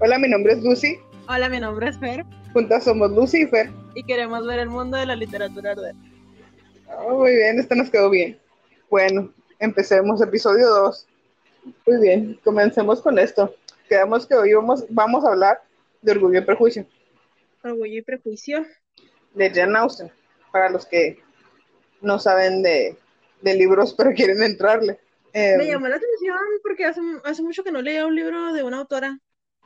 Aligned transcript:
Hola, 0.00 0.16
mi 0.16 0.28
nombre 0.28 0.52
es 0.52 0.62
Lucy. 0.62 0.96
Hola, 1.28 1.48
mi 1.48 1.58
nombre 1.58 1.88
es 1.88 1.98
Fer. 1.98 2.24
Juntas 2.52 2.84
somos 2.84 3.10
Lucy 3.10 3.42
y 3.42 3.46
Fer. 3.46 3.68
Y 3.96 4.04
queremos 4.04 4.46
ver 4.46 4.60
el 4.60 4.68
mundo 4.68 4.96
de 4.96 5.06
la 5.06 5.16
literatura 5.16 5.72
arder. 5.72 5.96
Oh, 6.98 7.18
muy 7.18 7.34
bien, 7.34 7.58
esto 7.58 7.74
nos 7.74 7.90
quedó 7.90 8.08
bien. 8.08 8.38
Bueno, 8.90 9.34
empecemos 9.58 10.22
episodio 10.22 10.68
2. 10.68 11.06
Muy 11.84 12.00
bien, 12.00 12.38
comencemos 12.44 13.02
con 13.02 13.18
esto. 13.18 13.52
Quedamos 13.88 14.24
que 14.24 14.36
hoy 14.36 14.54
vamos, 14.54 14.84
vamos 14.88 15.24
a 15.24 15.32
hablar 15.32 15.62
de 16.00 16.12
Orgullo 16.12 16.38
y 16.38 16.44
Prejuicio. 16.44 16.86
Orgullo 17.64 17.98
y 17.98 18.02
Prejuicio. 18.02 18.64
De 19.34 19.50
Jane 19.50 19.76
Austen, 19.78 20.12
para 20.52 20.70
los 20.70 20.86
que 20.86 21.18
no 22.02 22.20
saben 22.20 22.62
de, 22.62 22.96
de 23.42 23.54
libros 23.54 23.94
pero 23.98 24.12
quieren 24.12 24.44
entrarle. 24.44 25.00
Me 25.34 25.54
em, 25.54 25.60
llamó 25.60 25.88
la 25.88 25.96
atención 25.96 26.38
porque 26.62 26.84
hace, 26.84 27.00
hace 27.24 27.42
mucho 27.42 27.64
que 27.64 27.72
no 27.72 27.82
leía 27.82 28.06
un 28.06 28.14
libro 28.14 28.52
de 28.52 28.62
una 28.62 28.78
autora. 28.78 29.18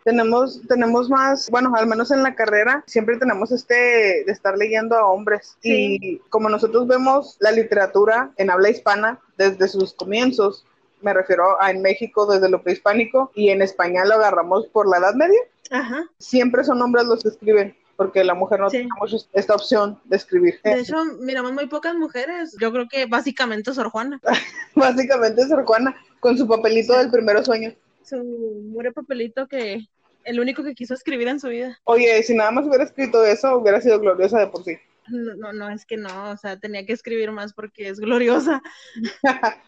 Tenemos, 0.04 0.60
tenemos 0.66 1.08
más, 1.08 1.48
bueno, 1.50 1.72
al 1.76 1.86
menos 1.86 2.10
en 2.10 2.22
la 2.22 2.34
carrera, 2.34 2.82
siempre 2.86 3.18
tenemos 3.18 3.52
este 3.52 3.74
de 3.74 4.32
estar 4.32 4.56
leyendo 4.56 4.96
a 4.96 5.06
hombres. 5.06 5.56
Y 5.62 6.18
como 6.28 6.48
nosotros 6.48 6.86
vemos 6.86 7.36
la 7.40 7.52
literatura 7.52 8.32
en 8.36 8.50
habla 8.50 8.70
hispana 8.70 9.20
desde 9.38 9.68
sus 9.68 9.94
comienzos, 9.94 10.66
me 11.00 11.12
refiero 11.12 11.60
a 11.60 11.70
en 11.70 11.82
México 11.82 12.26
desde 12.26 12.48
lo 12.48 12.62
prehispánico 12.62 13.30
y 13.34 13.50
en 13.50 13.62
España 13.62 14.04
lo 14.04 14.14
agarramos 14.14 14.66
por 14.68 14.88
la 14.88 14.98
Edad 14.98 15.14
Media. 15.14 15.40
Ajá. 15.70 16.04
Siempre 16.18 16.64
son 16.64 16.82
hombres 16.82 17.06
los 17.06 17.22
que 17.22 17.28
escriben 17.28 17.76
porque 17.96 18.24
la 18.24 18.34
mujer 18.34 18.60
no 18.60 18.68
tiene 18.68 18.88
esta 19.32 19.54
opción 19.54 20.00
de 20.04 20.16
escribir. 20.16 20.58
De 20.64 20.80
hecho, 20.80 20.96
miramos 21.20 21.52
muy 21.52 21.66
pocas 21.66 21.94
mujeres. 21.94 22.56
Yo 22.60 22.72
creo 22.72 22.88
que 22.88 23.06
básicamente 23.06 23.72
Sor 23.72 23.90
Juana. 23.90 24.20
básicamente 24.74 25.46
Sor 25.46 25.64
Juana, 25.64 25.94
con 26.20 26.36
su 26.36 26.48
papelito 26.48 26.96
del 26.96 27.10
primero 27.10 27.44
sueño. 27.44 27.72
Su 28.04 28.16
mure 28.64 28.92
papelito 28.92 29.46
que 29.46 29.86
el 30.24 30.40
único 30.40 30.62
que 30.62 30.74
quiso 30.74 30.94
escribir 30.94 31.28
en 31.28 31.40
su 31.40 31.48
vida. 31.48 31.78
Oye, 31.84 32.22
si 32.22 32.34
nada 32.34 32.50
más 32.50 32.66
hubiera 32.66 32.84
escrito 32.84 33.24
eso, 33.24 33.56
hubiera 33.56 33.80
sido 33.80 34.00
gloriosa 34.00 34.38
de 34.38 34.46
por 34.48 34.64
sí. 34.64 34.76
No, 35.08 35.34
no, 35.34 35.52
no, 35.52 35.68
es 35.68 35.84
que 35.84 35.96
no, 35.96 36.30
o 36.30 36.36
sea, 36.36 36.60
tenía 36.60 36.86
que 36.86 36.92
escribir 36.92 37.32
más 37.32 37.52
porque 37.52 37.88
es 37.88 37.98
gloriosa. 37.98 38.62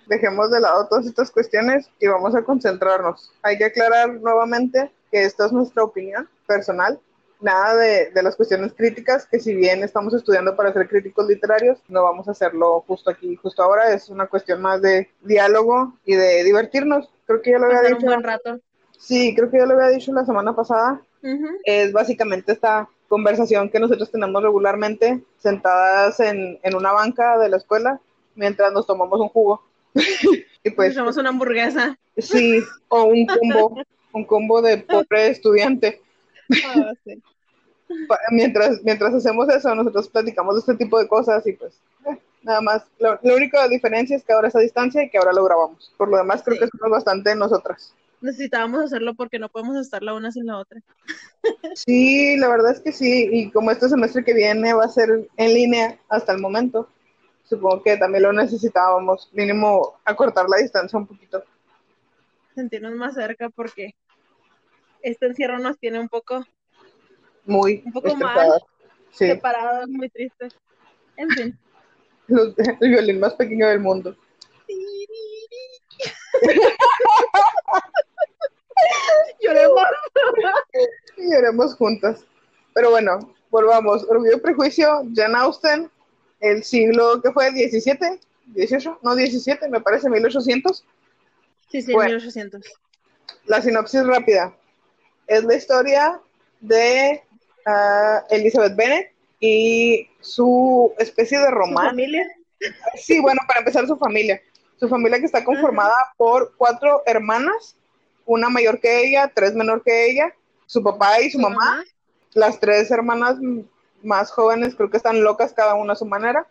Dejemos 0.06 0.48
de 0.52 0.60
lado 0.60 0.86
todas 0.88 1.06
estas 1.06 1.32
cuestiones 1.32 1.90
y 1.98 2.06
vamos 2.06 2.36
a 2.36 2.44
concentrarnos. 2.44 3.32
Hay 3.42 3.58
que 3.58 3.64
aclarar 3.64 4.14
nuevamente 4.14 4.92
que 5.10 5.24
esta 5.24 5.46
es 5.46 5.52
nuestra 5.52 5.82
opinión 5.82 6.28
personal 6.46 7.00
nada 7.40 7.76
de, 7.76 8.10
de, 8.10 8.22
las 8.22 8.36
cuestiones 8.36 8.72
críticas, 8.72 9.26
que 9.26 9.38
si 9.38 9.54
bien 9.54 9.82
estamos 9.82 10.14
estudiando 10.14 10.56
para 10.56 10.72
ser 10.72 10.88
críticos 10.88 11.28
literarios, 11.28 11.78
no 11.88 12.02
vamos 12.02 12.26
a 12.26 12.30
hacerlo 12.30 12.82
justo 12.86 13.10
aquí, 13.10 13.36
justo 13.36 13.62
ahora, 13.62 13.92
es 13.92 14.08
una 14.08 14.26
cuestión 14.26 14.62
más 14.62 14.80
de 14.80 15.10
diálogo 15.20 15.94
y 16.06 16.14
de 16.14 16.42
divertirnos. 16.42 17.10
Creo 17.26 17.42
que 17.42 17.50
ya 17.50 17.58
lo 17.58 17.66
había 17.66 17.82
dicho. 17.82 17.96
Un 17.98 18.04
buen 18.04 18.22
rato. 18.22 18.60
Sí, 18.98 19.34
creo 19.34 19.50
que 19.50 19.58
ya 19.58 19.66
lo 19.66 19.74
había 19.74 19.96
dicho 19.96 20.12
la 20.12 20.24
semana 20.24 20.54
pasada. 20.54 21.00
Es 21.64 21.92
básicamente 21.92 22.52
esta 22.52 22.88
conversación 23.08 23.70
que 23.70 23.80
nosotros 23.80 24.10
tenemos 24.10 24.42
regularmente 24.42 25.22
sentadas 25.38 26.20
en, 26.20 26.58
en 26.62 26.74
una 26.74 26.92
banca 26.92 27.38
de 27.38 27.48
la 27.48 27.56
escuela 27.56 27.98
mientras 28.34 28.72
nos 28.72 28.86
tomamos 28.86 29.18
un 29.20 29.28
jugo. 29.28 29.62
y 30.64 30.70
pues, 30.70 30.94
tomamos 30.94 31.16
una 31.16 31.30
hamburguesa. 31.30 31.98
Sí, 32.18 32.62
o 32.88 33.04
un 33.04 33.26
combo, 33.26 33.82
un 34.12 34.24
combo 34.24 34.60
de 34.60 34.78
pobre 34.78 35.28
estudiante. 35.28 36.02
Ah, 36.66 36.92
sí 37.04 37.22
mientras, 38.30 38.82
mientras 38.82 39.14
hacemos 39.14 39.48
eso, 39.48 39.74
nosotros 39.74 40.08
platicamos 40.08 40.54
de 40.54 40.60
este 40.60 40.84
tipo 40.84 40.98
de 40.98 41.08
cosas 41.08 41.46
y 41.46 41.52
pues 41.52 41.74
eh, 42.06 42.18
nada 42.44 42.60
más. 42.60 42.84
Lo, 42.98 43.18
la 43.22 43.34
única 43.34 43.66
diferencia 43.68 44.16
es 44.16 44.24
que 44.24 44.32
ahora 44.32 44.48
es 44.48 44.56
a 44.56 44.60
distancia 44.60 45.02
y 45.02 45.10
que 45.10 45.18
ahora 45.18 45.32
lo 45.32 45.44
grabamos. 45.44 45.92
Por 45.96 46.08
lo 46.08 46.16
demás, 46.16 46.42
creo 46.44 46.58
que 46.58 46.68
somos 46.68 46.90
bastante 46.90 47.34
nosotras. 47.34 47.94
Necesitábamos 48.20 48.84
hacerlo 48.84 49.14
porque 49.14 49.38
no 49.38 49.48
podemos 49.50 49.76
estar 49.76 50.02
la 50.02 50.14
una 50.14 50.32
sin 50.32 50.46
la 50.46 50.58
otra. 50.58 50.80
Sí, 51.74 52.36
la 52.38 52.48
verdad 52.48 52.72
es 52.72 52.80
que 52.80 52.92
sí. 52.92 53.28
Y 53.30 53.50
como 53.50 53.70
este 53.70 53.88
semestre 53.88 54.24
que 54.24 54.32
viene 54.32 54.72
va 54.72 54.84
a 54.84 54.88
ser 54.88 55.28
en 55.36 55.54
línea 55.54 55.98
hasta 56.08 56.32
el 56.32 56.38
momento, 56.38 56.88
supongo 57.44 57.82
que 57.82 57.96
también 57.98 58.22
lo 58.22 58.32
necesitábamos, 58.32 59.28
mínimo 59.32 60.00
acortar 60.04 60.46
la 60.48 60.56
distancia 60.56 60.98
un 60.98 61.06
poquito. 61.06 61.44
Sentirnos 62.54 62.94
más 62.94 63.14
cerca 63.14 63.50
porque 63.50 63.94
este 65.02 65.26
encierro 65.26 65.58
nos 65.58 65.78
tiene 65.78 66.00
un 66.00 66.08
poco 66.08 66.44
muy 67.44 67.82
un 67.84 67.92
poco 67.92 68.16
mal, 68.16 68.52
sí. 69.10 69.26
separados, 69.26 69.88
muy 69.88 70.08
tristes. 70.08 70.56
En 71.16 71.28
fin. 71.30 71.58
el 72.80 72.90
violín 72.90 73.20
más 73.20 73.34
pequeño 73.34 73.68
del 73.68 73.80
mundo. 73.80 74.16
Lloremos. 79.40 79.82
Lloremos 81.16 81.74
juntas. 81.76 82.24
Pero 82.74 82.90
bueno, 82.90 83.34
volvamos. 83.50 84.04
Orgullo 84.04 84.36
y 84.36 84.40
Prejuicio, 84.40 85.02
Jane 85.14 85.38
Austen, 85.38 85.90
el 86.40 86.64
siglo 86.64 87.22
que 87.22 87.32
fue 87.32 87.52
17, 87.52 88.20
18, 88.46 88.98
no 89.02 89.14
17, 89.14 89.68
me 89.68 89.80
parece 89.80 90.10
1800. 90.10 90.84
Sí, 91.70 91.82
sí, 91.82 91.96
1800. 91.96 92.62
La 93.46 93.62
sinopsis 93.62 94.06
rápida. 94.06 94.56
Es 95.26 95.44
la 95.44 95.54
historia 95.54 96.20
de 96.60 97.22
a 97.66 98.24
Elizabeth 98.30 98.76
Bennet 98.76 99.13
y 99.46 100.08
su 100.20 100.94
especie 100.98 101.38
de 101.38 101.50
romance. 101.50 101.90
familia? 101.90 102.26
Sí, 102.96 103.20
bueno, 103.20 103.40
para 103.46 103.60
empezar 103.60 103.86
su 103.86 103.96
familia. 103.96 104.40
Su 104.80 104.88
familia 104.88 105.18
que 105.18 105.26
está 105.26 105.44
conformada 105.44 105.94
por 106.16 106.54
cuatro 106.56 107.02
hermanas, 107.04 107.76
una 108.24 108.48
mayor 108.48 108.80
que 108.80 109.06
ella, 109.06 109.30
tres 109.34 109.54
menor 109.54 109.82
que 109.82 110.06
ella, 110.06 110.34
su 110.66 110.82
papá 110.82 111.20
y 111.20 111.30
su 111.30 111.38
mamá. 111.38 111.84
Las 112.32 112.58
tres 112.58 112.90
hermanas 112.90 113.36
más 114.02 114.30
jóvenes 114.30 114.74
creo 114.74 114.90
que 114.90 114.96
están 114.96 115.22
locas 115.22 115.52
cada 115.52 115.74
una 115.74 115.92
a 115.92 115.96
su 115.96 116.06
manera. 116.06 116.46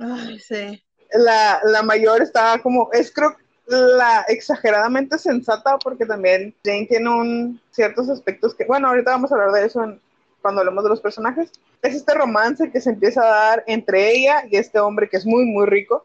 Ay, 0.00 0.38
sí. 0.40 0.82
La, 1.12 1.60
la 1.64 1.82
mayor 1.82 2.22
está 2.22 2.58
como, 2.60 2.90
es 2.92 3.12
creo 3.12 3.36
la 3.66 4.22
exageradamente 4.28 5.16
sensata 5.16 5.78
porque 5.78 6.04
también 6.04 6.54
Jane 6.64 6.86
tiene 6.86 7.08
un 7.08 7.60
ciertos 7.70 8.08
aspectos 8.10 8.54
que, 8.54 8.64
bueno, 8.64 8.88
ahorita 8.88 9.12
vamos 9.12 9.30
a 9.30 9.36
hablar 9.36 9.52
de 9.52 9.66
eso 9.66 9.84
en, 9.84 10.00
cuando 10.44 10.60
hablamos 10.60 10.84
de 10.84 10.90
los 10.90 11.00
personajes. 11.00 11.50
Es 11.80 11.94
este 11.94 12.12
romance 12.12 12.70
que 12.70 12.78
se 12.78 12.90
empieza 12.90 13.22
a 13.22 13.46
dar 13.48 13.64
entre 13.66 14.14
ella 14.14 14.44
y 14.50 14.56
este 14.56 14.78
hombre 14.78 15.08
que 15.08 15.16
es 15.16 15.24
muy, 15.24 15.46
muy 15.46 15.64
rico, 15.64 16.04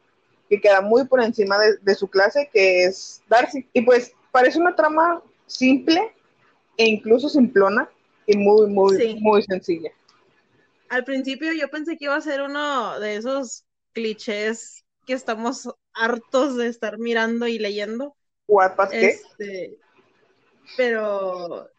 que 0.50 0.62
queda 0.62 0.80
muy 0.80 1.06
por 1.08 1.22
encima 1.22 1.58
de, 1.60 1.96
su 1.96 2.08
clase, 2.08 2.50
que 2.54 2.86
es 2.86 3.22
Darcy. 3.28 3.68
Y 3.74 3.82
pues 3.82 4.14
parece 4.32 4.58
una 4.58 4.78
trama 4.78 5.22
simple 5.46 6.14
e 6.78 6.86
incluso 6.86 7.28
simplona 7.28 7.90
y 8.26 8.38
muy, 8.38 8.68
muy, 8.68 9.20
muy 9.20 9.44
sencilla. 9.44 9.92
Al 10.88 11.04
principio 11.04 11.52
yo 11.52 11.68
pensé 11.70 11.98
que 11.98 12.06
iba 12.06 12.16
a 12.16 12.22
ser 12.22 12.42
uno 12.42 12.98
de 13.02 13.18
esos 13.18 13.66
clichés 13.92 14.86
que 15.06 15.12
estamos 15.12 15.70
hartos 15.94 16.56
de 16.56 16.68
estar 16.68 16.98
mirando 16.98 17.46
y 17.46 17.60
leyendo. 17.60 18.16
¿What, 18.48 18.94
este, 18.94 19.78
pero 20.78 21.70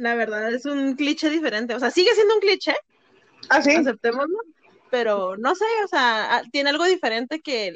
la 0.00 0.14
verdad 0.14 0.52
es 0.52 0.64
un 0.64 0.94
cliché 0.94 1.28
diferente. 1.28 1.74
O 1.74 1.78
sea, 1.78 1.90
sigue 1.90 2.14
siendo 2.14 2.34
un 2.34 2.40
cliché. 2.40 2.74
Ah, 3.50 3.62
sí. 3.62 3.76
Aceptémoslo. 3.76 4.38
Pero 4.90 5.36
no 5.36 5.54
sé, 5.54 5.66
o 5.84 5.88
sea, 5.88 6.42
tiene 6.50 6.70
algo 6.70 6.84
diferente 6.84 7.40
que 7.40 7.74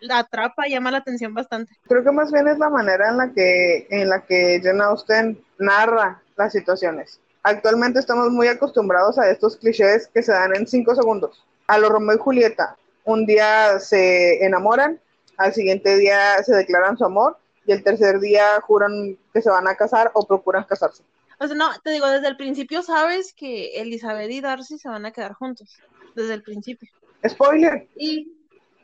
la 0.00 0.18
atrapa 0.18 0.66
y 0.66 0.72
llama 0.72 0.90
la 0.90 0.98
atención 0.98 1.32
bastante. 1.32 1.72
Creo 1.86 2.02
que 2.02 2.10
más 2.10 2.32
bien 2.32 2.48
es 2.48 2.58
la 2.58 2.68
manera 2.68 3.08
en 3.10 3.16
la 3.16 3.32
que, 3.32 3.86
en 3.90 4.08
la 4.08 4.26
que 4.26 4.60
Jane 4.62 4.82
Austen 4.82 5.42
narra 5.58 6.20
las 6.36 6.52
situaciones. 6.52 7.20
Actualmente 7.44 8.00
estamos 8.00 8.30
muy 8.30 8.48
acostumbrados 8.48 9.18
a 9.18 9.30
estos 9.30 9.56
clichés 9.56 10.08
que 10.12 10.22
se 10.22 10.32
dan 10.32 10.54
en 10.54 10.66
cinco 10.66 10.94
segundos. 10.94 11.44
A 11.68 11.78
lo 11.78 11.88
Romeo 11.88 12.16
y 12.16 12.18
Julieta, 12.18 12.76
un 13.04 13.24
día 13.24 13.78
se 13.78 14.44
enamoran, 14.44 15.00
al 15.36 15.54
siguiente 15.54 15.96
día 15.96 16.42
se 16.42 16.54
declaran 16.54 16.98
su 16.98 17.04
amor 17.04 17.38
y 17.64 17.72
el 17.72 17.84
tercer 17.84 18.18
día 18.18 18.60
juran 18.62 19.16
que 19.32 19.40
se 19.40 19.50
van 19.50 19.68
a 19.68 19.76
casar 19.76 20.10
o 20.14 20.26
procuran 20.26 20.64
casarse. 20.64 21.04
O 21.42 21.46
sea, 21.48 21.56
no, 21.56 21.70
te 21.82 21.90
digo, 21.90 22.06
desde 22.06 22.28
el 22.28 22.36
principio 22.36 22.82
sabes 22.82 23.34
que 23.34 23.80
Elizabeth 23.80 24.30
y 24.30 24.40
Darcy 24.40 24.78
se 24.78 24.88
van 24.88 25.04
a 25.06 25.10
quedar 25.10 25.32
juntos. 25.32 25.76
Desde 26.14 26.34
el 26.34 26.42
principio. 26.44 26.88
Spoiler. 27.28 27.88
Y 27.96 28.32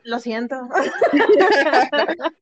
lo 0.03 0.19
siento. 0.19 0.55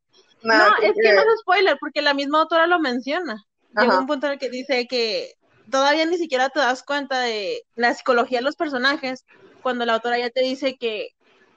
no, 0.44 0.66
es 0.82 0.94
que 1.00 1.14
no 1.14 1.22
es 1.22 1.40
spoiler, 1.42 1.78
porque 1.80 2.02
la 2.02 2.16
misma 2.16 2.42
autora 2.42 2.66
lo 2.66 2.80
menciona. 2.80 3.46
Llega 3.80 4.00
un 4.00 4.08
punto 4.08 4.26
en 4.26 4.34
el 4.34 4.40
que 4.40 4.50
dice 4.50 4.88
que 4.88 5.36
todavía 5.70 6.08
ni 6.08 6.18
siquiera 6.18 6.50
te 6.50 6.62
das 6.62 6.82
cuenta 6.82 7.20
de 7.20 7.62
la 7.76 7.94
psicología 7.94 8.40
de 8.40 8.46
los 8.46 8.56
personajes 8.56 9.24
cuando 9.62 9.86
la 9.86 9.94
autora 9.94 10.18
ya 10.18 10.32
te 10.32 10.42
dice 10.42 10.78
que 10.78 11.10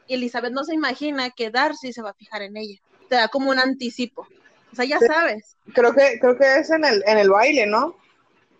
Elizabeth 0.06 0.52
no 0.52 0.64
se 0.64 0.74
imagina 0.74 1.30
que 1.30 1.50
Darcy 1.50 1.94
se 1.94 2.02
va 2.02 2.10
a 2.10 2.14
fijar 2.14 2.42
en 2.42 2.58
ella. 2.58 2.78
Te 3.08 3.14
da 3.14 3.28
como 3.28 3.50
un 3.50 3.58
anticipo. 3.58 4.28
O 4.70 4.76
sea, 4.76 4.84
ya 4.84 4.98
sabes. 4.98 5.56
Creo 5.72 5.94
que, 5.94 6.18
creo 6.20 6.36
que 6.36 6.58
es 6.58 6.68
en 6.70 6.84
el, 6.84 7.02
en 7.06 7.16
el 7.16 7.30
baile, 7.30 7.66
¿no? 7.66 7.96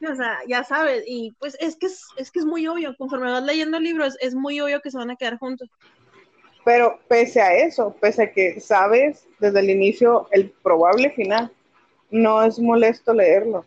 O 0.09 0.15
sea, 0.15 0.39
ya 0.47 0.65
sabes, 0.65 1.05
y 1.07 1.33
pues 1.39 1.57
es 1.61 1.77
que 1.77 1.87
es, 1.87 2.07
es 2.17 2.31
que 2.31 2.39
es 2.39 2.47
muy 2.47 2.67
obvio, 2.67 2.97
conforme 2.97 3.31
vas 3.31 3.43
leyendo 3.43 3.77
el 3.77 3.85
libro, 3.85 4.05
es, 4.05 4.35
muy 4.35 4.61
obvio 4.61 4.81
que 4.81 4.91
se 4.91 4.97
van 4.97 5.11
a 5.11 5.17
quedar 5.17 5.39
juntos. 5.39 5.69
Pero 6.65 6.99
pese 7.09 7.41
a 7.41 7.55
eso, 7.55 7.95
pese 8.01 8.23
a 8.23 8.33
que 8.33 8.61
sabes 8.61 9.27
desde 9.39 9.61
el 9.61 9.71
inicio 9.71 10.29
el 10.31 10.51
probable 10.63 11.11
final, 11.11 11.53
no 12.11 12.43
es 12.43 12.59
molesto 12.59 13.13
leerlo. 13.13 13.65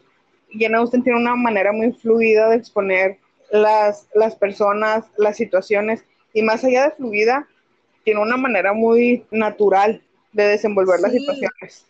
Jane 0.52 0.78
Austen 0.78 1.04
tiene 1.04 1.20
una 1.20 1.36
manera 1.36 1.72
muy 1.72 1.92
fluida 1.92 2.50
de 2.50 2.58
exponer 2.58 3.18
las, 3.52 4.08
las 4.16 4.36
personas, 4.36 5.06
las 5.18 5.38
situaciones, 5.38 6.04
y 6.34 6.42
más 6.42 6.64
allá 6.64 6.86
de 6.86 6.96
fluida, 6.96 7.48
tiene 8.04 8.22
una 8.22 8.38
manera 8.38 8.74
muy 8.74 9.26
natural 9.30 10.02
de 10.32 10.48
desenvolver 10.48 11.00
las 11.00 11.12
situaciones. 11.12 11.86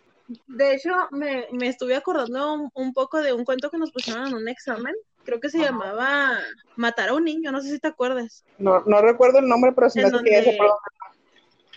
De 0.48 0.76
hecho, 0.76 0.92
me, 1.12 1.48
estuve 1.68 1.96
acordando 1.96 2.70
un, 2.74 2.94
poco 2.94 3.22
de 3.22 3.34
un 3.34 3.44
cuento 3.44 3.70
que 3.70 3.78
nos 3.78 3.92
pusieron 3.92 4.28
en 4.28 4.34
un 4.34 4.48
examen. 4.48 4.94
Creo 5.26 5.40
que 5.40 5.50
se 5.50 5.60
llamaba 5.60 6.38
Matar 6.76 7.10
a 7.10 7.14
un 7.14 7.24
niño, 7.24 7.52
no 7.52 7.62
sé 7.62 7.70
si 7.70 7.80
te 7.80 7.88
acuerdas. 7.88 8.44
No, 8.58 8.82
no 8.86 9.02
recuerdo 9.02 9.40
el 9.40 9.48
nombre, 9.48 9.72
pero 9.74 9.90
sí 9.90 10.00
me 10.02 10.10
donde, 10.10 10.58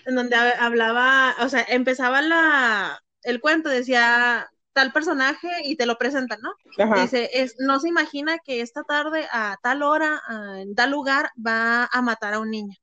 En 0.04 0.14
donde 0.14 0.37
hablaba, 0.37 1.34
o 1.40 1.48
sea, 1.48 1.64
empezaba 1.69 2.22
la, 2.22 3.00
el 3.22 3.40
cuento, 3.40 3.69
decía 3.69 4.48
tal 4.72 4.93
personaje 4.93 5.48
y 5.64 5.76
te 5.76 5.87
lo 5.87 5.96
presentan, 5.96 6.38
¿no? 6.43 6.52
Dice, 7.00 7.31
es, 7.32 7.56
no 7.58 7.81
se 7.81 7.88
imagina 7.88 8.38
que 8.44 8.60
esta 8.60 8.82
tarde 8.82 9.26
a 9.32 9.56
tal 9.62 9.82
hora, 9.82 10.20
en 10.58 10.75
tal 10.75 10.90
lugar, 10.90 11.31
va 11.44 11.88
a 11.90 12.02
matar 12.02 12.34
a 12.34 12.40
un 12.40 12.50
niño. 12.50 12.76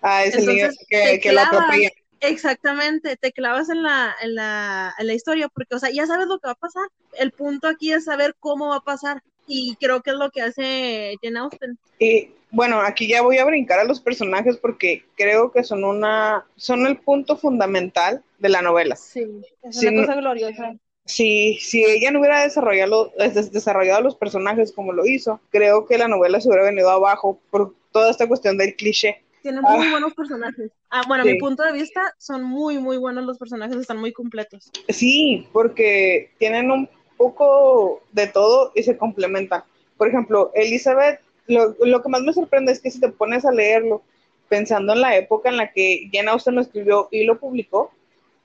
Ah, 0.00 0.24
es 0.24 0.36
el 0.36 0.46
niño 0.46 0.68
que, 0.88 1.18
que 1.20 1.32
lo 1.32 1.40
atropella. 1.40 1.90
Exactamente, 2.20 3.16
te 3.16 3.32
clavas 3.32 3.70
en 3.70 3.82
la, 3.82 4.14
en, 4.22 4.34
la, 4.34 4.94
en 4.98 5.06
la 5.06 5.14
historia 5.14 5.48
porque, 5.48 5.74
o 5.74 5.78
sea, 5.78 5.90
ya 5.90 6.06
sabes 6.06 6.26
lo 6.26 6.38
que 6.38 6.48
va 6.48 6.52
a 6.52 6.56
pasar. 6.56 6.88
El 7.18 7.32
punto 7.32 7.66
aquí 7.66 7.92
es 7.92 8.04
saber 8.04 8.36
cómo 8.38 8.68
va 8.68 8.76
a 8.76 8.80
pasar 8.80 9.22
y 9.46 9.74
creo 9.80 10.02
que 10.02 10.10
es 10.10 10.16
lo 10.16 10.30
que 10.30 10.42
hace 10.42 11.16
Jane 11.22 11.38
Austen. 11.38 11.78
Y 11.98 12.30
bueno, 12.50 12.80
aquí 12.80 13.08
ya 13.08 13.22
voy 13.22 13.38
a 13.38 13.44
brincar 13.44 13.78
a 13.78 13.84
los 13.84 14.00
personajes 14.00 14.56
porque 14.56 15.04
creo 15.16 15.50
que 15.50 15.64
son 15.64 15.84
una, 15.84 16.44
son 16.56 16.86
el 16.86 16.98
punto 16.98 17.36
fundamental 17.36 18.22
de 18.38 18.48
la 18.48 18.62
novela. 18.62 18.96
Sí, 18.96 19.26
es 19.62 19.82
una 19.82 20.02
cosa 20.02 20.20
gloriosa. 20.20 20.74
Si, 21.06 21.58
si 21.60 21.84
ella 21.84 22.10
no 22.10 22.20
hubiera 22.20 22.42
desarrollado, 22.42 23.12
desarrollado 23.50 24.02
los 24.02 24.14
personajes 24.14 24.72
como 24.72 24.92
lo 24.92 25.06
hizo, 25.06 25.40
creo 25.50 25.86
que 25.86 25.98
la 25.98 26.06
novela 26.06 26.40
se 26.40 26.48
hubiera 26.48 26.64
venido 26.64 26.90
abajo 26.90 27.40
por 27.50 27.74
toda 27.92 28.10
esta 28.10 28.28
cuestión 28.28 28.58
del 28.58 28.76
cliché. 28.76 29.22
Tienen 29.42 29.62
muy 29.62 29.86
ah. 29.86 29.90
buenos 29.90 30.14
personajes. 30.14 30.70
Ah, 30.90 31.02
bueno, 31.08 31.22
a 31.22 31.26
mi 31.26 31.38
punto 31.38 31.62
de 31.62 31.72
vista, 31.72 32.14
son 32.18 32.44
muy, 32.44 32.78
muy 32.78 32.96
buenos 32.96 33.24
los 33.24 33.38
personajes, 33.38 33.76
están 33.76 33.98
muy 33.98 34.12
completos. 34.12 34.70
Sí, 34.88 35.48
porque 35.52 36.30
tienen 36.38 36.70
un 36.70 36.88
poco 37.16 38.02
de 38.12 38.26
todo 38.26 38.72
y 38.74 38.82
se 38.82 38.96
complementan. 38.96 39.62
Por 39.96 40.08
ejemplo, 40.08 40.50
Elizabeth, 40.54 41.20
lo, 41.46 42.02
que 42.02 42.08
más 42.08 42.22
me 42.22 42.32
sorprende 42.32 42.72
es 42.72 42.80
que 42.80 42.90
si 42.90 43.00
te 43.00 43.08
pones 43.08 43.44
a 43.44 43.52
leerlo, 43.52 44.02
pensando 44.48 44.92
en 44.92 45.00
la 45.00 45.16
época 45.16 45.48
en 45.48 45.56
la 45.56 45.72
que 45.72 46.08
Jane 46.12 46.30
Austen 46.30 46.54
lo 46.54 46.60
escribió 46.60 47.08
y 47.10 47.24
lo 47.24 47.38
publicó, 47.38 47.92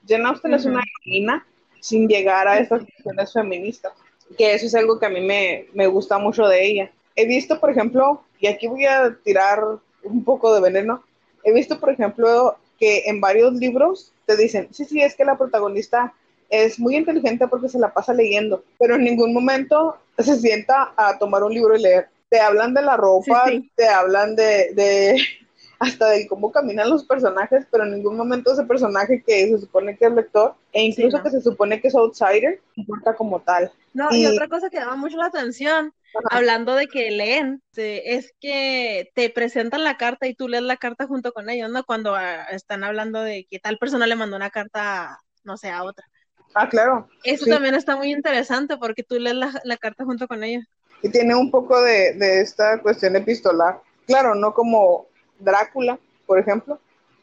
Jane 0.07 0.25
Austen 0.25 0.53
es 0.53 0.65
una 0.65 0.83
heroína 1.03 1.45
sin 1.79 2.07
llegar 2.07 2.47
a 2.47 2.59
estas 2.59 2.83
cuestiones 2.83 3.31
feministas, 3.33 3.93
que 4.37 4.53
eso 4.53 4.65
es 4.65 4.75
algo 4.75 4.99
que 4.99 5.05
a 5.05 5.09
mí 5.09 5.21
me, 5.21 5.67
me 5.73 5.87
gusta 5.87 6.17
mucho 6.17 6.47
de 6.47 6.65
ella. 6.65 6.91
He 7.15 7.25
visto, 7.25 7.59
por 7.59 7.69
ejemplo, 7.69 8.23
y 8.39 8.47
aquí 8.47 8.67
voy 8.67 8.85
a 8.85 9.15
tirar 9.23 9.79
un 10.05 10.23
poco 10.23 10.53
de 10.53 10.61
veneno. 10.61 11.03
He 11.43 11.53
visto, 11.53 11.79
por 11.79 11.89
ejemplo, 11.89 12.57
que 12.79 13.03
en 13.05 13.21
varios 13.21 13.53
libros 13.53 14.11
te 14.25 14.35
dicen, 14.35 14.67
sí, 14.71 14.85
sí, 14.85 15.01
es 15.01 15.15
que 15.15 15.25
la 15.25 15.37
protagonista 15.37 16.13
es 16.49 16.79
muy 16.79 16.95
inteligente 16.95 17.47
porque 17.47 17.69
se 17.69 17.79
la 17.79 17.93
pasa 17.93 18.13
leyendo, 18.13 18.63
pero 18.79 18.95
en 18.95 19.03
ningún 19.03 19.33
momento 19.33 19.97
se 20.17 20.37
sienta 20.37 20.93
a 20.95 21.17
tomar 21.17 21.43
un 21.43 21.53
libro 21.53 21.75
y 21.75 21.81
leer. 21.81 22.07
Te 22.29 22.39
hablan 22.39 22.73
de 22.73 22.81
la 22.81 22.97
ropa, 22.97 23.45
te 23.75 23.87
hablan 23.87 24.35
de, 24.35 24.73
de, 24.73 25.17
hasta 25.79 26.09
de 26.09 26.27
cómo 26.27 26.51
caminan 26.51 26.89
los 26.89 27.03
personajes, 27.03 27.65
pero 27.71 27.83
en 27.83 27.91
ningún 27.91 28.17
momento 28.17 28.53
ese 28.53 28.63
personaje 28.63 29.23
que 29.25 29.47
se 29.47 29.59
supone 29.59 29.97
que 29.97 30.05
es 30.05 30.11
lector, 30.11 30.55
e 30.71 30.83
incluso 30.83 31.21
que 31.21 31.29
se 31.29 31.41
supone 31.41 31.79
que 31.81 31.87
es 31.87 31.95
outsider, 31.95 32.59
importa 32.75 33.15
como 33.15 33.39
tal. 33.39 33.71
No, 33.93 34.13
y 34.13 34.25
otra 34.25 34.47
cosa 34.47 34.69
que 34.69 34.77
llama 34.77 34.95
mucho 34.95 35.17
la 35.17 35.27
atención 35.27 35.93
hablando 36.29 36.75
de 36.75 36.87
que 36.87 37.11
leen, 37.11 37.61
es 37.75 38.33
que 38.39 39.11
te 39.15 39.29
presentan 39.29 39.83
la 39.83 39.97
carta 39.97 40.27
y 40.27 40.35
tú 40.35 40.47
lees 40.47 40.63
la 40.63 40.77
carta 40.77 41.07
junto 41.07 41.31
con 41.31 41.49
ellos, 41.49 41.69
¿no? 41.69 41.83
Cuando 41.83 42.15
ah, 42.15 42.45
están 42.51 42.83
hablando 42.83 43.21
de 43.21 43.45
que 43.49 43.59
tal 43.59 43.77
persona 43.77 44.07
le 44.07 44.15
mandó 44.15 44.35
una 44.35 44.49
carta, 44.49 45.19
no 45.43 45.57
sé, 45.57 45.69
a 45.69 45.83
otra. 45.83 46.05
Ah, 46.53 46.69
claro. 46.69 47.07
Eso 47.23 47.45
también 47.45 47.75
está 47.75 47.95
muy 47.95 48.11
interesante 48.11 48.77
porque 48.77 49.03
tú 49.03 49.19
lees 49.19 49.35
la, 49.35 49.77
carta 49.77 50.05
junto 50.05 50.27
con 50.27 50.43
ellos. 50.43 50.63
Y 51.01 51.09
tiene 51.09 51.35
un 51.35 51.51
poco 51.51 51.81
de, 51.81 52.41
esta 52.41 52.79
cuestión 52.81 53.15
epistolar. 53.15 53.81
Claro, 54.07 54.35
no 54.35 54.53
como 54.53 55.07
Drácula, 55.39 55.99
por 56.25 56.39
ejemplo, 56.39 56.79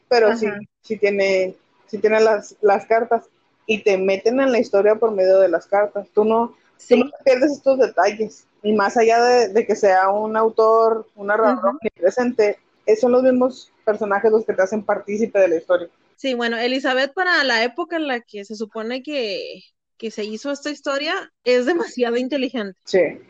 pero 0.07 0.37
sí, 0.37 0.47
sí 0.81 0.97
tiene, 0.97 1.55
sí 1.87 1.97
tiene 1.97 2.19
las, 2.19 2.55
las 2.61 2.85
cartas 2.85 3.23
y 3.65 3.83
te 3.83 3.97
meten 3.97 4.39
en 4.39 4.51
la 4.51 4.59
historia 4.59 4.95
por 4.95 5.11
medio 5.11 5.39
de 5.39 5.49
las 5.49 5.65
cartas. 5.65 6.07
Tú 6.13 6.23
no, 6.23 6.55
tú 6.87 6.97
no 6.97 7.09
pierdes 7.23 7.53
estos 7.53 7.79
detalles 7.79 8.45
y 8.63 8.73
más 8.73 8.95
allá 8.97 9.21
de, 9.21 9.67
que 9.67 9.75
sea 9.75 10.09
un 10.09 10.37
autor, 10.37 11.07
un 11.15 11.27
narrador 11.27 11.77
presente, 11.93 12.57
son 12.99 13.11
los 13.11 13.21
mismos 13.21 13.71
personajes 13.85 14.31
los 14.31 14.45
que 14.45 14.53
te 14.53 14.61
hacen 14.61 14.83
partícipe 14.83 15.37
de 15.39 15.49
la 15.49 15.55
historia. 15.57 15.89
Sí, 16.15 16.33
bueno, 16.33 16.57
Elizabeth 16.57 17.13
para 17.13 17.43
la 17.43 17.63
época 17.63 17.97
en 17.97 18.07
la 18.07 18.21
que 18.21 18.45
se 18.45 18.55
supone 18.55 19.03
que, 19.03 19.61
se 20.09 20.23
hizo 20.25 20.51
esta 20.51 20.69
historia 20.69 21.13
es 21.45 21.65
demasiado 21.65 22.17
inteligente. 22.17 22.77
Sí. 22.85 23.21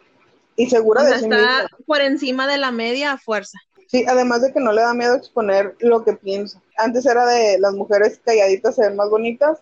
Y 0.55 0.69
segura 0.69 1.03
de 1.03 1.19
sí 1.19 1.25
está 1.25 1.67
por 1.85 2.01
encima 2.01 2.47
de 2.47 2.57
la 2.57 2.71
media 2.71 3.13
a 3.13 3.17
fuerza. 3.17 3.59
Sí, 3.87 4.05
además 4.07 4.41
de 4.41 4.53
que 4.53 4.59
no 4.59 4.71
le 4.71 4.81
da 4.81 4.93
miedo 4.93 5.15
exponer 5.15 5.75
lo 5.79 6.03
que 6.03 6.13
piensa. 6.13 6.61
Antes 6.77 7.05
era 7.05 7.25
de 7.27 7.59
las 7.59 7.73
mujeres 7.73 8.19
calladitas 8.23 8.75
se 8.75 8.83
ven 8.83 8.95
más 8.95 9.09
bonitas 9.09 9.59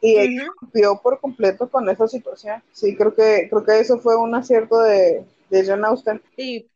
y 0.00 0.16
ella 0.16 0.46
rompió 0.60 1.00
por 1.02 1.20
completo 1.20 1.68
con 1.68 1.88
esa 1.88 2.06
situación. 2.06 2.62
Sí, 2.72 2.96
creo 2.96 3.14
que, 3.14 3.48
creo 3.50 3.64
que 3.64 3.80
eso 3.80 3.98
fue 3.98 4.16
un 4.16 4.34
acierto 4.34 4.80
de, 4.80 5.24
de 5.50 5.66
John 5.66 5.84
Austen. 5.84 6.22
Y 6.36 6.66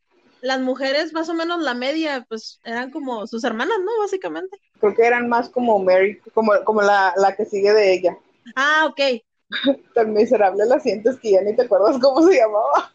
las 0.41 0.59
mujeres, 0.59 1.13
más 1.13 1.29
o 1.29 1.33
menos 1.33 1.61
la 1.61 1.73
media, 1.73 2.25
pues 2.27 2.59
eran 2.65 2.91
como 2.91 3.25
sus 3.27 3.43
hermanas, 3.43 3.77
¿no? 3.79 3.91
Básicamente. 3.99 4.57
Creo 4.79 4.93
que 4.93 5.05
eran 5.05 5.29
más 5.29 5.49
como 5.49 5.79
Mary, 5.79 6.19
como, 6.33 6.51
como 6.65 6.81
la, 6.81 7.13
la 7.15 7.35
que 7.35 7.45
sigue 7.45 7.71
de 7.73 7.93
ella. 7.93 8.17
Ah, 8.55 8.87
ok. 8.89 9.21
Tan 9.93 10.13
miserable 10.13 10.65
la 10.65 10.79
sientes 10.79 11.17
que 11.19 11.31
ya 11.31 11.41
ni 11.41 11.55
te 11.55 11.63
acuerdas 11.63 11.97
cómo 12.01 12.27
se 12.27 12.37
llamaba. 12.37 12.93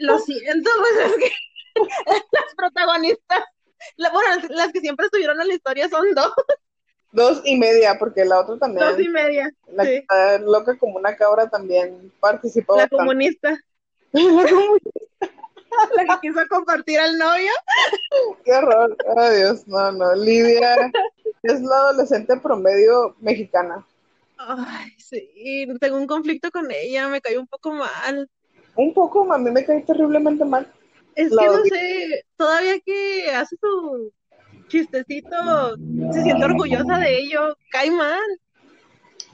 Lo 0.00 0.18
siento, 0.18 0.70
pues 0.78 1.10
es 1.10 1.16
que 1.16 1.32
las 2.32 2.54
protagonistas, 2.56 3.44
bueno, 3.98 4.46
las 4.50 4.72
que 4.72 4.80
siempre 4.80 5.06
estuvieron 5.06 5.40
en 5.40 5.48
la 5.48 5.54
historia 5.54 5.88
son 5.88 6.06
dos. 6.14 6.32
Dos 7.16 7.40
y 7.46 7.56
media, 7.56 7.98
porque 7.98 8.26
la 8.26 8.40
otra 8.40 8.58
también. 8.58 8.86
Dos 8.86 9.00
y 9.00 9.08
media. 9.08 9.50
La 9.72 9.84
que 9.84 9.96
está 9.96 10.38
loca 10.38 10.76
como 10.76 10.98
una 10.98 11.16
cabra 11.16 11.48
también 11.48 12.12
participó. 12.20 12.76
La 12.76 12.88
comunista. 12.88 13.58
la 14.12 14.46
comunista. 14.46 15.00
la 15.96 16.04
que 16.04 16.28
quiso 16.28 16.40
compartir 16.50 16.98
al 16.98 17.16
novio. 17.16 17.52
Qué 18.44 18.52
horror. 18.52 18.94
Dios, 19.34 19.66
no, 19.66 19.92
no. 19.92 20.14
Lidia 20.14 20.92
es 21.42 21.62
la 21.62 21.76
adolescente 21.76 22.36
promedio 22.36 23.16
mexicana. 23.20 23.86
Ay, 24.36 24.90
sí, 24.98 25.66
tengo 25.80 25.96
un 25.96 26.06
conflicto 26.06 26.50
con 26.50 26.70
ella, 26.70 27.08
me 27.08 27.22
cayó 27.22 27.40
un 27.40 27.46
poco 27.46 27.72
mal. 27.72 28.28
Un 28.74 28.92
poco, 28.92 29.32
a 29.32 29.38
mí 29.38 29.50
me 29.50 29.64
cae 29.64 29.80
terriblemente 29.80 30.44
mal. 30.44 30.70
Es 31.14 31.30
que 31.30 31.46
no 31.46 31.64
sé, 31.64 32.26
todavía 32.36 32.78
que 32.80 33.30
hace 33.30 33.56
su 33.58 34.12
chistecito, 34.68 35.76
se 36.12 36.22
siente 36.22 36.44
orgullosa 36.44 36.98
de 36.98 37.18
ello, 37.18 37.56
cae 37.70 37.90
mal. 37.90 38.20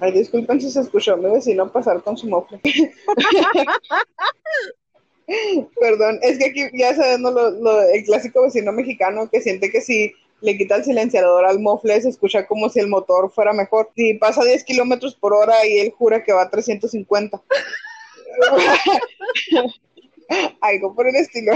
Ay, 0.01 0.13
disculpen 0.13 0.61
si 0.61 0.71
se 0.71 0.81
escuchó 0.81 1.17
mi 1.17 1.31
vecino 1.31 1.71
pasar 1.71 2.03
con 2.03 2.17
su 2.17 2.29
mofle. 2.29 2.61
Perdón, 5.81 6.19
es 6.23 6.39
que 6.39 6.47
aquí 6.47 6.63
ya 6.75 6.95
sabemos 6.95 7.33
lo, 7.33 7.83
el 7.83 8.05
clásico 8.05 8.43
vecino 8.43 8.73
mexicano 8.73 9.29
que 9.31 9.41
siente 9.41 9.71
que 9.71 9.81
si 9.81 10.13
le 10.41 10.59
quita 10.59 10.77
el 10.77 10.85
silenciador 10.85 11.47
al 11.47 11.61
mofle 11.61 12.01
se 12.01 12.09
escucha 12.09 12.47
como 12.47 12.69
si 12.69 12.81
el 12.81 12.89
motor 12.89 13.31
fuera 13.31 13.53
mejor. 13.53 13.91
Si 13.95 14.15
pasa 14.15 14.45
10 14.45 14.65
kilómetros 14.65 15.15
por 15.15 15.35
hora 15.35 15.65
y 15.67 15.79
él 15.79 15.93
jura 15.97 16.25
que 16.25 16.33
va 16.33 16.43
a 16.43 16.51
350. 16.51 17.41
Algo 20.61 20.95
por 20.95 21.07
el 21.07 21.17
estilo. 21.17 21.53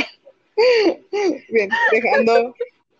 Bien, 1.50 1.68
dejando 1.90 2.54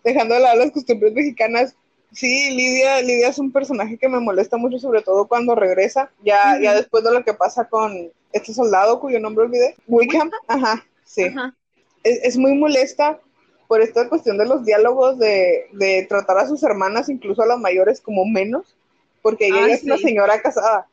dejando 0.07 0.35
de 0.35 0.39
lado 0.39 0.57
las 0.57 0.71
costumbres 0.71 1.11
mexicanas, 1.13 1.75
sí, 2.13 2.49
Lidia, 2.51 3.01
Lidia 3.01 3.27
es 3.27 3.39
un 3.39 3.51
personaje 3.51 3.97
que 3.97 4.07
me 4.07 4.21
molesta 4.21 4.55
mucho, 4.55 4.79
sobre 4.79 5.01
todo 5.01 5.27
cuando 5.27 5.53
regresa, 5.53 6.11
ya, 6.23 6.57
ya 6.61 6.73
después 6.73 7.03
de 7.03 7.11
lo 7.11 7.25
que 7.25 7.33
pasa 7.33 7.67
con 7.67 8.09
este 8.31 8.53
soldado 8.53 9.01
cuyo 9.01 9.19
nombre 9.19 9.45
olvidé, 9.45 9.75
Wickham, 9.85 10.31
ajá, 10.47 10.85
sí. 11.03 11.25
Es, 12.03 12.37
muy 12.37 12.53
molesta 12.53 13.19
por 13.67 13.81
esta 13.81 14.07
cuestión 14.07 14.37
de 14.37 14.45
los 14.45 14.63
diálogos, 14.63 15.19
de, 15.19 16.05
tratar 16.07 16.37
a 16.37 16.47
sus 16.47 16.63
hermanas, 16.63 17.09
incluso 17.09 17.41
a 17.41 17.47
las 17.47 17.59
mayores, 17.59 17.99
como 17.99 18.25
menos, 18.25 18.77
porque 19.21 19.47
ella 19.47 19.67
es 19.67 19.83
una 19.83 19.97
señora 19.97 20.41
casada. 20.41 20.87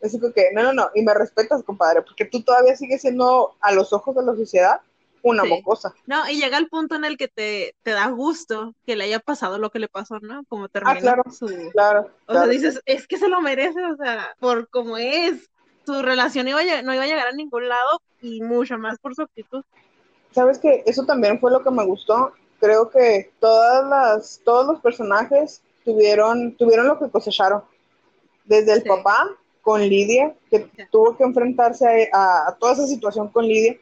Es 0.00 0.12
que, 0.34 0.50
no, 0.52 0.62
no, 0.62 0.72
no, 0.74 0.90
y 0.94 1.00
me 1.00 1.14
respetas, 1.14 1.62
compadre, 1.62 2.02
porque 2.02 2.26
tú 2.26 2.42
todavía 2.42 2.76
sigues 2.76 3.00
siendo 3.00 3.56
a 3.60 3.72
los 3.72 3.94
ojos 3.94 4.14
de 4.14 4.22
la 4.22 4.34
sociedad 4.34 4.82
una 5.22 5.44
mocosa. 5.44 5.94
No, 6.06 6.28
y 6.28 6.40
llega 6.40 6.58
el 6.58 6.68
punto 6.68 6.94
en 6.94 7.04
el 7.04 7.16
que 7.16 7.28
te, 7.28 7.74
te, 7.82 7.90
da 7.92 8.08
gusto 8.08 8.74
que 8.86 8.96
le 8.96 9.04
haya 9.04 9.20
pasado 9.20 9.58
lo 9.58 9.70
que 9.70 9.78
le 9.78 9.88
pasó, 9.88 10.18
¿no? 10.20 10.44
Como 10.48 10.64
ah, 10.64 10.68
termina 10.68 11.00
claro, 11.00 11.22
su... 11.30 11.46
Claro, 11.72 12.10
O 12.26 12.32
sea, 12.32 12.46
dices, 12.46 12.80
es 12.86 13.06
que 13.06 13.18
se 13.18 13.28
lo 13.28 13.40
merece, 13.40 13.84
o 13.84 13.96
sea, 13.96 14.34
por 14.38 14.68
como 14.68 14.96
es. 14.96 15.48
su 15.84 16.02
relación 16.02 16.46
no 16.46 16.60
iba 16.60 17.02
a 17.02 17.06
llegar 17.06 17.28
a 17.28 17.32
ningún 17.32 17.68
lado 17.68 18.02
y 18.20 18.40
mucho 18.40 18.78
más 18.78 18.98
por 18.98 19.14
su 19.14 19.22
actitud. 19.22 19.64
Sabes 20.32 20.58
que 20.58 20.82
eso 20.86 21.04
también 21.04 21.40
fue 21.40 21.50
lo 21.50 21.62
que 21.62 21.70
me 21.70 21.84
gustó. 21.84 22.32
Creo 22.60 22.90
que 22.90 23.32
todas 23.40 23.88
las, 23.88 24.40
todos 24.44 24.66
los 24.66 24.80
personajes 24.80 25.62
tuvieron, 25.84 26.54
tuvieron 26.56 26.86
lo 26.86 26.98
que 26.98 27.10
cosecharon. 27.10 27.62
Desde 28.44 28.72
el 28.72 28.82
papá 28.82 29.28
con 29.62 29.80
Lidia, 29.80 30.34
que 30.50 30.70
tuvo 30.90 31.16
que 31.16 31.24
enfrentarse 31.24 32.08
a, 32.12 32.56
toda 32.58 32.72
esa 32.72 32.86
situación 32.86 33.28
con 33.28 33.46
Lidia 33.46 33.76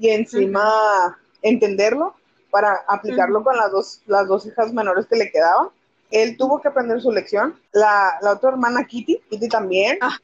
y 0.00 0.10
encima 0.10 1.18
entenderlo 1.42 2.14
para 2.50 2.84
aplicarlo 2.88 3.42
con 3.44 3.56
las 3.56 3.70
dos, 3.70 4.00
las 4.06 4.26
dos 4.26 4.46
hijas 4.46 4.72
menores 4.72 5.06
que 5.06 5.16
le 5.16 5.30
quedaban. 5.30 5.68
Él 6.10 6.36
tuvo 6.38 6.60
que 6.60 6.68
aprender 6.68 7.00
su 7.00 7.12
lección. 7.12 7.60
La, 7.72 8.18
otra 8.32 8.50
hermana, 8.50 8.84
Kitty, 8.84 9.20
Kitty 9.28 9.48
también, 9.48 9.98
ah. 10.00 10.16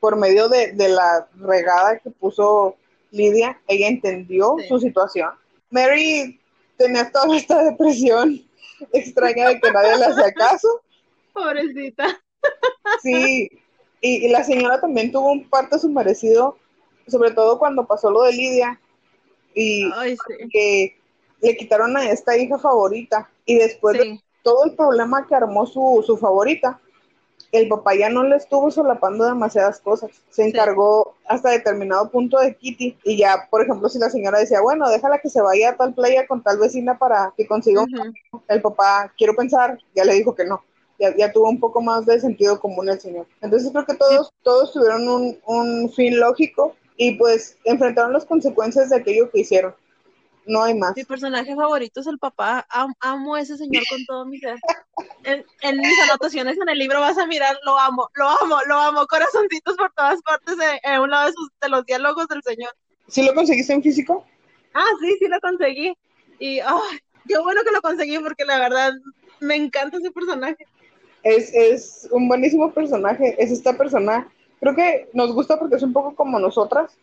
por 0.00 0.16
medio 0.16 0.48
de, 0.48 0.74
la 0.76 1.26
regada 1.36 1.98
que 1.98 2.10
puso 2.10 2.76
Lidia, 3.10 3.58
ella 3.66 3.88
entendió 3.88 4.56
su 4.68 4.78
situación. 4.78 5.30
Mary 5.70 6.38
tenía 6.76 7.10
toda 7.10 7.36
esta 7.36 7.62
depresión 7.64 8.42
extraña 8.92 9.48
de 9.48 9.60
que 9.60 9.70
nadie 9.70 9.96
le 9.96 10.04
hacía 10.04 10.32
caso. 10.32 10.82
Pobrecita. 11.32 12.20
Sí, 13.02 13.50
y, 14.00 14.28
la 14.28 14.44
señora 14.44 14.80
también 14.80 15.10
tuvo 15.10 15.32
un 15.32 15.48
parto 15.48 15.78
su 15.78 15.88
merecido, 15.88 16.58
sobre 17.08 17.30
todo 17.30 17.58
cuando 17.58 17.86
pasó 17.86 18.10
lo 18.10 18.22
de 18.22 18.32
Lidia 18.32 18.80
y 19.56 19.90
que 20.52 20.96
le 21.40 21.56
quitaron 21.56 21.96
a 21.96 22.10
esta 22.10 22.36
hija 22.36 22.58
favorita 22.58 23.28
y 23.46 23.56
después 23.56 23.98
de 23.98 24.20
todo 24.42 24.64
el 24.66 24.76
problema 24.76 25.26
que 25.26 25.34
armó 25.34 25.66
su, 25.66 26.04
su 26.06 26.16
favorita, 26.18 26.78
el 27.52 27.68
papá 27.68 27.94
ya 27.94 28.10
no 28.10 28.22
le 28.22 28.36
estuvo 28.36 28.70
solapando 28.70 29.24
demasiadas 29.24 29.80
cosas. 29.80 30.10
Se 30.30 30.46
encargó 30.46 31.14
hasta 31.26 31.50
determinado 31.50 32.10
punto 32.10 32.38
de 32.38 32.54
Kitty. 32.54 32.98
Y 33.04 33.16
ya, 33.16 33.48
por 33.50 33.62
ejemplo, 33.62 33.88
si 33.88 33.98
la 33.98 34.10
señora 34.10 34.38
decía, 34.38 34.60
bueno, 34.60 34.88
déjala 34.88 35.18
que 35.18 35.30
se 35.30 35.40
vaya 35.40 35.70
a 35.70 35.76
tal 35.76 35.94
playa 35.94 36.26
con 36.26 36.42
tal 36.42 36.58
vecina 36.58 36.98
para 36.98 37.32
que 37.36 37.46
consiga 37.46 37.82
un 37.82 38.14
el 38.48 38.62
papá, 38.62 39.12
quiero 39.16 39.34
pensar, 39.34 39.78
ya 39.94 40.04
le 40.04 40.14
dijo 40.14 40.34
que 40.34 40.44
no. 40.44 40.62
Ya, 40.98 41.14
ya, 41.16 41.32
tuvo 41.32 41.48
un 41.48 41.60
poco 41.60 41.80
más 41.80 42.06
de 42.06 42.20
sentido 42.20 42.58
común 42.58 42.88
el 42.88 43.00
señor. 43.00 43.26
Entonces 43.40 43.70
creo 43.70 43.84
que 43.84 43.94
todos, 43.94 44.32
todos 44.42 44.72
tuvieron 44.72 45.08
un, 45.08 45.38
un 45.46 45.92
fin 45.92 46.18
lógico 46.18 46.74
y 46.96 47.12
pues 47.12 47.58
enfrentaron 47.64 48.12
las 48.12 48.24
consecuencias 48.24 48.90
de 48.90 48.96
aquello 48.96 49.30
que 49.30 49.40
hicieron 49.40 49.74
no 50.46 50.62
hay 50.62 50.74
más. 50.74 50.96
Mi 50.96 51.04
personaje 51.04 51.54
favorito 51.54 52.00
es 52.00 52.06
el 52.06 52.18
papá. 52.18 52.66
amo 53.00 53.34
a 53.34 53.40
ese 53.40 53.56
señor 53.56 53.82
con 53.88 54.04
todo 54.06 54.24
mi 54.24 54.38
ser. 54.38 54.56
En, 55.24 55.76
mis 55.76 56.00
anotaciones 56.04 56.56
en 56.56 56.68
el 56.68 56.78
libro 56.78 57.00
vas 57.00 57.18
a 57.18 57.26
mirar, 57.26 57.58
lo 57.64 57.76
amo, 57.76 58.08
lo 58.14 58.28
amo, 58.28 58.58
lo 58.68 58.76
amo. 58.76 59.06
Corazoncitos 59.06 59.76
por 59.76 59.92
todas 59.92 60.22
partes 60.22 60.54
en 60.84 61.00
un 61.00 61.10
lado 61.10 61.26
de, 61.26 61.32
sus, 61.32 61.50
de, 61.60 61.68
los 61.68 61.84
diálogos 61.84 62.28
del 62.28 62.42
señor. 62.44 62.70
¿Sí 63.08 63.22
lo 63.26 63.34
conseguiste 63.34 63.72
en 63.72 63.82
físico? 63.82 64.24
Ah, 64.72 64.86
sí, 65.00 65.16
sí 65.18 65.26
lo 65.26 65.40
conseguí. 65.40 65.98
Y 66.38 66.60
qué 67.26 67.38
bueno 67.38 67.62
que 67.64 67.72
lo 67.72 67.82
conseguí 67.82 68.18
porque 68.20 68.44
la 68.44 68.60
verdad 68.60 68.92
me 69.40 69.56
encanta 69.56 69.98
ese 69.98 70.12
personaje. 70.12 70.64
Es, 71.24 71.52
es 71.52 72.08
un 72.12 72.28
buenísimo 72.28 72.72
personaje. 72.72 73.34
Es 73.36 73.50
esta 73.50 73.76
persona, 73.76 74.30
creo 74.60 74.74
que 74.74 75.08
nos 75.12 75.32
gusta 75.32 75.58
porque 75.58 75.76
es 75.76 75.82
un 75.82 75.92
poco 75.92 76.14
como 76.14 76.38
nosotras. 76.38 76.96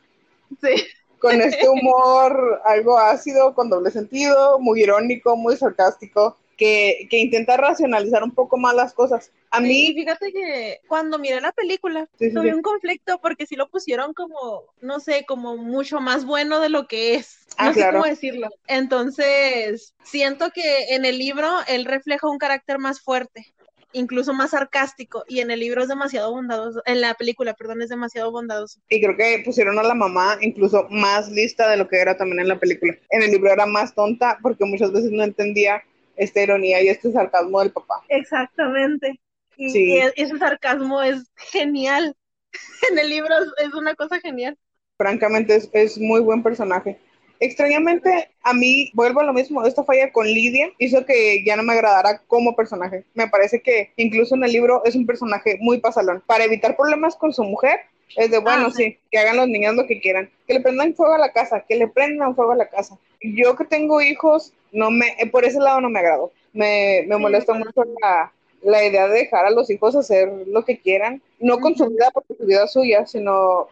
Sí 0.62 0.84
con 1.24 1.42
este 1.42 1.68
humor 1.70 2.62
algo 2.66 3.00
ácido, 3.00 3.56
con 3.56 3.70
doble 3.70 3.90
sentido, 3.90 4.60
muy 4.60 4.84
irónico, 4.84 5.38
muy 5.38 5.56
sarcástico, 5.56 6.38
que, 6.58 7.08
que 7.10 7.20
intenta 7.20 7.56
racionalizar 7.56 8.24
un 8.24 8.32
poco 8.32 8.58
más 8.58 8.76
las 8.76 8.94
cosas. 8.94 9.32
A 9.50 9.62
mí... 9.62 9.94
fíjate 9.96 10.34
que 10.34 10.82
cuando 10.88 11.18
miré 11.18 11.40
la 11.40 11.54
película, 11.54 12.10
tuve 12.18 12.54
un 12.54 12.62
conflicto 12.62 13.20
porque 13.22 13.48
sí 13.48 13.56
lo 13.56 13.70
pusieron 13.70 14.14
como, 14.14 14.66
no 14.82 15.00
sé, 15.00 15.26
como 15.26 15.56
mucho 15.56 16.02
más 16.02 16.26
bueno 16.26 16.60
de 16.60 16.70
lo 16.70 16.88
que 16.88 17.16
es. 17.16 17.48
Ah, 17.58 17.68
no 17.68 17.74
sé 17.74 17.90
cómo 17.92 18.04
decirlo. 18.04 18.50
Entonces, 18.68 19.96
siento 20.04 20.52
que 20.52 20.96
en 20.96 21.06
el 21.06 21.18
libro 21.18 21.50
él 21.68 21.86
refleja 21.86 22.30
un 22.30 22.38
carácter 22.38 22.80
más 22.80 23.00
fuerte 23.00 23.54
incluso 23.94 24.34
más 24.34 24.52
sarcástico 24.52 25.24
y 25.28 25.40
en 25.40 25.52
el 25.52 25.60
libro 25.60 25.82
es 25.82 25.88
demasiado 25.88 26.32
bondadoso, 26.32 26.82
en 26.86 27.02
la 27.02 27.14
película, 27.14 27.54
perdón, 27.54 27.82
es 27.82 27.90
demasiado 27.90 28.32
bondadoso. 28.32 28.80
Y 28.90 29.02
creo 29.02 29.16
que 29.16 29.42
pusieron 29.46 29.80
a 29.80 29.84
la 29.84 29.94
mamá 29.94 30.38
incluso 30.42 30.88
más 30.90 31.30
lista 31.30 31.70
de 31.70 31.78
lo 31.78 31.88
que 31.88 31.98
era 31.98 32.18
también 32.18 32.40
en 32.40 32.48
la 32.48 32.60
película. 32.60 32.96
En 33.10 33.24
el 33.24 33.32
libro 33.32 33.52
era 33.52 33.66
más 33.66 33.94
tonta 33.96 34.38
porque 34.42 34.66
muchas 34.66 34.92
veces 34.92 35.12
no 35.12 35.24
entendía 35.24 35.84
esta 36.16 36.42
ironía 36.42 36.82
y 36.82 36.90
este 36.90 37.12
sarcasmo 37.12 37.60
del 37.60 37.72
papá. 37.72 38.04
Exactamente. 38.10 39.20
Y, 39.58 40.00
ese 40.16 40.38
sarcasmo 40.38 41.02
es 41.02 41.24
genial. 41.36 42.16
en 42.92 43.00
el 43.00 43.10
libro 43.10 43.34
es, 43.58 43.74
una 43.74 43.96
cosa 43.96 44.20
genial. 44.20 44.58
Francamente 44.98 45.56
es, 45.56 45.70
es 45.74 45.98
muy 45.98 46.22
buen 46.22 46.44
personaje. 46.44 47.00
Extrañamente, 47.44 48.30
a 48.42 48.54
mí, 48.54 48.90
vuelvo 48.94 49.20
a 49.20 49.26
lo 49.26 49.34
mismo, 49.34 49.66
esta 49.66 49.84
falla 49.84 50.14
con 50.14 50.26
Lidia 50.26 50.72
hizo 50.78 51.06
que 51.06 51.44
ya 51.44 51.58
no 51.58 51.64
me 51.64 51.74
agradara 51.74 52.22
como 52.26 52.56
personaje. 52.56 53.04
Me 53.16 53.28
parece 53.28 53.62
que 53.62 53.92
incluso 53.98 54.36
en 54.36 54.46
el 54.46 54.54
libro 54.54 54.82
es 54.86 54.96
un 54.96 55.06
personaje 55.06 55.58
muy 55.60 55.80
pasalón. 55.80 56.24
Para 56.26 56.46
evitar 56.46 56.78
problemas 56.78 57.18
con 57.18 57.34
su 57.34 57.44
mujer, 57.44 57.82
es 58.16 58.32
de, 58.32 58.38
bueno, 58.38 58.68
ah, 58.68 58.72
sí. 58.74 58.98
que 59.12 59.20
hagan 59.20 59.36
los 59.36 59.50
niños 59.50 59.76
lo 59.76 59.86
que 59.86 60.00
quieran. 60.00 60.30
Que 60.48 60.54
le 60.54 60.62
prendan 60.62 60.96
fuego 60.96 61.16
a 61.16 61.18
la 61.18 61.34
casa, 61.34 61.66
que 61.68 61.76
le 61.76 61.90
prendan 61.90 62.34
fuego 62.34 62.54
a 62.54 62.56
la 62.56 62.70
casa. 62.70 62.98
Yo 63.22 63.58
que 63.58 63.66
tengo 63.66 64.02
hijos, 64.02 64.54
no 64.72 64.90
me, 64.90 65.08
eh, 65.20 65.30
por 65.30 65.44
ese 65.44 65.60
lado 65.60 65.82
no 65.82 65.90
me 65.90 66.00
agrado. 66.00 66.32
Me, 66.54 67.04
me 67.08 67.18
molesta 67.18 67.54
mucho 67.54 67.84
la, 68.02 68.32
la, 68.62 68.86
idea 68.86 69.10
de 69.10 69.20
dejar 69.20 69.46
a 69.46 69.52
los 69.52 69.70
hijos 69.70 69.98
hacer 69.98 70.32
lo 70.48 70.64
que 70.64 70.80
quieran, 70.80 71.22
no 71.42 71.60
con 71.60 71.76
su 71.76 71.90
vida 71.90 72.10
porque 72.14 72.36
su 72.36 72.46
vida 72.46 72.64
es 72.64 72.72
suya, 72.72 73.06
sino 73.06 73.68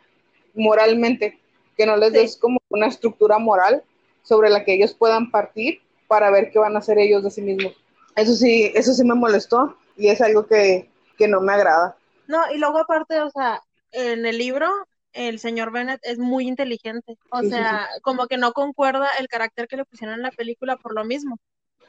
moralmente 0.55 1.37
que 1.81 1.87
no 1.87 1.97
les 1.97 2.13
des 2.13 2.37
como 2.37 2.59
una 2.69 2.85
estructura 2.85 3.39
moral 3.39 3.81
sobre 4.21 4.51
la 4.51 4.63
que 4.63 4.75
ellos 4.75 4.93
puedan 4.93 5.31
partir 5.31 5.81
para 6.07 6.29
ver 6.29 6.51
qué 6.51 6.59
van 6.59 6.75
a 6.75 6.79
hacer 6.79 6.99
ellos 6.99 7.23
de 7.23 7.31
sí 7.31 7.41
mismos. 7.41 7.73
Eso 8.15 8.35
sí, 8.35 8.71
eso 8.75 8.93
sí 8.93 9.03
me 9.03 9.15
molestó 9.15 9.75
y 9.97 10.09
es 10.09 10.21
algo 10.21 10.45
que, 10.45 10.91
no 11.27 11.41
me 11.41 11.53
agrada. 11.53 11.97
No, 12.27 12.39
y 12.53 12.59
luego 12.59 12.77
aparte, 12.77 13.19
o 13.21 13.31
sea, 13.31 13.63
en 13.91 14.27
el 14.27 14.37
libro 14.37 14.69
el 15.13 15.39
señor 15.39 15.71
Bennett 15.71 16.01
es 16.03 16.19
muy 16.19 16.47
inteligente, 16.47 17.17
o 17.31 17.41
sea, 17.41 17.87
como 18.03 18.27
que 18.27 18.37
no 18.37 18.53
concuerda 18.53 19.07
el 19.19 19.27
carácter 19.27 19.67
que 19.67 19.77
le 19.77 19.85
pusieron 19.85 20.15
en 20.15 20.21
la 20.21 20.31
película 20.31 20.77
por 20.77 20.93
lo 20.93 21.03
mismo, 21.03 21.39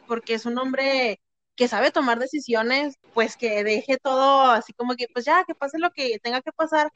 porque 0.06 0.34
es 0.34 0.46
un 0.46 0.56
hombre 0.56 1.20
que 1.54 1.68
sabe 1.68 1.90
tomar 1.90 2.18
decisiones, 2.18 2.94
pues 3.12 3.36
que 3.36 3.62
deje 3.62 3.98
todo 3.98 4.50
así 4.50 4.72
como 4.72 4.96
que, 4.96 5.06
pues 5.12 5.26
ya, 5.26 5.44
que 5.44 5.54
pase 5.54 5.78
lo 5.78 5.90
que 5.90 6.18
tenga 6.18 6.40
que 6.40 6.52
pasar, 6.52 6.90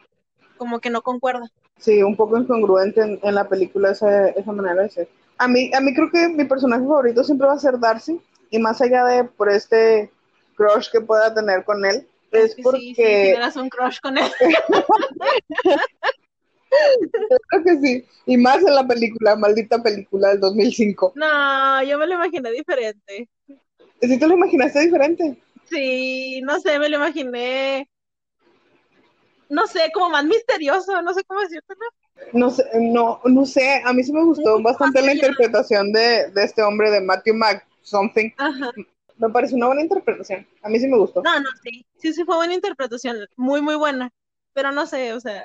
como 0.57 0.81
que 0.81 0.91
no 0.91 1.03
concuerda. 1.03 1.51
Sí, 1.79 2.03
un 2.03 2.17
poco 2.17 2.39
incongruente 2.39 3.19
en, 3.23 3.35
la 3.35 3.49
película 3.49 3.91
esa, 3.91 4.29
esa 4.29 4.53
manera 4.53 4.83
de 4.83 4.91
ser. 4.91 5.09
A 5.39 5.47
mí, 5.47 5.71
a 5.75 5.81
mí 5.81 5.95
creo 5.95 6.11
que 6.11 6.29
mi 6.29 6.45
personaje 6.45 6.83
favorito 6.83 7.23
siempre 7.23 7.47
va 7.47 7.55
a 7.55 7.59
ser 7.59 7.79
Darcy, 7.79 8.21
y 8.51 8.59
más 8.59 8.81
allá 8.81 9.05
de 9.05 9.25
por 9.25 9.51
este 9.51 10.11
crush 10.57 10.91
que 10.91 11.01
pueda 11.01 11.35
tener 11.35 11.65
con 11.65 11.85
él, 11.85 12.07
es, 12.33 12.57
porque... 12.63 12.81
Sí, 12.81 12.95
tienes 12.95 13.57
un 13.57 13.69
crush 13.69 14.01
con 14.01 14.17
él. 14.19 14.31
creo 17.51 17.65
que 17.65 17.79
sí, 17.81 18.05
y 18.27 18.37
más 18.37 18.59
en 18.59 18.75
la 18.75 18.87
película, 18.87 19.37
maldita 19.37 19.83
película 19.83 20.29
del 20.31 20.41
2005. 20.41 21.13
No, 21.15 21.83
yo 21.83 21.99
me 21.99 22.07
lo 22.07 22.15
imaginé 22.15 22.51
diferente. 22.51 23.29
¿Sí 24.01 24.19
te 24.19 24.27
lo 24.27 24.35
imaginaste 24.35 24.81
diferente? 24.81 25.37
Sí, 25.65 26.41
no 26.43 26.61
sé, 26.61 26.79
me 26.79 26.89
lo 26.89 26.97
imaginé 26.97 27.89
no 29.49 29.67
sé, 29.67 29.91
como 29.93 30.11
más 30.11 30.25
misterioso, 30.25 31.01
no 31.03 31.15
sé 31.15 31.25
cómo 31.25 31.41
decirte, 31.41 31.75
¿no? 32.33 32.51
sé, 32.51 32.65
no, 32.81 33.21
no 33.25 33.45
sé, 33.45 33.83
a 33.85 33.93
mí 33.93 34.03
sí 34.03 34.13
me 34.13 34.25
gustó 34.25 34.61
bastante 34.63 35.03
la 35.03 35.15
interpretación 35.15 35.93
de, 35.93 36.33
este 36.37 36.63
hombre 36.63 36.91
de 36.91 37.01
Matthew 37.01 37.35
Mac 37.35 37.67
something. 37.83 38.31
Me 39.19 39.31
parece 39.31 39.55
una 39.55 39.67
buena 39.67 39.83
interpretación. 39.83 40.47
A 40.63 40.69
mí 40.69 40.79
sí 40.79 40.87
me 40.89 40.99
gustó. 40.99 41.23
No, 41.23 41.41
no, 41.41 41.49
sí. 41.63 41.87
Sí, 41.97 42.13
sí 42.13 42.25
fue 42.25 42.37
buena 42.37 42.55
interpretación. 42.55 43.17
Muy, 43.37 43.63
muy 43.63 43.77
buena. 43.77 44.11
Pero 44.53 44.73
no 44.73 44.87
sé, 44.87 45.15
o 45.15 45.21
sea, 45.21 45.43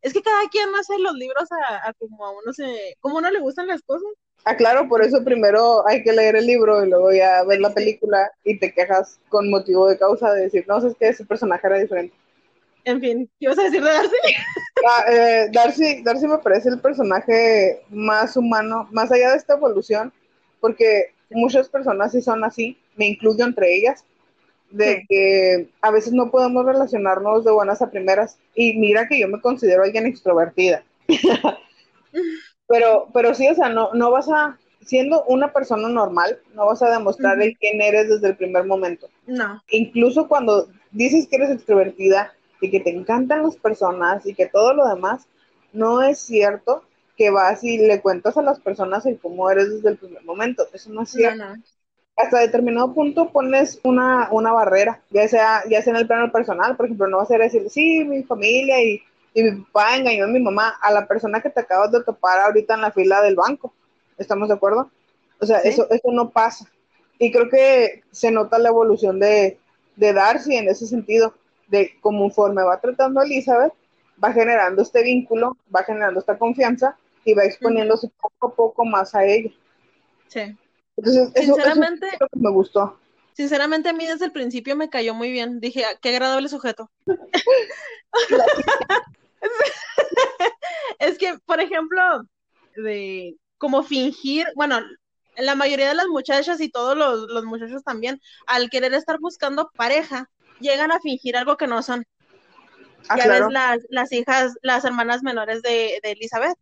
es 0.00 0.12
que 0.12 0.22
cada 0.22 0.48
quien 0.48 0.68
hace 0.74 0.98
los 0.98 1.14
libros 1.14 1.48
a, 1.52 1.92
como 1.94 2.26
a 2.26 2.30
uno 2.30 2.52
se, 2.52 2.96
como 3.00 3.16
a 3.16 3.18
uno 3.20 3.30
le 3.30 3.40
gustan 3.40 3.68
las 3.68 3.82
cosas. 3.82 4.08
Ah, 4.44 4.56
claro, 4.56 4.88
por 4.88 5.02
eso 5.02 5.22
primero 5.22 5.86
hay 5.86 6.02
que 6.02 6.12
leer 6.12 6.34
el 6.34 6.46
libro 6.46 6.84
y 6.84 6.90
luego 6.90 7.12
ya 7.12 7.44
ver 7.44 7.60
la 7.60 7.72
película 7.72 8.28
y 8.42 8.58
te 8.58 8.72
quejas 8.72 9.20
con 9.28 9.48
motivo 9.48 9.88
de 9.88 9.98
causa 9.98 10.32
de 10.32 10.42
decir, 10.42 10.64
no, 10.66 10.78
es 10.78 10.96
que 10.96 11.08
ese 11.08 11.24
personaje 11.24 11.64
era 11.68 11.78
diferente. 11.78 12.16
En 12.84 13.00
fin, 13.00 13.30
¿qué 13.38 13.46
ibas 13.46 13.58
a 13.58 13.64
decir 13.64 13.82
de 13.82 13.90
Darcy? 13.90 14.16
Ah, 14.84 15.04
eh, 15.12 15.48
Darcy, 15.52 16.02
Darcy 16.02 16.26
me 16.26 16.38
parece 16.38 16.68
el 16.68 16.80
personaje 16.80 17.82
más 17.90 18.36
humano, 18.36 18.88
más 18.90 19.12
allá 19.12 19.30
de 19.30 19.36
esta 19.36 19.54
evolución, 19.54 20.12
porque 20.58 21.12
muchas 21.30 21.68
personas 21.68 22.10
sí 22.10 22.20
son 22.20 22.42
así, 22.42 22.76
me 22.96 23.06
incluyo 23.06 23.44
entre 23.44 23.76
ellas, 23.76 24.04
de 24.72 25.04
que 25.08 25.68
a 25.82 25.90
veces 25.90 26.12
no 26.12 26.30
podemos 26.30 26.64
relacionarnos 26.64 27.44
de 27.44 27.52
buenas 27.52 27.82
a 27.82 27.90
primeras. 27.90 28.38
Y 28.54 28.76
mira 28.78 29.06
que 29.06 29.20
yo 29.20 29.28
me 29.28 29.40
considero 29.40 29.84
alguien 29.84 30.06
extrovertida. 30.06 30.82
pero, 32.66 33.08
pero 33.12 33.34
sí, 33.34 33.46
o 33.48 33.54
sea, 33.54 33.68
no, 33.68 33.92
no 33.92 34.10
vas 34.10 34.28
a, 34.28 34.58
siendo 34.84 35.24
una 35.24 35.52
persona 35.52 35.88
normal, 35.88 36.38
no 36.54 36.66
vas 36.66 36.82
a 36.82 36.90
demostrar 36.90 37.40
el 37.40 37.56
quién 37.58 37.80
eres 37.80 38.08
desde 38.08 38.28
el 38.28 38.36
primer 38.36 38.64
momento. 38.64 39.08
No. 39.26 39.62
Incluso 39.70 40.26
cuando 40.26 40.68
dices 40.90 41.28
que 41.28 41.36
eres 41.36 41.50
extrovertida, 41.50 42.32
y 42.62 42.70
que 42.70 42.80
te 42.80 42.90
encantan 42.90 43.42
las 43.44 43.56
personas 43.56 44.26
y 44.26 44.34
que 44.34 44.46
todo 44.46 44.74
lo 44.74 44.88
demás, 44.88 45.28
no 45.74 46.02
es 46.02 46.20
cierto 46.20 46.84
que 47.16 47.30
vas 47.30 47.64
y 47.64 47.78
le 47.78 48.00
cuentas 48.02 48.38
a 48.38 48.42
las 48.42 48.60
personas 48.60 49.06
el 49.06 49.20
cómo 49.20 49.50
eres 49.50 49.70
desde 49.70 49.90
el 49.90 49.98
primer 49.98 50.24
momento. 50.24 50.66
Eso 50.72 50.90
no 50.92 51.02
es 51.02 51.10
cierto. 51.10 51.50
Hasta 52.16 52.40
determinado 52.40 52.94
punto 52.94 53.32
pones 53.32 53.80
una, 53.84 54.28
una 54.32 54.52
barrera, 54.52 55.02
ya 55.10 55.28
sea, 55.28 55.64
ya 55.68 55.82
sea 55.82 55.92
en 55.94 56.00
el 56.00 56.06
plano 56.06 56.32
personal, 56.32 56.76
por 56.76 56.86
ejemplo, 56.86 57.08
no 57.08 57.18
vas 57.18 57.30
a 57.30 57.38
decir, 57.38 57.68
sí, 57.70 58.04
mi 58.04 58.22
familia 58.24 58.82
y, 58.82 59.02
y 59.34 59.42
mi 59.44 59.62
papá 59.64 59.96
engañó 59.96 60.24
a 60.24 60.28
mi 60.28 60.40
mamá, 60.40 60.78
a 60.82 60.92
la 60.92 61.06
persona 61.08 61.40
que 61.42 61.50
te 61.50 61.60
acabas 61.60 61.92
de 61.92 62.04
topar 62.04 62.40
ahorita 62.40 62.74
en 62.74 62.82
la 62.82 62.92
fila 62.92 63.22
del 63.22 63.36
banco. 63.36 63.74
¿Estamos 64.18 64.48
de 64.48 64.54
acuerdo? 64.54 64.90
O 65.40 65.46
sea, 65.46 65.58
eso, 65.60 65.88
eso 65.90 66.12
no 66.12 66.30
pasa. 66.30 66.66
Y 67.18 67.32
creo 67.32 67.48
que 67.48 68.04
se 68.10 68.30
nota 68.30 68.58
la 68.58 68.68
evolución 68.70 69.18
de, 69.20 69.58
de 69.96 70.12
Darcy 70.12 70.56
en 70.56 70.68
ese 70.68 70.86
sentido, 70.86 71.34
de 71.72 71.98
conforme 72.02 72.62
va 72.62 72.80
tratando 72.80 73.20
a 73.20 73.24
Elizabeth, 73.24 73.72
va 74.22 74.32
generando 74.32 74.82
este 74.82 75.02
vínculo, 75.02 75.56
va 75.74 75.82
generando 75.82 76.20
esta 76.20 76.38
confianza 76.38 76.96
y 77.24 77.34
va 77.34 77.44
exponiéndose 77.44 78.12
poco 78.20 78.46
a 78.46 78.54
poco 78.54 78.84
más 78.84 79.12
a 79.14 79.24
ella. 79.24 79.50
Sí. 80.28 80.54
Entonces, 80.96 81.30
eso, 81.34 81.54
sinceramente, 81.54 82.08
es 82.08 82.20
lo 82.20 82.28
que 82.28 82.38
me 82.38 82.50
gustó. 82.50 82.98
Sinceramente, 83.32 83.88
a 83.88 83.94
mí 83.94 84.06
desde 84.06 84.26
el 84.26 84.32
principio 84.32 84.76
me 84.76 84.90
cayó 84.90 85.14
muy 85.14 85.32
bien. 85.32 85.60
Dije, 85.60 85.86
ah, 85.86 85.98
qué 86.02 86.10
agradable 86.10 86.50
sujeto. 86.50 86.90
es 90.98 91.16
que, 91.16 91.38
por 91.46 91.60
ejemplo, 91.60 92.02
de 92.76 93.36
como 93.56 93.82
fingir, 93.82 94.46
bueno, 94.54 94.78
la 95.38 95.54
mayoría 95.54 95.88
de 95.88 95.94
las 95.94 96.08
muchachas 96.08 96.60
y 96.60 96.68
todos 96.68 96.98
los, 96.98 97.44
muchachos 97.46 97.82
también, 97.82 98.20
al 98.46 98.68
querer 98.68 98.92
estar 98.92 99.18
buscando 99.18 99.70
pareja, 99.74 100.28
llegan 100.62 100.92
a 100.92 101.00
fingir 101.00 101.36
algo 101.36 101.56
que 101.56 101.66
no 101.66 101.82
son. 101.82 102.06
Ah, 103.08 103.18
ya 103.18 103.28
ves 103.28 103.42
las, 103.50 103.78
las, 103.90 104.12
hijas, 104.12 104.54
las 104.62 104.84
hermanas 104.84 105.22
menores 105.22 105.60
de, 105.62 106.00
Elizabeth. 106.02 106.56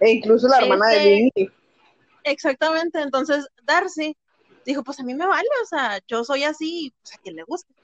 E 0.00 0.10
incluso 0.10 0.48
la 0.48 0.58
hermana 0.58 0.88
de 0.88 1.04
Lily. 1.04 1.32
Este, 1.34 1.52
exactamente, 2.24 3.00
entonces 3.00 3.48
Darcy 3.64 4.16
dijo, 4.64 4.84
pues 4.84 5.00
a 5.00 5.02
mí 5.02 5.14
me 5.14 5.26
vale, 5.26 5.48
o 5.62 5.66
sea, 5.66 5.98
yo 6.06 6.24
soy 6.24 6.44
así, 6.44 6.94
pues 7.02 7.14
a 7.14 7.18
quien 7.18 7.36
le 7.36 7.42
guste. 7.42 7.74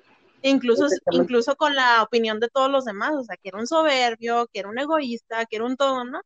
Incluso, 0.43 0.87
incluso 1.11 1.57
con 1.57 1.75
la 1.75 2.03
opinión 2.03 2.39
de 2.39 2.49
todos 2.49 2.71
los 2.71 2.85
demás, 2.85 3.13
o 3.15 3.25
sea, 3.25 3.37
que 3.37 3.49
era 3.49 3.59
un 3.59 3.67
soberbio, 3.67 4.47
que 4.53 4.61
era 4.61 4.69
un 4.69 4.79
egoísta, 4.79 5.47
que 5.47 5.57
era 5.57 5.65
un 5.65 5.77
todo, 5.77 6.05
¿no? 6.05 6.21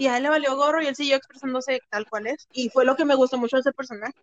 y 0.00 0.06
a 0.06 0.16
él 0.16 0.22
le 0.22 0.30
valió 0.30 0.56
gorro 0.56 0.82
y 0.82 0.86
él 0.86 0.96
siguió 0.96 1.14
expresándose 1.16 1.82
tal 1.90 2.08
cual 2.08 2.26
es. 2.26 2.48
Y 2.54 2.70
fue 2.70 2.86
lo 2.86 2.96
que 2.96 3.04
me 3.04 3.14
gustó 3.14 3.36
mucho 3.36 3.58
de 3.58 3.60
ese 3.60 3.72
personaje. 3.72 4.14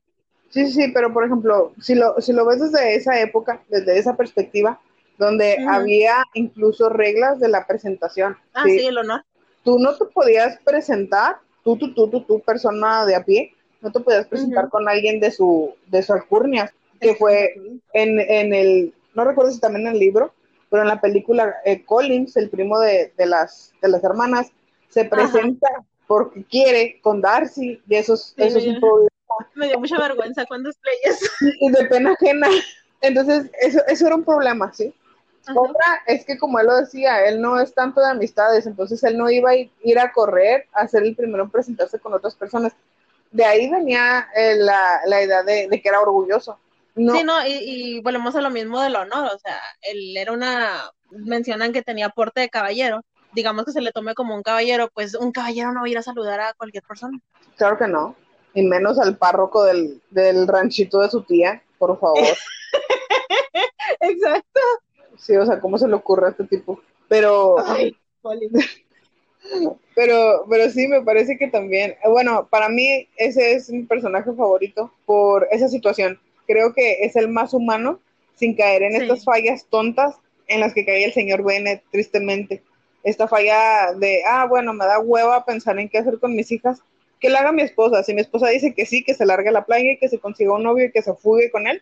Sí, 0.49 0.71
sí, 0.71 0.87
pero 0.93 1.13
por 1.13 1.25
ejemplo, 1.25 1.73
si 1.81 1.95
lo, 1.95 2.19
si 2.21 2.33
lo 2.33 2.45
ves 2.45 2.59
desde 2.59 2.95
esa 2.95 3.19
época, 3.19 3.61
desde 3.69 3.97
esa 3.97 4.15
perspectiva, 4.15 4.79
donde 5.17 5.57
había 5.67 6.23
incluso 6.33 6.89
reglas 6.89 7.39
de 7.39 7.49
la 7.49 7.65
presentación. 7.65 8.37
Ah, 8.53 8.63
sí, 8.65 8.85
el 8.85 8.97
honor. 8.97 9.23
Tú 9.63 9.79
no 9.79 9.95
te 9.95 10.05
podías 10.05 10.59
presentar, 10.63 11.37
tú, 11.63 11.77
tú, 11.77 11.93
tú, 11.93 12.07
tú, 12.09 12.21
tú, 12.21 12.39
persona 12.41 13.05
de 13.05 13.15
a 13.15 13.25
pie, 13.25 13.53
no 13.81 13.91
te 13.91 13.99
podías 13.99 14.27
presentar 14.27 14.69
con 14.69 14.87
alguien 14.87 15.19
de 15.19 15.31
su, 15.31 15.75
de 15.87 16.01
su 16.03 16.13
alcurnia, 16.13 16.71
que 16.99 17.15
fue 17.15 17.53
en, 17.93 18.19
en 18.19 18.53
el, 18.53 18.93
no 19.13 19.25
recuerdo 19.25 19.51
si 19.51 19.59
también 19.59 19.87
en 19.87 19.93
el 19.93 19.99
libro, 19.99 20.33
pero 20.69 20.83
en 20.83 20.87
la 20.87 21.01
película 21.01 21.55
eh, 21.65 21.83
Collins, 21.83 22.37
el 22.37 22.49
primo 22.49 22.79
de, 22.79 23.13
de, 23.17 23.25
las, 23.25 23.73
de 23.81 23.89
las 23.89 24.03
hermanas, 24.03 24.51
se 24.89 25.05
presenta 25.05 25.67
porque 26.07 26.43
quiere 26.45 26.99
con 27.01 27.21
Darcy 27.21 27.81
y 27.87 27.95
eso, 27.95 28.13
es 28.13 28.33
un 28.37 28.79
problema. 28.79 29.09
Me 29.56 29.67
dio 29.67 29.79
mucha 29.79 29.98
vergüenza 29.98 30.46
cuando 30.46 30.70
estrellas. 30.70 31.20
Y 31.60 31.72
de 31.72 31.86
pena 31.86 32.13
ajena. 32.13 32.48
Entonces, 33.01 33.51
eso, 33.62 33.79
eso 33.88 34.08
era 34.08 34.15
un 34.15 34.24
problema, 34.24 34.72
¿sí? 34.74 34.94
Otra 35.56 36.03
es 36.06 36.25
que, 36.25 36.38
como 36.38 36.60
él 36.60 36.67
lo 36.67 36.75
decía, 36.75 37.25
él 37.25 37.41
no 37.41 37.60
es 37.60 37.74
tanto 37.74 38.01
de 38.01 38.10
amistades, 38.10 38.65
entonces 38.65 39.01
él 39.03 39.17
no 39.17 39.29
iba 39.29 39.51
a 39.51 39.56
ir 39.56 40.00
a 40.00 40.12
correr 40.12 40.67
a 40.74 40.88
ser 40.88 41.03
el 41.03 41.15
primero 41.15 41.44
en 41.44 41.50
presentarse 41.50 42.00
con 42.00 42.13
otras 42.13 42.36
personas. 42.36 42.74
De 43.32 43.46
ahí 43.46 43.70
venía 43.70 44.27
eh, 44.36 44.56
la, 44.58 45.01
la, 45.06 45.24
idea 45.24 45.44
de, 45.44 45.70
que 45.70 45.88
era 45.88 46.01
orgulloso. 46.01 46.60
No. 46.95 47.13
Sí, 47.13 47.23
no, 47.23 47.45
y, 47.45 47.52
y, 47.52 48.02
volvemos 48.02 48.36
a 48.36 48.41
lo 48.41 48.50
mismo 48.50 48.82
del 48.82 48.95
honor, 48.95 49.32
o 49.34 49.39
sea, 49.39 49.60
él 49.84 50.17
era 50.17 50.32
una, 50.32 50.91
mencionan 51.12 51.71
que 51.71 51.84
tenía 51.84 52.10
porte 52.10 52.41
de 52.41 52.50
caballero, 52.50 53.04
digamos 53.34 53.65
que 53.65 53.71
se 53.71 53.82
le 53.82 53.91
tome 53.91 54.15
como 54.15 54.36
un 54.36 54.41
caballero, 54.41 54.89
pues 54.93 55.13
un 55.13 55.32
caballero 55.32 55.71
no 55.71 55.82
va 55.82 55.86
a 55.86 55.89
ir 55.89 55.97
a 55.97 56.04
saludar 56.04 56.39
a 56.39 56.54
cualquier 56.54 56.84
persona. 56.84 57.19
Claro 57.56 57.78
que 57.78 57.88
no, 57.88 58.15
y 58.58 58.63
menos 58.63 58.98
al 58.98 59.17
párroco 59.17 59.63
del, 59.63 60.02
ranchito 60.48 61.02
de 61.02 61.10
su 61.10 61.22
tía, 61.22 61.62
por 61.78 62.00
favor. 62.00 62.17
Exacto. 64.00 64.60
Sí, 65.17 65.36
o 65.36 65.46
sea, 65.46 65.60
¿cómo 65.60 65.78
se 65.78 65.88
le 65.88 65.93
ocurre 65.93 66.26
a 66.28 66.32
este 66.32 66.46
tipo? 66.46 66.82
Pero... 67.08 67.58
pero, 69.96 70.46
pero 70.50 70.70
sí, 70.72 70.88
me 70.88 71.04
parece 71.04 71.38
que 71.38 71.50
también, 71.50 71.96
bueno, 72.10 72.48
para 72.50 72.67
mí 72.67 73.08
ese 73.15 73.54
es 73.54 73.70
mi 73.70 73.84
personaje 73.84 74.34
favorito 74.34 74.91
por 75.06 75.48
esa 75.52 75.67
situación. 75.67 76.20
Creo 76.48 76.74
que 76.74 77.06
es 77.06 77.15
el 77.15 77.30
más 77.30 77.54
humano 77.54 78.00
sin 78.34 78.56
caer 78.56 78.82
en 78.82 78.96
estas 78.96 79.24
fallas 79.24 79.67
tontas 79.70 80.15
en 80.48 80.62
las 80.62 80.74
que 80.74 80.84
cae 80.84 81.04
el 81.04 81.13
señor 81.13 81.43
Bennett, 81.43 81.84
tristemente 81.91 82.63
esta 83.04 83.28
falla 83.28 83.93
de, 83.93 84.22
ah, 84.28 84.46
bueno, 84.48 84.74
me 84.74 84.86
da 84.86 85.00
hueva 85.00 85.46
pensar 85.46 85.80
en 85.80 85.88
qué 85.88 86.00
hacer 86.00 86.20
con 86.20 86.36
mis 86.36 86.52
hijas, 86.52 86.82
que 87.19 87.30
la 87.30 87.39
haga 87.39 87.51
mi 87.51 87.62
esposa. 87.62 88.03
Si 88.03 88.13
mi 88.13 88.21
esposa 88.21 88.49
dice 88.49 88.73
que 88.73 88.86
sí, 88.86 89.03
que 89.03 89.13
se 89.13 89.25
largue 89.25 89.49
a 89.49 89.53
la 89.53 89.65
playa 89.65 89.91
y 89.91 89.97
que 89.97 90.10
se 90.10 90.19
consiga 90.19 90.53
un 90.53 90.63
novio 90.63 90.86
y 90.86 90.91
que 90.91 91.01
se 91.01 91.13
fugue 91.13 91.51
con 91.51 91.67
él, 91.67 91.82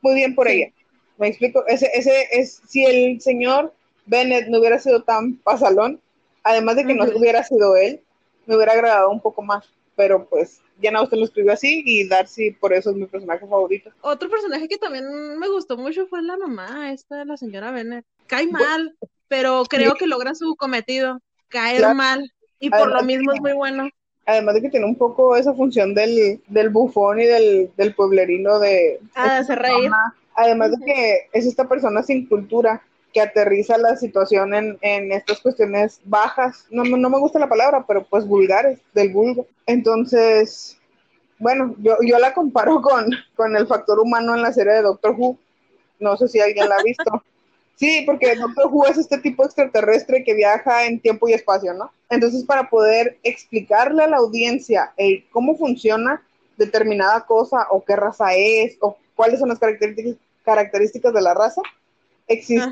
muy 0.00 0.14
bien 0.14 0.34
por 0.34 0.48
ella. 0.48 0.70
Me 1.18 1.28
explico, 1.28 1.66
ese, 1.66 1.90
ese 1.94 2.26
es, 2.32 2.60
si 2.68 2.84
el 2.84 3.20
señor 3.20 3.72
Bennett 4.04 4.48
no 4.48 4.58
hubiera 4.58 4.78
sido 4.78 5.02
tan 5.02 5.36
pasalón, 5.36 6.00
además 6.42 6.76
de 6.76 6.86
que 6.86 6.94
no 6.94 7.04
hubiera 7.04 7.42
sido 7.42 7.76
él, 7.76 8.00
me 8.46 8.56
hubiera 8.56 8.72
agradado 8.72 9.10
un 9.10 9.20
poco 9.20 9.42
más, 9.42 9.68
pero 9.96 10.28
pues 10.28 10.60
ya 10.80 10.90
no 10.90 11.02
usted 11.02 11.16
lo 11.16 11.24
escribió 11.24 11.52
así 11.52 11.82
y 11.86 12.06
Darcy 12.06 12.52
por 12.52 12.72
eso 12.72 12.90
es 12.90 12.96
mi 12.96 13.06
personaje 13.06 13.46
favorito. 13.46 13.90
Otro 14.02 14.28
personaje 14.28 14.68
que 14.68 14.76
también 14.76 15.38
me 15.38 15.48
gustó 15.48 15.76
mucho 15.76 16.06
fue 16.06 16.22
la 16.22 16.36
mamá, 16.36 16.92
esta 16.92 17.16
de 17.16 17.24
la 17.24 17.36
señora 17.36 17.70
Bennett. 17.70 18.04
Cae 18.26 18.46
mal, 18.46 18.96
pero 19.28 19.64
creo 19.64 19.94
que 19.94 20.06
logra 20.06 20.34
su 20.34 20.54
cometido, 20.54 21.20
caer 21.48 21.94
mal, 21.94 22.30
y 22.60 22.70
por 22.70 22.92
lo 22.92 23.02
mismo 23.02 23.32
es 23.32 23.40
muy 23.40 23.52
bueno. 23.52 23.88
Además 24.26 24.56
de 24.56 24.62
que 24.62 24.70
tiene 24.70 24.86
un 24.86 24.96
poco 24.96 25.36
esa 25.36 25.54
función 25.54 25.94
del, 25.94 26.40
del 26.48 26.68
bufón 26.68 27.20
y 27.20 27.26
del, 27.26 27.70
del 27.76 27.94
pueblerino 27.94 28.58
de... 28.58 29.00
Ah, 29.14 29.34
de 29.34 29.38
hacer 29.38 29.58
reír. 29.60 29.90
Además 30.34 30.72
de 30.72 30.84
que 30.84 31.28
es 31.32 31.46
esta 31.46 31.68
persona 31.68 32.02
sin 32.02 32.26
cultura 32.26 32.82
que 33.14 33.20
aterriza 33.20 33.78
la 33.78 33.96
situación 33.96 34.52
en, 34.52 34.78
en 34.82 35.12
estas 35.12 35.40
cuestiones 35.40 36.00
bajas, 36.04 36.66
no, 36.70 36.84
no 36.84 37.08
me 37.08 37.18
gusta 37.18 37.38
la 37.38 37.48
palabra, 37.48 37.84
pero 37.86 38.04
pues 38.04 38.26
vulgares, 38.26 38.78
del 38.92 39.10
vulgo. 39.10 39.46
Entonces, 39.64 40.76
bueno, 41.38 41.74
yo, 41.78 41.96
yo 42.02 42.18
la 42.18 42.34
comparo 42.34 42.82
con, 42.82 43.10
con 43.34 43.56
el 43.56 43.66
factor 43.66 44.00
humano 44.00 44.34
en 44.34 44.42
la 44.42 44.52
serie 44.52 44.74
de 44.74 44.82
Doctor 44.82 45.14
Who. 45.16 45.38
No 46.00 46.16
sé 46.16 46.28
si 46.28 46.40
alguien 46.40 46.68
la 46.68 46.76
ha 46.76 46.82
visto. 46.82 47.22
Sí, 47.76 48.02
porque 48.06 48.34
Doctor 48.36 48.68
Who 48.72 48.86
es 48.86 48.96
este 48.96 49.18
tipo 49.18 49.44
extraterrestre 49.44 50.24
que 50.24 50.32
viaja 50.34 50.86
en 50.86 50.98
tiempo 50.98 51.28
y 51.28 51.34
espacio, 51.34 51.74
¿no? 51.74 51.92
Entonces, 52.08 52.42
para 52.44 52.70
poder 52.70 53.18
explicarle 53.22 54.02
a 54.02 54.08
la 54.08 54.16
audiencia 54.16 54.94
cómo 55.30 55.56
funciona 55.56 56.22
determinada 56.56 57.26
cosa 57.26 57.66
o 57.70 57.84
qué 57.84 57.94
raza 57.94 58.34
es 58.34 58.78
o 58.80 58.96
cuáles 59.14 59.40
son 59.40 59.50
las 59.50 59.58
características, 59.58 60.16
características 60.42 61.12
de 61.12 61.20
la 61.20 61.34
raza, 61.34 61.60
existe 62.28 62.70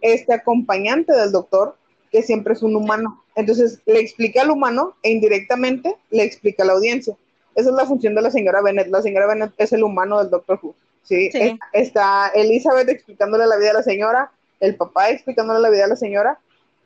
este 0.00 0.32
acompañante 0.32 1.12
del 1.12 1.32
doctor 1.32 1.76
que 2.10 2.22
siempre 2.22 2.54
es 2.54 2.62
un 2.62 2.74
humano. 2.76 3.22
Entonces, 3.36 3.80
le 3.84 4.00
explica 4.00 4.40
al 4.40 4.50
humano 4.50 4.94
e 5.02 5.10
indirectamente 5.10 5.96
le 6.10 6.24
explica 6.24 6.62
a 6.62 6.66
la 6.66 6.72
audiencia. 6.72 7.14
Esa 7.54 7.68
es 7.68 7.76
la 7.76 7.84
función 7.84 8.14
de 8.14 8.22
la 8.22 8.30
señora 8.30 8.62
Bennett. 8.62 8.88
La 8.88 9.02
señora 9.02 9.26
Bennett 9.26 9.52
es 9.58 9.72
el 9.74 9.82
humano 9.82 10.18
del 10.18 10.30
Doctor 10.30 10.58
Who. 10.62 10.74
¿Sí? 11.02 11.30
está 11.72 12.28
Elizabeth 12.34 12.88
explicándole 12.88 13.46
la 13.46 13.56
vida 13.56 13.70
a 13.70 13.74
la 13.74 13.82
señora, 13.82 14.30
el 14.60 14.76
papá 14.76 15.10
explicándole 15.10 15.60
la 15.60 15.70
vida 15.70 15.84
a 15.84 15.88
la 15.88 15.96
señora, 15.96 16.38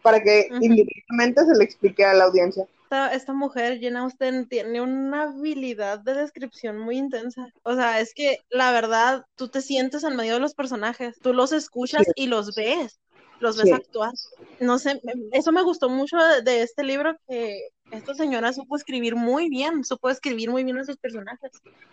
para 0.03 0.23
que 0.23 0.49
indirectamente 0.61 1.45
se 1.45 1.55
le 1.57 1.65
explique 1.65 2.05
a 2.05 2.15
la 2.15 2.25
audiencia. 2.25 2.67
Esta, 3.13 3.33
mujer, 3.33 3.81
Jane 3.81 3.99
Austen, 3.99 4.47
tiene 4.47 4.81
una 4.81 5.25
habilidad 5.25 5.99
de 5.99 6.15
descripción 6.15 6.79
muy 6.79 6.97
intensa. 6.97 7.49
O 7.65 7.75
sea, 7.75 7.99
es 7.99 8.15
que 8.15 8.39
la 8.51 8.71
verdad, 8.71 9.25
tú 9.35 9.49
te 9.49 9.63
sientes 9.63 10.05
en 10.05 10.15
medio 10.15 10.35
de 10.35 10.41
los 10.41 10.55
personajes, 10.55 11.19
tú 11.21 11.33
los 11.33 11.51
escuchas 11.53 12.07
y 12.15 12.29
los 12.29 12.55
ves, 12.55 13.01
los 13.41 13.57
ves 13.57 13.73
actuar. 13.73 14.13
No 14.61 14.79
sé, 14.79 15.01
eso 15.33 15.53
me 15.53 15.63
gustó 15.63 15.89
mucho 15.89 16.17
de, 16.45 16.63
este 16.63 16.85
libro, 16.85 17.17
que 17.29 17.69
esta 17.91 18.15
señora 18.15 18.53
supo 18.53 18.77
escribir 18.77 19.17
muy 19.17 19.49
bien, 19.49 19.85
supo 19.85 20.11
escribir 20.11 20.51
muy 20.51 20.65
bien 20.65 20.79
a 20.79 20.85
sus 20.85 20.97
personajes. 20.97 21.51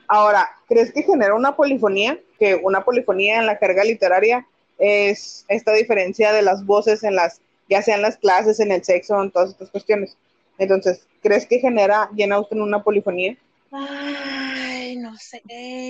Ahora, 0.08 0.50
¿crees 0.68 0.92
que 0.94 1.04
genera 1.04 1.36
una 1.36 1.56
polifonía? 1.56 2.20
Que 2.40 2.56
una 2.56 2.84
polifonía 2.84 3.40
en 3.40 3.46
la 3.46 3.60
carga 3.60 3.84
literaria 3.84 4.48
es 4.78 5.46
esta 5.48 5.74
diferencia 5.74 6.34
de 6.34 6.42
las 6.42 6.66
voces 6.66 7.04
en 7.04 7.16
las, 7.16 7.42
ya 7.70 7.82
sean 7.82 8.02
las 8.02 8.18
clases, 8.18 8.60
en 8.60 8.72
el 8.72 8.84
sexo, 8.84 9.22
en 9.22 9.32
todas 9.32 9.52
estas 9.52 9.70
cuestiones. 9.70 10.18
Entonces, 10.58 11.08
¿crees 11.22 11.46
que 11.46 11.60
genera 11.60 12.10
Jane 12.18 12.34
Austen 12.36 12.62
una 12.62 12.84
polifonía? 12.84 13.38
Ay, 13.72 14.96
no 14.98 15.16
sé, 15.18 15.42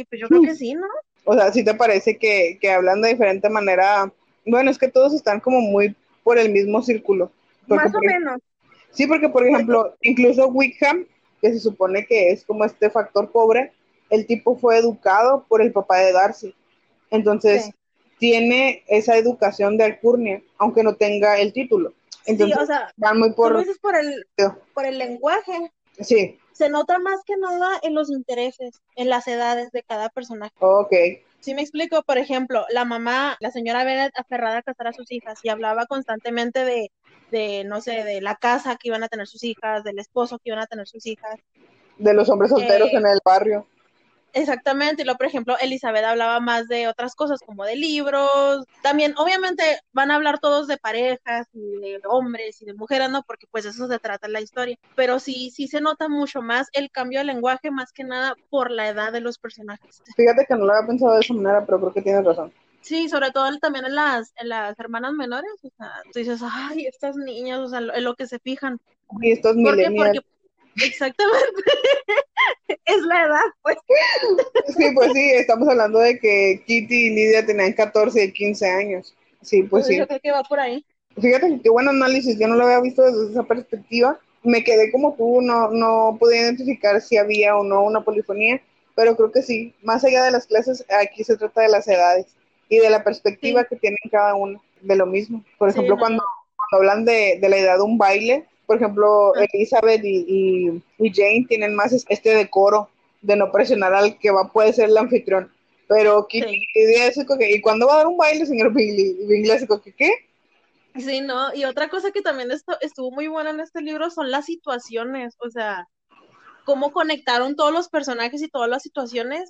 pues 0.10 0.22
yo 0.22 0.28
creo 0.28 0.42
que 0.42 0.56
sí, 0.56 0.74
¿no? 0.74 0.88
O 1.24 1.36
sea, 1.36 1.52
¿sí 1.52 1.64
te 1.64 1.74
parece 1.74 2.18
que, 2.18 2.58
que 2.60 2.72
hablan 2.72 3.02
de 3.02 3.10
diferente 3.10 3.50
manera 3.50 4.12
Bueno, 4.46 4.72
es 4.72 4.78
que 4.78 4.88
todos 4.88 5.14
están 5.14 5.40
como 5.40 5.62
muy 5.62 5.96
por 6.24 6.38
el 6.38 6.52
mismo 6.52 6.82
círculo. 6.82 7.32
Más 7.68 7.94
o 7.94 8.00
menos. 8.00 8.40
Sí, 8.92 9.08
porque 9.08 9.30
por 9.30 9.48
ejemplo, 9.48 9.96
incluso 10.02 10.48
Wickham, 10.48 11.06
que 11.42 11.54
se 11.54 11.60
supone 11.60 12.06
que 12.06 12.32
es 12.32 12.44
como 12.44 12.66
este 12.66 12.90
factor 12.90 13.32
pobre, 13.32 13.72
el 14.10 14.26
tipo 14.26 14.58
fue 14.58 14.78
educado 14.78 15.46
por 15.48 15.62
el 15.62 15.72
papá 15.72 16.00
de 16.00 16.12
Darcy. 16.12 16.54
Entonces, 17.10 17.72
tiene 18.20 18.84
esa 18.88 19.18
educación 19.18 19.78
de 19.78 19.86
alcurnia, 19.86 20.42
aunque 20.58 20.84
no 20.84 20.96
tenga 20.96 21.40
el 21.40 21.54
título. 21.54 21.94
Entonces, 22.26 22.58
sí, 22.58 22.64
o 22.64 22.66
sea, 22.68 22.92
van 22.98 23.18
muy 23.20 23.34
por... 23.34 23.54
por 23.80 23.96
el, 23.96 24.26
por 24.74 24.86
el 24.86 24.98
lenguaje. 24.98 25.72
Sí. 26.00 26.38
Se 26.52 26.70
nota 26.70 27.00
más 27.00 27.22
que 27.26 27.36
nada 27.38 27.80
en 27.82 27.96
los 27.96 28.12
intereses, 28.12 28.82
en 28.96 29.10
las 29.10 29.28
edades 29.28 29.72
de 29.72 29.82
cada 29.84 30.10
personaje. 30.10 30.54
Ok. 30.60 30.94
Si 31.42 31.56
me 31.56 31.62
explico, 31.62 32.04
por 32.04 32.20
ejemplo, 32.20 32.66
la 32.70 32.86
mamá, 32.86 33.36
la 33.40 33.50
señora 33.50 33.84
Bennett 33.84 34.18
aferrada 34.18 34.60
a 34.60 34.62
casar 34.62 34.88
a 34.88 34.94
sus 34.94 35.12
hijas 35.12 35.40
y 35.42 35.50
hablaba 35.50 35.88
constantemente 35.88 36.64
de, 36.64 36.92
de, 37.32 37.64
no 37.64 37.82
sé, 37.82 38.04
de 38.04 38.22
la 38.22 38.36
casa 38.36 38.76
que 38.76 38.90
iban 38.90 39.04
a 39.04 39.08
tener 39.08 39.26
sus 39.26 39.44
hijas, 39.44 39.84
del 39.84 39.98
esposo 39.98 40.38
que 40.38 40.52
iban 40.52 40.60
a 40.60 40.68
tener 40.68 40.88
sus 40.88 41.06
hijas. 41.08 41.40
De 41.98 42.14
los 42.14 42.30
hombres 42.30 42.52
solteros 42.52 42.90
eh, 42.90 42.98
en 42.98 43.08
el 43.08 43.20
barrio. 43.26 43.66
Exactamente, 44.34 45.02
y 45.02 45.06
luego, 45.06 45.18
por 45.18 45.28
ejemplo, 45.28 45.56
Elizabeth 45.60 46.04
hablaba 46.04 46.40
más 46.40 46.68
de 46.68 46.88
otras 46.88 47.16
cosas 47.16 47.40
como 47.46 47.66
de 47.66 47.76
libros, 47.76 48.66
también 48.82 49.14
obviamente 49.18 49.64
van 49.94 50.12
a 50.12 50.16
hablar 50.16 50.40
todos 50.40 50.68
de 50.68 50.78
parejas 50.78 51.48
y 51.54 51.80
de 51.80 52.00
hombres 52.08 52.62
y 52.62 52.66
de 52.66 52.74
mujeres, 52.74 53.10
¿no? 53.10 53.24
Porque 53.24 53.48
pues 53.52 53.66
eso 53.66 53.88
se 53.88 54.00
trata 54.00 54.28
en 54.28 54.34
la 54.34 54.42
historia, 54.42 54.78
pero 54.96 55.20
sí, 55.20 55.52
sí 55.52 55.68
se 55.68 55.82
nota 55.82 56.08
mucho 56.08 56.42
más 56.42 56.68
el 56.74 56.92
cambio 56.92 57.20
de 57.20 57.26
lenguaje 57.26 57.72
más 57.72 57.92
que 57.92 58.04
nada 58.04 58.36
por 58.50 58.72
la 58.72 58.90
edad 58.90 59.12
de 59.12 59.22
los 59.22 59.38
personajes. 59.38 60.02
Fíjate 60.16 60.46
que 60.48 60.56
no 60.56 60.66
lo 60.66 60.74
había 60.74 60.88
pensado 60.88 61.14
de 61.14 61.20
esa 61.20 61.34
manera, 61.34 61.66
pero 61.66 61.80
creo 61.80 61.94
que 61.94 62.02
tienes 62.02 62.26
razón. 62.26 62.54
Sí, 62.82 63.10
sobre 63.10 63.32
todo 63.32 63.46
también 63.60 63.86
en 63.86 63.96
las, 63.96 64.34
en 64.38 64.50
las 64.50 64.80
hermanas 64.80 65.14
menores, 65.14 65.52
o 65.62 65.70
sea, 65.78 65.92
tú 66.12 66.20
dices, 66.20 66.42
ay, 66.44 66.86
estas 66.86 67.16
niñas, 67.16 67.60
o 67.60 67.68
sea, 67.70 67.80
en 67.80 68.04
lo 68.04 68.16
que 68.16 68.26
se 68.26 68.40
fijan. 68.40 68.80
Y 69.22 69.32
estos 69.32 69.56
millennials. 69.56 70.22
Exactamente. 70.76 71.62
es 72.86 73.02
la 73.04 73.24
edad, 73.24 73.42
pues. 73.62 73.78
Sí, 74.78 74.86
pues 74.94 75.12
sí, 75.14 75.32
estamos 75.32 75.68
hablando 75.68 76.00
de 76.00 76.20
que 76.20 76.64
Kitty 76.66 77.08
y 77.08 77.10
Lidia 77.10 77.46
tenían 77.46 77.74
14 77.74 78.24
y 78.24 78.32
15 78.32 78.70
años. 78.70 79.16
Sí, 79.42 79.64
pues, 79.64 79.88
sí. 79.88 79.98
Yo 79.98 80.08
creo 80.08 80.20
que 80.20 80.32
va 80.32 80.44
por 80.44 80.60
ahí. 80.60 80.86
Fíjate 81.20 81.60
qué 81.62 81.70
buen 81.70 81.90
análisis, 81.90 82.40
yo 82.40 82.48
no 82.48 82.56
lo 82.56 82.64
había 82.64 82.80
visto 82.80 83.04
desde 83.04 83.32
esa 83.32 83.44
perspectiva. 83.44 84.20
Me 84.44 84.64
quedé 84.64 84.92
como 84.92 85.14
tú, 85.16 85.42
no, 85.42 85.70
no 85.70 86.18
pude 86.20 86.38
identificar 86.38 87.00
si 87.02 87.18
había 87.18 87.56
o 87.58 87.64
no 87.64 87.84
una 87.84 88.02
polifonía, 88.02 88.62
pero 88.96 89.16
creo 89.16 89.32
que 89.32 89.42
sí. 89.42 89.74
Más 89.84 90.04
allá 90.04 90.24
de 90.24 90.32
las 90.32 90.48
clases, 90.48 90.86
aquí 90.90 91.24
se 91.24 91.38
trata 91.38 91.62
de 91.62 91.70
las 91.70 91.88
edades 91.88 92.28
y 92.70 92.78
de 92.78 92.90
la 92.90 93.04
perspectiva 93.04 93.66
que 93.66 93.76
tienen 93.76 94.00
cada 94.10 94.36
uno 94.36 94.64
de 94.82 94.96
lo 94.96 95.06
mismo. 95.06 95.44
Por 95.58 95.70
ejemplo, 95.70 95.98
cuando, 95.98 96.24
cuando, 96.56 96.78
hablan 96.78 97.06
de, 97.06 97.38
de 97.42 97.50
la 97.50 97.58
edad 97.58 97.78
de 97.78 97.84
un 97.84 97.98
baile, 97.98 98.46
por 98.72 98.78
ejemplo, 98.78 99.34
Elizabeth 99.36 100.02
y, 100.02 100.82
Jane 100.98 101.46
tienen 101.50 101.76
más 101.76 101.92
este 102.08 102.30
decoro 102.34 102.90
de 103.22 103.36
no 103.36 103.52
presionar 103.52 103.94
al 103.94 104.18
que 104.18 104.32
va 104.32 104.50
puede 104.50 104.72
ser 104.72 104.88
el 104.88 104.98
anfitrión. 104.98 105.52
Pero 105.90 106.26
Kitty 106.26 106.68
sí. 106.74 107.26
¿y 107.50 107.60
cuándo 107.60 107.88
va 107.88 107.96
a 107.96 107.98
dar 107.98 108.08
un 108.08 108.16
baile, 108.16 108.46
señor 108.46 108.72
Bingley? 108.74 109.18
Y 109.28 109.68
que, 109.84 109.92
¿qué? 109.92 110.12
Sí, 110.96 111.20
no, 111.20 111.54
y 111.54 111.66
otra 111.66 111.90
cosa 111.90 112.12
que 112.12 112.22
también 112.22 112.50
esto, 112.50 112.78
estuvo 112.80 113.12
muy 113.12 113.28
buena 113.28 113.50
en 113.50 113.60
este 113.60 113.82
libro 113.82 114.10
son 114.10 114.32
las 114.32 114.46
situaciones, 114.46 115.36
o 115.40 115.50
sea, 115.50 115.86
cómo 116.64 116.94
conectaron 116.94 117.58
todos 117.58 117.74
los 117.74 117.90
personajes 117.90 118.42
y 118.42 118.48
todas 118.48 118.70
las 118.70 118.84
situaciones. 118.84 119.50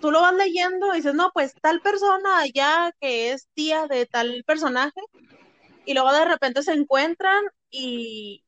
Tú 0.00 0.10
lo 0.10 0.22
vas 0.22 0.34
leyendo 0.34 0.94
y 0.94 0.96
dices, 0.96 1.12
no, 1.12 1.30
pues 1.34 1.52
tal 1.60 1.82
persona 1.82 2.46
ya 2.54 2.90
que 3.02 3.32
es 3.32 3.48
tía 3.52 3.86
de 3.86 4.06
tal 4.06 4.44
personaje, 4.46 5.02
y 5.84 5.92
luego 5.92 6.10
de 6.10 6.24
repente 6.24 6.62
se 6.62 6.72
encuentran 6.72 7.44
y, 7.72 8.44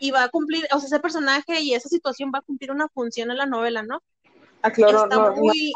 y 0.00 0.10
va 0.10 0.24
a 0.24 0.28
cumplir, 0.30 0.66
o 0.72 0.78
sea, 0.78 0.86
ese 0.86 0.98
personaje 0.98 1.60
y 1.60 1.74
esa 1.74 1.88
situación 1.88 2.32
va 2.34 2.38
a 2.38 2.42
cumplir 2.42 2.72
una 2.72 2.88
función 2.88 3.30
en 3.30 3.36
la 3.36 3.46
novela, 3.46 3.82
¿no? 3.82 4.02
Ah, 4.62 4.70
claro, 4.70 5.06
no, 5.06 5.34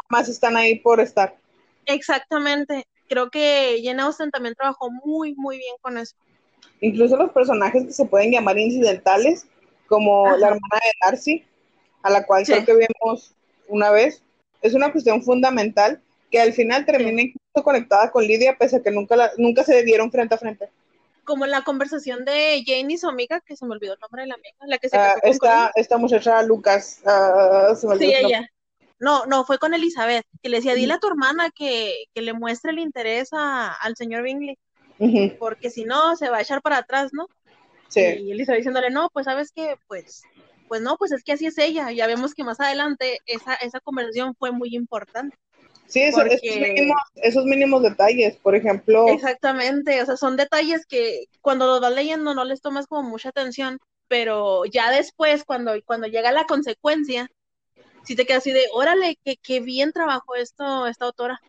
más 0.09 0.27
están 0.27 0.57
ahí 0.57 0.79
por 0.79 0.99
estar. 0.99 1.37
Exactamente. 1.85 2.85
Creo 3.07 3.29
que 3.29 3.79
Jane 3.83 4.01
Austen 4.01 4.31
también 4.31 4.55
trabajó 4.55 4.89
muy, 4.91 5.35
muy 5.35 5.57
bien 5.57 5.75
con 5.79 5.97
eso. 5.97 6.15
Incluso 6.81 7.15
los 7.15 7.31
personajes 7.31 7.85
que 7.85 7.93
se 7.93 8.05
pueden 8.05 8.31
llamar 8.31 8.57
incidentales, 8.57 9.45
como 9.87 10.25
la 10.37 10.47
hermana 10.47 10.79
de 10.83 10.91
Darcy, 11.05 11.45
a 12.01 12.09
la 12.09 12.25
cual 12.25 12.45
creo 12.45 12.65
que 12.65 12.73
vimos 12.73 13.35
una 13.67 13.91
vez, 13.91 14.23
es 14.61 14.73
una 14.73 14.91
cuestión 14.91 15.21
fundamental 15.23 16.01
que 16.31 16.39
al 16.39 16.53
final 16.53 16.85
termina 16.85 17.21
incluso 17.21 17.63
conectada 17.63 18.11
con 18.11 18.25
Lidia, 18.25 18.57
pese 18.57 18.77
a 18.77 18.83
que 18.83 18.91
nunca, 18.91 19.15
la, 19.15 19.31
nunca 19.37 19.63
se 19.63 19.83
dieron 19.83 20.11
frente 20.11 20.33
a 20.33 20.39
frente 20.39 20.69
como 21.25 21.45
la 21.45 21.63
conversación 21.63 22.23
de 22.23 22.63
Jane 22.65 22.93
y 22.93 22.97
su 22.97 23.09
amiga, 23.09 23.41
que 23.41 23.55
se 23.55 23.65
me 23.65 23.73
olvidó 23.73 23.93
el 23.93 23.99
nombre 23.99 24.21
de 24.21 24.27
la 24.29 24.35
amiga, 24.35 24.55
la 24.65 24.77
que 24.77 24.89
se 24.89 24.97
uh, 24.97 25.01
esta, 25.23 25.71
esta 25.75 25.97
muchacha 25.97 26.41
Lucas, 26.43 27.01
uh, 27.03 27.75
se 27.75 27.87
me 27.87 27.93
olvidó 27.93 28.11
Sí, 28.11 28.15
ella. 28.17 28.49
No, 28.99 29.25
no, 29.25 29.43
fue 29.43 29.57
con 29.57 29.73
Elizabeth, 29.73 30.25
que 30.41 30.49
le 30.49 30.57
decía, 30.57 30.73
dile 30.73 30.93
a 30.93 30.99
tu 30.99 31.07
hermana 31.07 31.49
que, 31.53 32.05
que 32.13 32.21
le 32.21 32.31
muestre 32.31 32.71
el 32.71 32.79
interés 32.79 33.29
a, 33.33 33.73
al 33.73 33.97
señor 33.97 34.23
Bingley, 34.23 34.57
porque 35.37 35.69
si 35.69 35.83
no, 35.83 36.15
se 36.15 36.29
va 36.29 36.37
a 36.37 36.41
echar 36.41 36.61
para 36.61 36.77
atrás, 36.77 37.09
¿no? 37.11 37.27
Sí. 37.89 38.01
Y 38.01 38.31
Elizabeth 38.31 38.59
diciéndole, 38.59 38.89
no, 38.89 39.09
pues 39.11 39.25
sabes 39.25 39.51
que, 39.51 39.75
pues, 39.87 40.23
pues 40.67 40.81
no, 40.81 40.97
pues 40.97 41.11
es 41.11 41.23
que 41.23 41.33
así 41.33 41.45
es 41.45 41.57
ella. 41.57 41.91
Ya 41.91 42.07
vemos 42.07 42.33
que 42.33 42.43
más 42.43 42.59
adelante 42.59 43.19
esa, 43.25 43.55
esa 43.55 43.79
conversación 43.81 44.33
fue 44.35 44.51
muy 44.51 44.75
importante. 44.75 45.37
Sí, 45.87 46.01
esos, 46.01 46.23
mínimos, 46.43 46.97
esos, 47.15 47.45
mínimos, 47.45 47.83
detalles, 47.83 48.35
por 48.37 48.55
ejemplo. 48.55 49.07
Exactamente, 49.07 50.01
o 50.01 50.05
sea, 50.05 50.17
son 50.17 50.35
detalles 50.35 50.85
que 50.85 51.25
cuando 51.41 51.67
los 51.67 51.79
vas 51.79 51.93
leyendo 51.93 52.33
no 52.33 52.43
les 52.43 52.61
tomas 52.61 52.87
como 52.87 53.07
mucha 53.07 53.29
atención, 53.29 53.77
pero 54.07 54.65
ya 54.65 54.91
después, 54.91 55.43
cuando, 55.43 55.73
cuando 55.85 56.07
llega 56.07 56.31
la 56.31 56.45
consecuencia, 56.45 57.29
sí 58.03 58.15
te 58.15 58.25
quedas 58.25 58.39
así 58.39 58.51
de, 58.51 58.63
órale, 58.73 59.17
que, 59.23 59.37
qué 59.37 59.59
bien 59.59 59.91
trabajó 59.91 60.35
esto 60.35 60.87
esta 60.87 61.05
autora. 61.05 61.39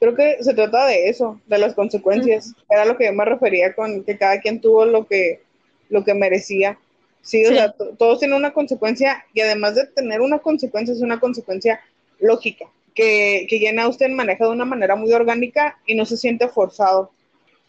Creo 0.00 0.14
que 0.14 0.42
se 0.42 0.54
trata 0.54 0.86
de 0.86 1.08
eso, 1.08 1.40
de 1.46 1.58
las 1.58 1.74
consecuencias. 1.74 2.52
Era 2.68 2.84
lo 2.84 2.96
que 2.96 3.06
yo 3.06 3.12
me 3.12 3.24
refería 3.24 3.74
con 3.74 4.04
que 4.04 4.18
cada 4.18 4.40
quien 4.40 4.60
tuvo 4.60 4.84
lo 4.84 5.06
que, 5.06 5.42
lo 5.88 6.04
que 6.04 6.14
merecía. 6.14 6.78
Sí, 7.22 7.44
o 7.46 7.50
sea, 7.50 7.72
todos 7.72 8.18
tienen 8.18 8.36
una 8.36 8.52
consecuencia 8.52 9.24
y 9.32 9.40
además 9.40 9.76
de 9.76 9.86
tener 9.86 10.20
una 10.20 10.40
consecuencia, 10.40 10.92
es 10.92 11.00
una 11.00 11.20
consecuencia 11.20 11.80
lógica 12.18 12.66
que, 12.94 13.46
que 13.48 13.60
Jane 13.60 13.82
Austen 13.82 14.14
maneja 14.14 14.44
de 14.44 14.50
una 14.50 14.64
manera 14.64 14.96
muy 14.96 15.12
orgánica 15.12 15.78
y 15.86 15.94
no 15.94 16.06
se 16.06 16.16
siente 16.16 16.48
forzado. 16.48 17.12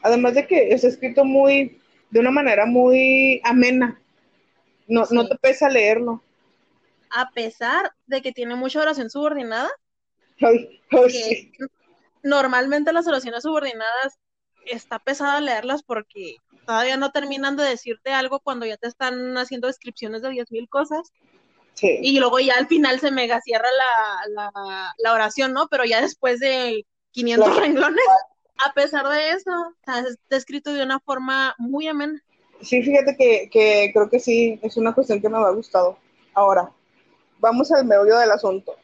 Además 0.01 0.35
de 0.35 0.45
que 0.47 0.69
es 0.73 0.83
escrito 0.83 1.25
muy, 1.25 1.81
de 2.11 2.19
una 2.19 2.31
manera 2.31 2.65
muy 2.65 3.41
amena. 3.43 3.99
No, 4.87 5.03
no 5.09 5.27
te 5.27 5.35
pesa 5.35 5.67
leerlo. 5.67 6.21
A 7.09 7.31
pesar 7.31 7.91
de 8.05 8.21
que 8.21 8.31
tiene 8.31 8.55
mucha 8.55 8.81
oración 8.81 9.09
subordinada. 9.09 9.69
Normalmente 12.23 12.93
las 12.93 13.07
oraciones 13.07 13.43
subordinadas 13.43 14.19
está 14.65 14.99
pesada 14.99 15.41
leerlas 15.41 15.83
porque 15.83 16.37
todavía 16.65 16.97
no 16.97 17.11
terminan 17.11 17.55
de 17.55 17.63
decirte 17.63 18.11
algo 18.11 18.39
cuando 18.39 18.65
ya 18.65 18.77
te 18.77 18.87
están 18.87 19.37
haciendo 19.37 19.67
descripciones 19.67 20.21
de 20.21 20.29
10.000 20.29 20.67
cosas. 20.69 21.11
Y 21.81 22.19
luego 22.19 22.39
ya 22.39 22.55
al 22.55 22.67
final 22.67 22.99
se 22.99 23.11
mega 23.11 23.41
cierra 23.41 23.67
la, 24.27 24.51
la, 24.97 25.13
oración, 25.13 25.53
¿no? 25.53 25.67
Pero 25.69 25.83
ya 25.85 26.01
después 26.01 26.39
de 26.39 26.85
500 27.11 27.57
renglones, 27.57 28.05
a 28.65 28.73
pesar 28.73 29.07
de 29.07 29.31
eso, 29.31 29.51
está 29.85 30.37
escrito 30.37 30.73
de 30.73 30.83
una 30.83 30.99
forma 30.99 31.55
muy 31.57 31.87
amena. 31.87 32.21
Sí, 32.61 32.81
fíjate 32.81 33.15
que, 33.17 33.49
que 33.51 33.91
creo 33.93 34.09
que 34.09 34.19
sí, 34.19 34.59
es 34.63 34.77
una 34.77 34.93
cuestión 34.93 35.21
que 35.21 35.29
me 35.29 35.37
ha 35.37 35.49
gustado. 35.49 35.97
Ahora, 36.33 36.71
vamos 37.39 37.71
al 37.71 37.85
meollo 37.85 38.17
del 38.17 38.31
asunto. 38.31 38.75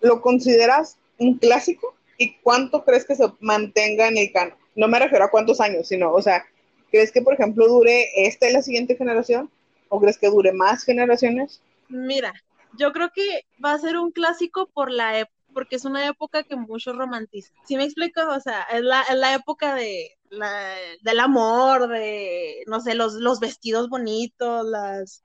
¿Lo 0.00 0.20
consideras 0.20 0.98
un 1.18 1.38
clásico? 1.38 1.94
¿Y 2.18 2.36
cuánto 2.42 2.84
crees 2.84 3.04
que 3.04 3.16
se 3.16 3.24
mantenga 3.40 4.08
en 4.08 4.18
el 4.18 4.32
canon? 4.32 4.56
No 4.76 4.88
me 4.88 4.98
refiero 4.98 5.24
a 5.24 5.30
cuántos 5.30 5.60
años, 5.60 5.88
sino, 5.88 6.12
o 6.12 6.20
sea, 6.20 6.44
¿crees 6.90 7.10
que, 7.12 7.22
por 7.22 7.34
ejemplo, 7.34 7.66
dure 7.66 8.08
esta 8.16 8.48
y 8.48 8.52
la 8.52 8.62
siguiente 8.62 8.96
generación? 8.96 9.50
¿O 9.88 10.00
crees 10.00 10.18
que 10.18 10.28
dure 10.28 10.52
más 10.52 10.84
generaciones? 10.84 11.60
Mira, 11.88 12.32
yo 12.78 12.92
creo 12.92 13.10
que 13.14 13.46
va 13.64 13.72
a 13.72 13.78
ser 13.78 13.96
un 13.96 14.10
clásico 14.10 14.68
por 14.72 14.90
la 14.90 15.18
época 15.18 15.34
porque 15.54 15.76
es 15.76 15.86
una 15.86 16.06
época 16.06 16.42
que 16.42 16.56
muchos 16.56 16.96
romantizan. 16.96 17.56
¿Sí 17.64 17.76
me 17.76 17.84
explico? 17.84 18.20
O 18.28 18.40
sea, 18.40 18.62
es 18.64 18.82
la, 18.82 19.02
es 19.02 19.14
la 19.14 19.34
época 19.34 19.74
de, 19.74 20.10
la, 20.28 20.74
del 21.00 21.20
amor, 21.20 21.88
de, 21.88 22.64
no 22.66 22.80
sé, 22.80 22.94
los, 22.94 23.14
los 23.14 23.40
vestidos 23.40 23.88
bonitos, 23.88 24.66
las, 24.66 25.24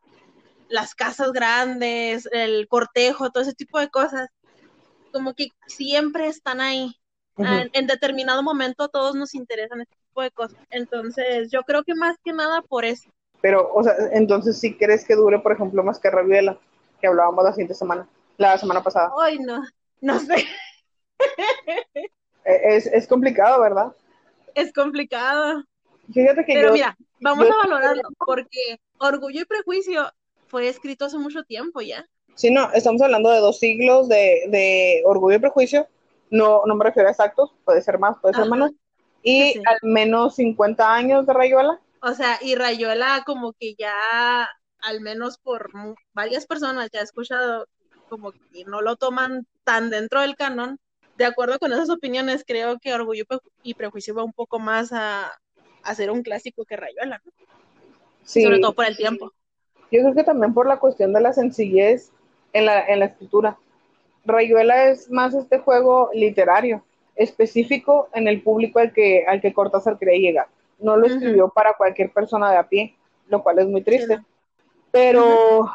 las 0.69 0.95
casas 0.95 1.33
grandes, 1.33 2.29
el 2.31 2.67
cortejo, 2.67 3.31
todo 3.31 3.43
ese 3.43 3.53
tipo 3.53 3.79
de 3.79 3.89
cosas. 3.89 4.29
Como 5.11 5.33
que 5.33 5.49
siempre 5.67 6.27
están 6.27 6.61
ahí. 6.61 6.95
en, 7.37 7.69
en, 7.73 7.87
determinado 7.87 8.43
momento 8.43 8.83
a 8.83 8.89
todos 8.89 9.15
nos 9.15 9.33
interesan 9.33 9.81
ese 9.81 9.95
tipo 10.07 10.21
de 10.21 10.31
cosas. 10.31 10.59
Entonces, 10.69 11.49
yo 11.51 11.63
creo 11.63 11.83
que 11.83 11.95
más 11.95 12.15
que 12.23 12.31
nada 12.31 12.61
por 12.61 12.85
eso. 12.85 13.09
Pero, 13.41 13.71
o 13.73 13.83
sea, 13.83 13.93
entonces 14.11 14.59
sí 14.59 14.77
crees 14.77 15.05
que 15.05 15.15
dure, 15.15 15.39
por 15.39 15.53
ejemplo, 15.53 15.83
más 15.83 15.99
que 15.99 16.09
Rabiela, 16.09 16.57
que 16.99 17.07
hablábamos 17.07 17.43
la 17.43 17.51
siguiente 17.51 17.73
semana, 17.73 18.07
la 18.37 18.57
semana 18.57 18.83
pasada. 18.83 19.11
Ay, 19.21 19.39
no, 19.39 19.63
no 20.01 20.19
sé. 20.19 20.45
E, 22.45 22.77
es, 22.77 22.87
es 22.87 23.05
complicado, 23.05 23.61
¿verdad? 23.61 23.93
Es 24.55 24.71
complicado. 24.71 25.61
Fíjate 26.11 26.45
que 26.45 26.53
Pero 26.53 26.71
mira, 26.71 26.97
vamos 27.19 27.47
a 27.47 27.67
valorarlo, 27.67 28.03
porque 28.25 28.79
Orgullo 28.97 29.41
y 29.41 29.45
Prejuicio 29.45 30.09
fue 30.47 30.69
escrito 30.69 31.05
hace 31.05 31.17
mucho 31.17 31.43
tiempo 31.43 31.81
ya. 31.81 32.05
Sí, 32.35 32.49
no, 32.49 32.71
estamos 32.71 33.01
hablando 33.01 33.29
de 33.29 33.39
dos 33.39 33.59
siglos 33.59 34.07
de, 34.07 34.45
de 34.47 35.01
Orgullo 35.05 35.35
y 35.35 35.39
Prejuicio. 35.39 35.87
No, 36.31 36.63
no 36.65 36.75
me 36.75 36.85
refiero 36.85 37.09
a 37.09 37.11
exactos, 37.11 37.53
puede 37.65 37.81
ser 37.81 37.99
más, 37.99 38.17
puede 38.21 38.35
ser 38.35 38.49
menos. 38.49 38.71
Y 39.21 39.57
al 39.57 39.77
menos 39.81 40.35
50 40.35 40.93
años 40.93 41.27
de 41.27 41.33
Rayuela. 41.33 41.79
O 42.01 42.13
sea, 42.13 42.39
y 42.41 42.55
Rayuela 42.55 43.23
como 43.25 43.53
que 43.53 43.75
ya, 43.75 44.47
al 44.79 45.01
menos 45.01 45.37
por 45.37 45.69
varias 46.13 46.45
personas 46.45 46.89
ya 46.91 47.01
he 47.01 47.03
escuchado, 47.03 47.67
como 48.07 48.31
que 48.31 48.65
no 48.65 48.81
lo 48.81 48.95
toman 48.95 49.45
tan 49.63 49.89
dentro 49.89 50.21
del 50.21 50.35
canon. 50.35 50.79
De 51.17 51.25
acuerdo 51.25 51.59
con 51.59 51.73
esas 51.73 51.89
opiniones, 51.89 52.43
creo 52.47 52.79
que 52.79 52.93
Orgullo 52.93 53.25
y 53.63 53.73
Prejuicio 53.73 54.15
va 54.15 54.23
un 54.23 54.33
poco 54.33 54.59
más 54.59 54.91
a, 54.93 55.31
hacer 55.83 56.11
un 56.11 56.23
clásico 56.23 56.65
que 56.65 56.75
Rayuela, 56.75 57.21
Sí. 58.23 58.43
Sobre 58.43 58.59
todo 58.59 58.75
por 58.75 58.85
el 58.85 58.95
tiempo. 58.95 59.31
Yo 59.91 60.01
creo 60.01 60.13
que 60.13 60.23
también 60.23 60.53
por 60.53 60.67
la 60.67 60.79
cuestión 60.79 61.13
de 61.13 61.21
la 61.21 61.33
sencillez 61.33 62.11
en 62.53 62.67
la, 62.67 62.85
en 62.85 62.99
la 62.99 63.05
escritura. 63.05 63.57
Rayuela 64.23 64.89
es 64.89 65.09
más 65.09 65.33
este 65.33 65.57
juego 65.57 66.11
literario, 66.13 66.83
específico 67.15 68.07
en 68.13 68.27
el 68.27 68.43
público 68.43 68.79
al 68.79 68.93
que, 68.93 69.25
al 69.27 69.41
que 69.41 69.53
Cortázar 69.53 69.97
quería 69.97 70.19
llegar. 70.19 70.47
No 70.79 70.97
lo 70.97 71.07
escribió 71.07 71.49
para 71.49 71.73
cualquier 71.73 72.11
persona 72.11 72.51
de 72.51 72.57
a 72.57 72.67
pie, 72.67 72.95
lo 73.27 73.43
cual 73.43 73.59
es 73.59 73.67
muy 73.67 73.81
triste. 73.81 74.19
Pero 74.91 75.69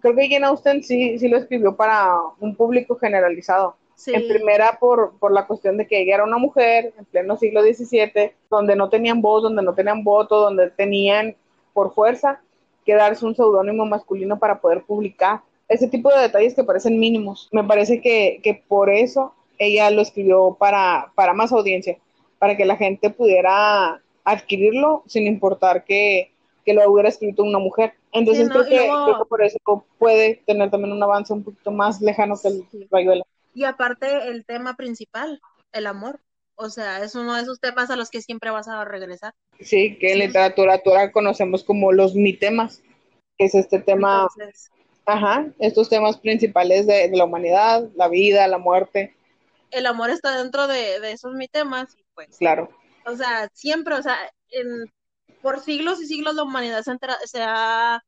creo 0.00 0.14
que 0.14 0.28
Jane 0.28 0.46
Austen 0.46 0.82
sí, 0.82 1.18
sí 1.18 1.28
lo 1.28 1.36
escribió 1.36 1.76
para 1.76 2.18
un 2.40 2.54
público 2.54 2.96
generalizado. 2.96 3.76
En 4.06 4.28
primera, 4.28 4.78
por, 4.78 5.18
por 5.18 5.32
la 5.32 5.46
cuestión 5.46 5.76
de 5.76 5.86
que 5.86 6.00
ella 6.00 6.14
era 6.14 6.24
una 6.24 6.38
mujer 6.38 6.94
en 6.96 7.04
pleno 7.04 7.36
siglo 7.36 7.62
XVII, 7.62 8.32
donde 8.48 8.76
no 8.76 8.88
tenían 8.88 9.20
voz, 9.20 9.42
donde 9.42 9.62
no 9.62 9.74
tenían 9.74 10.04
voto, 10.04 10.40
donde 10.40 10.70
tenían 10.70 11.34
por 11.72 11.92
fuerza 11.92 12.40
que 12.84 12.94
darse 12.94 13.26
un 13.26 13.34
seudónimo 13.34 13.86
masculino 13.86 14.38
para 14.38 14.60
poder 14.60 14.82
publicar. 14.82 15.40
Ese 15.68 15.88
tipo 15.88 16.10
de 16.10 16.22
detalles 16.22 16.54
que 16.54 16.62
parecen 16.62 16.98
mínimos. 16.98 17.48
Me 17.50 17.64
parece 17.64 18.00
que, 18.00 18.40
que 18.42 18.62
por 18.66 18.88
eso 18.88 19.34
ella 19.58 19.90
lo 19.90 20.00
escribió 20.00 20.56
para, 20.58 21.10
para 21.14 21.34
más 21.34 21.52
audiencia, 21.52 21.98
para 22.38 22.56
que 22.56 22.64
la 22.64 22.76
gente 22.76 23.10
pudiera 23.10 24.00
adquirirlo 24.30 25.02
sin 25.06 25.26
importar 25.26 25.84
que, 25.84 26.32
que 26.64 26.74
lo 26.74 26.90
hubiera 26.90 27.08
escrito 27.08 27.42
una 27.42 27.58
mujer. 27.58 27.94
Entonces 28.12 28.48
creo, 28.48 28.64
que, 28.64 29.24
por 29.28 29.42
eso 29.42 29.58
puede 29.98 30.42
tener 30.46 30.70
también 30.70 30.92
un 30.92 31.02
avance 31.02 31.32
un 31.32 31.44
poquito 31.44 31.70
más 31.70 32.00
lejano 32.00 32.34
que 32.40 32.48
el 32.48 32.88
Rayuela. 32.90 33.24
Y 33.54 33.64
aparte 33.64 34.28
el 34.28 34.44
tema 34.44 34.74
principal, 34.74 35.40
el 35.72 35.86
amor. 35.86 36.20
O 36.56 36.70
sea, 36.70 37.02
es 37.04 37.14
uno 37.14 37.34
de 37.34 37.42
esos 37.42 37.60
temas 37.60 37.88
a 37.90 37.96
los 37.96 38.10
que 38.10 38.20
siempre 38.20 38.50
vas 38.50 38.66
a 38.66 38.84
regresar. 38.84 39.32
Sí, 39.60 39.96
que 39.98 40.12
en 40.12 40.18
literatura 40.18 41.12
conocemos 41.12 41.62
como 41.62 41.92
los 41.92 42.14
mitemas, 42.14 42.82
que 43.36 43.44
es 43.44 43.54
este 43.54 43.78
tema, 43.78 44.26
ajá, 45.06 45.46
estos 45.60 45.88
temas 45.88 46.18
principales 46.18 46.86
de, 46.86 47.10
la 47.12 47.24
humanidad, 47.24 47.88
la 47.94 48.08
vida, 48.08 48.48
la 48.48 48.58
muerte. 48.58 49.14
El 49.70 49.86
amor 49.86 50.10
está 50.10 50.36
dentro 50.36 50.66
de, 50.66 50.98
de 50.98 51.12
esos 51.12 51.34
mitemas 51.34 51.94
y 51.94 52.02
pues. 52.14 52.36
Claro. 52.38 52.68
O 53.10 53.16
sea, 53.16 53.48
siempre, 53.52 53.94
o 53.94 54.02
sea, 54.02 54.16
en, 54.50 54.92
por 55.42 55.60
siglos 55.60 56.00
y 56.00 56.06
siglos 56.06 56.34
la 56.34 56.42
humanidad 56.42 56.82
se, 57.24 57.42
ha, 57.42 58.02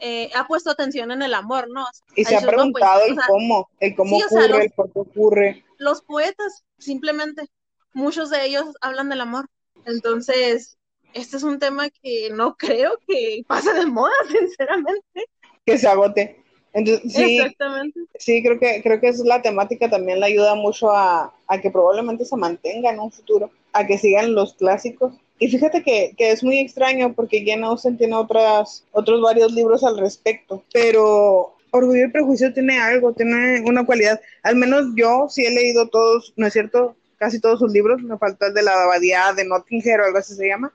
eh, 0.00 0.30
ha 0.34 0.46
puesto 0.46 0.70
atención 0.70 1.10
en 1.10 1.22
el 1.22 1.34
amor, 1.34 1.68
¿no? 1.70 1.86
y 2.14 2.24
se 2.24 2.36
ha 2.36 2.40
pues, 2.40 2.50
preguntado 2.50 3.02
el 3.04 3.18
cómo, 3.26 3.68
el 3.80 3.96
cómo 3.96 4.18
ocurre, 4.18 4.64
el 4.64 4.70
por 4.70 4.92
qué 4.92 4.98
ocurre. 4.98 5.64
Los 5.78 6.02
poetas, 6.02 6.64
simplemente, 6.78 7.46
muchos 7.92 8.30
de 8.30 8.44
ellos 8.44 8.66
hablan 8.80 9.08
del 9.08 9.20
amor. 9.20 9.46
Entonces, 9.84 10.76
este 11.14 11.36
es 11.36 11.42
un 11.42 11.58
tema 11.58 11.88
que 11.90 12.30
no 12.32 12.56
creo 12.56 12.98
que 13.06 13.42
pase 13.46 13.72
de 13.72 13.86
moda, 13.86 14.12
sinceramente. 14.28 15.26
Que 15.64 15.78
se 15.78 15.88
agote. 15.88 16.44
Entonces, 16.72 17.12
sí, 17.12 17.38
Exactamente. 17.38 18.00
Sí, 18.18 18.42
creo 18.42 18.58
que, 18.58 18.82
creo 18.82 19.00
que 19.00 19.08
es 19.08 19.18
la 19.20 19.42
temática 19.42 19.88
también 19.88 20.20
le 20.20 20.26
ayuda 20.26 20.54
mucho 20.54 20.90
a, 20.90 21.34
a 21.48 21.60
que 21.60 21.70
probablemente 21.70 22.24
se 22.24 22.36
mantenga 22.36 22.90
en 22.90 23.00
un 23.00 23.10
futuro, 23.10 23.50
a 23.72 23.86
que 23.86 23.98
sigan 23.98 24.34
los 24.34 24.54
clásicos 24.54 25.14
y 25.38 25.48
fíjate 25.48 25.82
que, 25.82 26.14
que, 26.16 26.32
es 26.32 26.42
muy 26.42 26.58
extraño 26.58 27.14
porque 27.14 27.44
Jane 27.46 27.64
Austen 27.64 27.96
tiene 27.96 28.16
otras, 28.16 28.84
otros 28.90 29.20
varios 29.22 29.52
libros 29.52 29.84
al 29.84 29.96
respecto, 29.98 30.64
pero 30.72 31.54
Orgullo 31.70 32.06
y 32.06 32.10
Prejuicio 32.10 32.52
tiene 32.52 32.80
algo, 32.80 33.12
tiene 33.12 33.60
una 33.60 33.86
cualidad. 33.86 34.20
Al 34.42 34.56
menos 34.56 34.86
yo 34.96 35.28
sí 35.28 35.46
he 35.46 35.50
leído 35.50 35.88
todos, 35.88 36.32
¿no 36.36 36.46
es 36.46 36.52
cierto? 36.52 36.96
Casi 37.18 37.40
todos 37.40 37.60
sus 37.60 37.72
libros, 37.72 38.02
me 38.02 38.18
falta 38.18 38.48
el 38.48 38.54
de 38.54 38.62
la 38.62 38.82
abadía 38.82 39.32
de 39.36 39.44
Notting 39.44 39.82
Hill 39.84 40.00
o 40.00 40.04
algo 40.04 40.18
así 40.18 40.34
se 40.34 40.48
llama. 40.48 40.72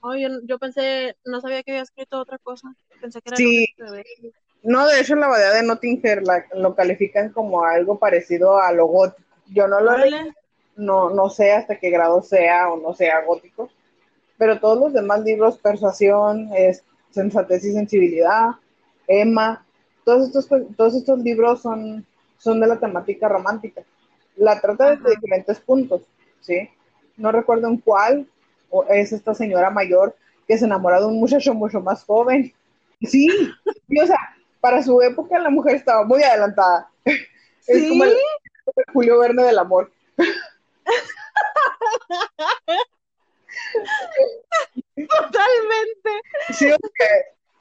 Oh, 0.00 0.14
yo, 0.14 0.58
pensé, 0.58 1.16
no 1.24 1.40
sabía 1.40 1.62
que 1.62 1.72
había 1.72 1.82
escrito 1.82 2.18
otra 2.18 2.38
cosa, 2.38 2.74
pensé 3.00 3.20
que 3.20 3.28
era 3.28 3.36
sí. 3.36 3.66
No, 4.62 4.86
de 4.86 5.00
hecho 5.00 5.14
la 5.14 5.26
abadía 5.26 5.50
de 5.50 5.62
Notting 5.62 6.00
Hill 6.02 6.22
lo 6.54 6.74
califican 6.74 7.32
como 7.32 7.64
algo 7.64 7.98
parecido 7.98 8.58
a 8.58 8.72
lo 8.72 8.86
gótico. 8.86 9.25
Yo 9.48 9.68
no 9.68 9.80
lo 9.80 9.96
leí, 9.96 10.32
no, 10.76 11.10
no 11.10 11.30
sé 11.30 11.52
hasta 11.52 11.78
qué 11.78 11.90
grado 11.90 12.22
sea 12.22 12.68
o 12.70 12.76
no 12.76 12.94
sea 12.94 13.24
gótico, 13.24 13.70
pero 14.38 14.60
todos 14.60 14.78
los 14.78 14.92
demás 14.92 15.20
libros, 15.22 15.58
Persuasión, 15.58 16.50
es, 16.54 16.84
Sensatez 17.10 17.64
y 17.64 17.72
Sensibilidad, 17.72 18.50
Emma, 19.06 19.64
todos 20.04 20.26
estos, 20.26 20.48
todos 20.76 20.94
estos 20.94 21.18
libros 21.20 21.62
son, 21.62 22.04
son 22.38 22.60
de 22.60 22.66
la 22.66 22.78
temática 22.78 23.28
romántica. 23.28 23.82
La 24.36 24.60
trata 24.60 24.94
desde 24.94 25.16
diferentes 25.16 25.58
puntos, 25.60 26.02
¿sí? 26.40 26.68
No 27.16 27.32
recuerdo 27.32 27.68
en 27.68 27.78
cuál, 27.78 28.26
es 28.90 29.12
esta 29.12 29.34
señora 29.34 29.70
mayor 29.70 30.14
que 30.46 30.58
se 30.58 30.66
enamora 30.66 31.00
de 31.00 31.06
un 31.06 31.18
muchacho 31.18 31.54
mucho 31.54 31.80
más 31.80 32.04
joven. 32.04 32.52
Sí, 33.02 33.28
y, 33.88 34.00
o 34.00 34.06
sea, 34.06 34.18
para 34.60 34.82
su 34.82 35.00
época 35.02 35.38
la 35.38 35.50
mujer 35.50 35.76
estaba 35.76 36.04
muy 36.04 36.22
adelantada. 36.22 36.90
Es 37.68 37.88
como 37.88 38.04
el, 38.04 38.14
Julio 38.92 39.18
Verne 39.18 39.44
del 39.44 39.58
amor. 39.58 39.90
Totalmente. 44.94 46.10
Sí, 46.52 46.72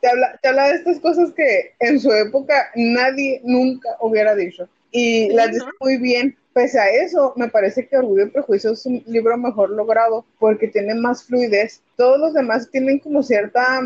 te 0.02 0.08
habla, 0.10 0.38
te 0.42 0.48
habla 0.48 0.68
de 0.70 0.76
estas 0.76 1.00
cosas 1.00 1.34
que 1.34 1.74
en 1.80 2.00
su 2.00 2.12
época 2.12 2.72
nadie 2.76 3.42
nunca 3.44 3.90
hubiera 4.00 4.36
dicho. 4.36 4.70
Y 4.92 5.30
las 5.30 5.52
dice 5.52 5.66
muy 5.80 5.98
bien. 5.98 6.38
Pese 6.54 6.80
a 6.80 6.90
eso, 6.90 7.34
me 7.36 7.50
parece 7.50 7.86
que 7.86 7.98
Orgullo 7.98 8.24
y 8.24 8.30
Prejuicio 8.30 8.72
es 8.72 8.86
un 8.86 9.04
libro 9.08 9.36
mejor 9.38 9.72
logrado 9.72 10.26
porque 10.40 10.70
tiene 10.70 10.96
más 10.96 11.26
fluidez. 11.26 11.82
Todos 11.98 12.18
los 12.18 12.34
demás 12.34 12.70
tienen 12.72 13.00
como 13.00 13.24
cierta 13.24 13.82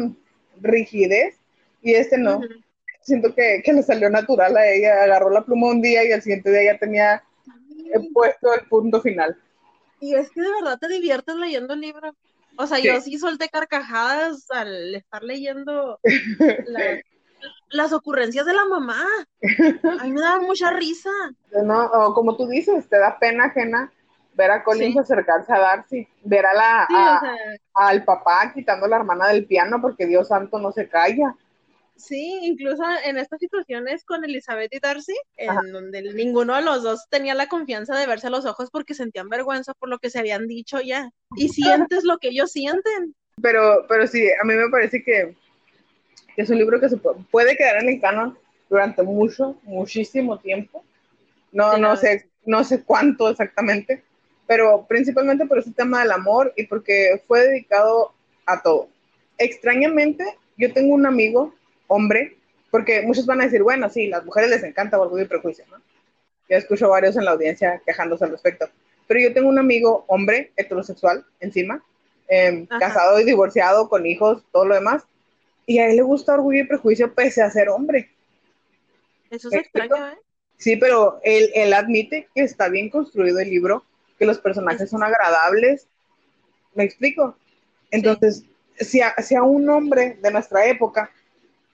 rigidez 0.61 1.35
y 1.81 1.95
este 1.95 2.19
no. 2.19 2.41
Siento 3.09 3.33
que, 3.33 3.61
que, 3.63 3.73
le 3.73 3.83
salió 3.83 4.09
natural 4.09 4.55
a 4.55 4.67
ella. 4.67 5.03
Agarró 5.03 5.29
la 5.29 5.43
pluma 5.43 5.67
un 5.67 5.81
día 5.81 6.05
y 6.05 6.11
al 6.11 6.21
siguiente 6.21 6.51
día 6.51 6.73
ya 6.73 6.79
tenía 6.79 7.23
puesto 8.13 8.53
el 8.53 8.67
punto 8.67 9.01
final. 9.01 9.35
Y 9.99 10.15
es 10.15 10.29
que 10.29 10.41
de 10.41 10.51
verdad 10.51 10.77
te 10.79 10.87
diviertes 10.87 11.35
leyendo 11.35 11.73
el 11.73 11.81
libro. 11.81 12.15
O 12.57 12.67
sea, 12.67 12.79
yo 12.79 12.99
sí 13.01 13.17
solté 13.17 13.49
carcajadas 13.49 14.49
al 14.51 14.93
estar 14.93 15.23
leyendo 15.23 15.99
las 17.69 17.93
ocurrencias 17.93 18.45
de 18.45 18.53
la 18.53 18.65
mamá. 18.65 19.05
A 19.99 20.03
mí 20.03 20.11
me 20.11 20.21
daba 20.21 20.41
mucha 20.41 20.69
risa. 20.71 21.09
No, 21.63 22.13
como 22.13 22.35
tú 22.35 22.47
dices, 22.47 22.87
te 22.89 22.99
da 22.99 23.17
pena 23.17 23.45
ajena 23.45 23.91
ver 24.33 24.51
a 24.51 24.63
Collins 24.63 24.97
acercarse 24.97 25.51
a 25.51 25.59
Darcy, 25.59 26.07
ver 26.23 26.45
a 26.45 26.53
la, 26.53 26.87
al 27.73 28.03
papá 28.05 28.51
quitando 28.53 28.85
a 28.85 28.89
la 28.89 28.95
hermana 28.97 29.27
del 29.27 29.45
piano 29.45 29.81
porque 29.81 30.05
Dios 30.05 30.29
santo 30.29 30.59
no 30.59 30.71
se 30.71 30.87
calla. 30.87 31.35
Sí, 31.99 32.39
incluso 32.43 32.81
en 33.03 33.17
estas 33.17 33.39
situaciones 33.39 34.05
con 34.05 34.23
Elizabeth 34.23 34.73
y 34.73 34.79
Darcy, 34.79 35.15
en 35.35 35.73
donde 35.73 36.01
ninguno 36.13 36.55
de 36.55 36.61
los 36.61 36.81
dos 36.81 37.05
tenía 37.09 37.35
la 37.35 37.49
confianza 37.49 37.97
de 37.97 38.07
verse 38.07 38.27
a 38.27 38.29
los 38.29 38.45
ojos 38.45 38.69
porque 38.71 38.93
sentían 38.93 39.27
vergüenza 39.27 39.73
por 39.73 39.89
lo 39.89 39.99
que 39.99 40.09
se 40.09 40.17
habían 40.17 40.47
dicho 40.47 40.79
ya. 40.79 41.11
Y 41.35 41.49
sientes 41.49 42.05
lo 42.05 42.17
que 42.17 42.29
ellos 42.29 42.53
sienten. 42.53 43.15
Pero, 43.41 43.85
pero 43.89 44.07
sí, 44.07 44.29
a 44.41 44.45
mí 44.45 44.53
me 44.53 44.69
parece 44.69 45.03
que, 45.03 45.35
es 46.37 46.49
un 46.49 46.57
libro 46.57 46.79
que 46.79 46.87
se 46.87 46.95
puede, 46.97 47.57
quedar 47.57 47.83
en 47.83 47.89
el 47.89 47.99
canon 47.99 48.37
durante 48.69 49.03
mucho, 49.03 49.59
muchísimo 49.63 50.39
tiempo. 50.39 50.85
No, 51.51 51.77
no 51.77 51.97
sé, 51.97 52.29
no 52.45 52.63
sé 52.63 52.81
cuánto 52.81 53.29
exactamente, 53.29 54.03
pero 54.47 54.85
principalmente 54.87 55.45
por 55.45 55.59
ese 55.59 55.73
tema 55.73 55.99
del 56.01 56.11
amor 56.11 56.53
y 56.55 56.65
porque 56.65 57.21
fue 57.27 57.41
dedicado 57.41 58.13
a 58.45 58.61
todo. 58.61 58.87
Extrañamente, 59.37 60.23
yo 60.55 60.71
tengo 60.71 60.95
un 60.95 61.05
amigo 61.05 61.53
hombre, 61.89 62.37
porque 62.71 63.01
muchos 63.01 63.25
van 63.25 63.41
a 63.41 63.45
decir, 63.45 63.61
bueno, 63.61 63.89
sí, 63.89 64.07
las 64.07 64.23
mujeres 64.23 64.49
les 64.49 64.63
encanta 64.63 64.99
Orgullo 64.99 65.23
y 65.23 65.27
Prejuicio, 65.27 65.65
¿no? 65.69 65.77
Yo 66.47 66.57
escucho 66.57 66.89
varios 66.89 67.17
en 67.17 67.25
la 67.25 67.31
audiencia 67.31 67.81
quejándose 67.85 68.23
al 68.23 68.31
respecto. 68.31 68.69
Pero 69.07 69.19
yo 69.19 69.33
tengo 69.33 69.49
un 69.49 69.59
amigo 69.59 70.05
hombre, 70.07 70.51
heterosexual, 70.55 71.25
encima, 71.39 71.83
em, 72.27 72.65
casado 72.65 73.19
y 73.19 73.25
divorciado, 73.25 73.89
con 73.89 74.05
hijos, 74.05 74.43
todo 74.51 74.65
lo 74.65 74.75
demás, 74.75 75.03
y 75.65 75.79
a 75.79 75.89
él 75.89 75.97
le 75.97 76.01
gusta 76.01 76.33
Orgullo 76.35 76.61
y 76.61 76.67
Prejuicio 76.67 77.13
pese 77.13 77.41
a 77.41 77.51
ser 77.51 77.69
hombre. 77.69 78.09
Eso 79.29 79.49
es 79.49 79.55
extraño, 79.55 80.07
¿eh? 80.07 80.17
Sí, 80.57 80.75
pero 80.75 81.19
él, 81.23 81.51
él 81.53 81.73
admite 81.73 82.27
que 82.33 82.41
está 82.41 82.69
bien 82.69 82.89
construido 82.89 83.39
el 83.39 83.49
libro, 83.49 83.83
que 84.17 84.25
los 84.25 84.39
personajes 84.39 84.89
son 84.89 85.03
agradables, 85.03 85.87
¿Me 86.73 86.83
explico? 86.83 87.35
Entonces, 87.91 88.43
si, 88.79 89.01
a, 89.01 89.13
si, 89.21 89.35
a, 89.35 89.43
un 89.43 89.69
hombre 89.69 90.17
de 90.21 90.31
nuestra 90.31 90.65
época 90.65 91.11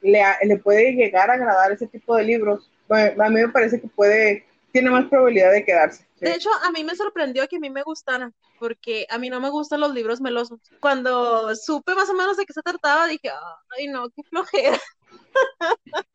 le, 0.05 0.57
puede 0.57 0.93
llegar 0.93 1.29
a 1.29 1.33
agradar 1.33 1.71
ese 1.71 1.87
tipo 1.87 2.15
de 2.15 2.23
libros, 2.23 2.69
a 2.89 3.29
mí 3.29 3.41
me 3.41 3.49
parece 3.49 3.81
que 3.81 3.87
puede, 3.87 4.45
tiene 4.71 4.89
más 4.89 5.05
probabilidad 5.05 5.51
de 5.51 5.65
quedarse. 5.65 6.05
De 6.19 6.33
hecho, 6.33 6.49
a 6.63 6.71
mí 6.71 6.83
me 6.83 6.95
sorprendió 6.95 7.47
que 7.47 7.57
a 7.57 7.59
mí 7.59 7.69
me 7.69 7.83
gustaran, 7.83 8.33
porque 8.59 9.05
a 9.09 9.17
mí 9.17 9.29
no 9.29 9.39
me 9.39 9.49
gustan 9.49 9.79
los 9.79 9.93
libros 9.93 10.21
melosos. 10.21 10.59
Cuando 10.79 11.55
supe 11.55 11.93
más 11.95 12.09
o 12.09 12.13
menos 12.13 12.37
de 12.37 12.45
qué 12.45 12.53
se 12.53 12.61
trataba, 12.61 13.07
dije, 13.07 13.29
ay 13.77 13.87
no, 13.87 14.09
qué 14.09 14.23
flojera. 14.23 14.79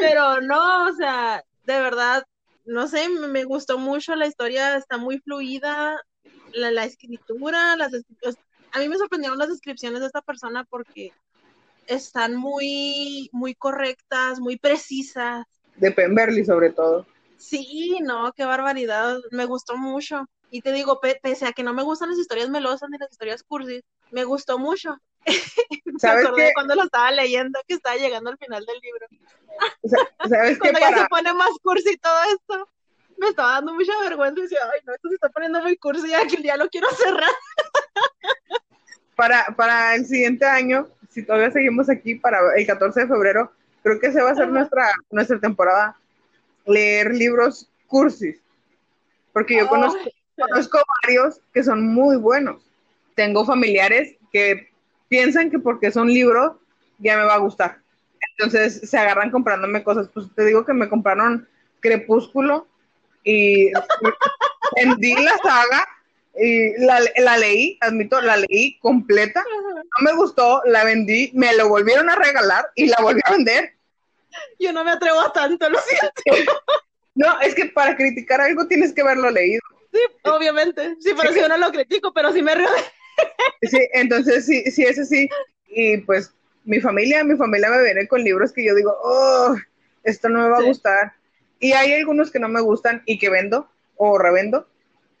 Pero 0.00 0.40
no, 0.40 0.86
o 0.86 0.94
sea, 0.94 1.42
de 1.64 1.80
verdad, 1.80 2.24
no 2.64 2.86
sé, 2.88 3.08
me 3.08 3.44
gustó 3.44 3.78
mucho, 3.78 4.14
la 4.14 4.26
historia 4.26 4.76
está 4.76 4.96
muy 4.96 5.18
fluida, 5.18 6.00
la, 6.52 6.70
la 6.70 6.84
escritura, 6.84 7.76
las 7.76 7.92
a 8.72 8.78
mí 8.78 8.88
me 8.88 8.98
sorprendieron 8.98 9.38
las 9.38 9.48
descripciones 9.48 10.00
de 10.00 10.06
esta 10.06 10.20
persona 10.20 10.64
porque 10.64 11.12
están 11.86 12.36
muy, 12.36 13.28
muy 13.32 13.54
correctas, 13.54 14.40
muy 14.40 14.56
precisas. 14.58 15.44
De 15.76 15.90
Pemberley 15.90 16.44
sobre 16.44 16.70
todo. 16.70 17.06
Sí, 17.38 17.98
no, 18.02 18.32
qué 18.32 18.44
barbaridad, 18.44 19.18
me 19.30 19.44
gustó 19.44 19.76
mucho. 19.76 20.26
Y 20.50 20.62
te 20.62 20.72
digo, 20.72 21.00
pese 21.00 21.46
a 21.46 21.52
que 21.52 21.62
no 21.62 21.74
me 21.74 21.82
gustan 21.82 22.10
las 22.10 22.18
historias 22.18 22.48
melosas 22.48 22.88
ni 22.88 22.98
las 22.98 23.10
historias 23.10 23.42
cursis, 23.42 23.82
me 24.10 24.24
gustó 24.24 24.58
mucho. 24.58 24.96
me 26.02 26.08
acordé 26.08 26.52
cuando 26.54 26.74
lo 26.74 26.84
estaba 26.84 27.10
leyendo 27.10 27.58
que 27.66 27.74
estaba 27.74 27.96
llegando 27.96 28.30
al 28.30 28.38
final 28.38 28.64
del 28.64 28.78
libro. 28.80 29.06
¿Sabes 30.28 30.58
cuando 30.60 30.80
ya 30.80 30.98
se 30.98 31.06
pone 31.08 31.34
más 31.34 31.50
cursi 31.62 31.96
todo 31.96 32.18
esto, 32.32 32.68
me 33.18 33.28
estaba 33.28 33.52
dando 33.52 33.74
mucha 33.74 33.98
vergüenza 34.00 34.40
y 34.40 34.42
decía, 34.42 34.58
ay, 34.72 34.80
no, 34.84 34.94
esto 34.94 35.08
se 35.08 35.14
está 35.14 35.28
poniendo 35.30 35.60
muy 35.62 35.76
cursi, 35.76 36.08
ya 36.08 36.22
ya 36.26 36.56
lo 36.56 36.68
quiero 36.68 36.88
cerrar. 36.90 37.30
para, 39.16 39.46
para 39.56 39.94
el 39.94 40.06
siguiente 40.06 40.44
año, 40.46 40.88
si 41.16 41.22
todavía 41.22 41.50
seguimos 41.50 41.88
aquí 41.88 42.14
para 42.14 42.38
el 42.58 42.66
14 42.66 43.00
de 43.00 43.06
febrero, 43.06 43.50
creo 43.82 43.98
que 43.98 44.12
se 44.12 44.20
va 44.20 44.32
a 44.32 44.34
ser 44.34 44.48
nuestra, 44.48 44.92
nuestra 45.10 45.40
temporada, 45.40 45.96
leer 46.66 47.14
libros 47.14 47.70
cursis, 47.86 48.36
porque 49.32 49.56
yo 49.56 49.66
conozco, 49.66 49.98
conozco 50.38 50.78
varios 51.02 51.40
que 51.54 51.62
son 51.64 51.86
muy 51.86 52.18
buenos. 52.18 52.70
Tengo 53.14 53.46
familiares 53.46 54.16
que 54.30 54.68
piensan 55.08 55.50
que 55.50 55.58
porque 55.58 55.90
son 55.90 56.08
libros 56.08 56.52
ya 56.98 57.16
me 57.16 57.24
va 57.24 57.36
a 57.36 57.38
gustar. 57.38 57.78
Entonces 58.32 58.86
se 58.86 58.98
agarran 58.98 59.30
comprándome 59.30 59.82
cosas. 59.82 60.10
Pues 60.12 60.26
te 60.34 60.44
digo 60.44 60.66
que 60.66 60.74
me 60.74 60.90
compraron 60.90 61.48
Crepúsculo 61.80 62.66
y 63.24 63.72
vendí 64.76 65.14
la 65.14 65.38
saga 65.38 65.88
y 66.38 66.78
la, 66.78 67.00
la, 67.16 67.38
leí, 67.38 67.78
admito, 67.80 68.20
la 68.20 68.36
leí 68.36 68.78
completa. 68.78 69.44
No 69.98 70.04
me 70.04 70.12
gustó, 70.14 70.62
la 70.66 70.84
vendí, 70.84 71.30
me 71.34 71.54
lo 71.56 71.68
volvieron 71.68 72.10
a 72.10 72.16
regalar 72.16 72.70
y 72.74 72.86
la 72.86 72.98
volví 73.00 73.20
a 73.24 73.32
vender. 73.32 73.74
Yo 74.58 74.72
no 74.72 74.84
me 74.84 74.90
atrevo 74.90 75.20
a 75.20 75.32
tanto, 75.32 75.68
lo 75.68 75.78
siento. 75.80 76.52
No, 77.14 77.40
es 77.40 77.54
que 77.54 77.66
para 77.66 77.96
criticar 77.96 78.40
algo 78.42 78.66
tienes 78.66 78.92
que 78.92 79.00
haberlo 79.00 79.30
leído. 79.30 79.62
Sí, 79.90 80.00
obviamente. 80.24 80.96
Sí, 81.00 81.12
pero 81.16 81.32
si 81.32 81.40
yo 81.40 81.48
no 81.48 81.56
lo 81.56 81.72
critico, 81.72 82.12
pero 82.12 82.32
sí 82.32 82.42
me 82.42 82.54
río. 82.54 82.68
Sí, 83.62 83.78
entonces 83.94 84.44
sí, 84.44 84.70
sí 84.70 84.82
es 84.82 84.98
así. 84.98 85.28
Y 85.68 85.96
pues 85.98 86.34
mi 86.64 86.80
familia, 86.80 87.24
mi 87.24 87.36
familia 87.36 87.70
me 87.70 87.82
viene 87.82 88.06
con 88.06 88.22
libros 88.22 88.52
que 88.52 88.64
yo 88.64 88.74
digo, 88.74 88.94
oh, 89.02 89.56
esto 90.04 90.28
no 90.28 90.42
me 90.42 90.48
va 90.50 90.58
a 90.58 90.62
gustar. 90.62 91.14
Y 91.58 91.72
hay 91.72 91.94
algunos 91.94 92.30
que 92.30 92.38
no 92.38 92.48
me 92.48 92.60
gustan 92.60 93.02
y 93.06 93.18
que 93.18 93.30
vendo 93.30 93.70
o 93.96 94.18
revendo, 94.18 94.68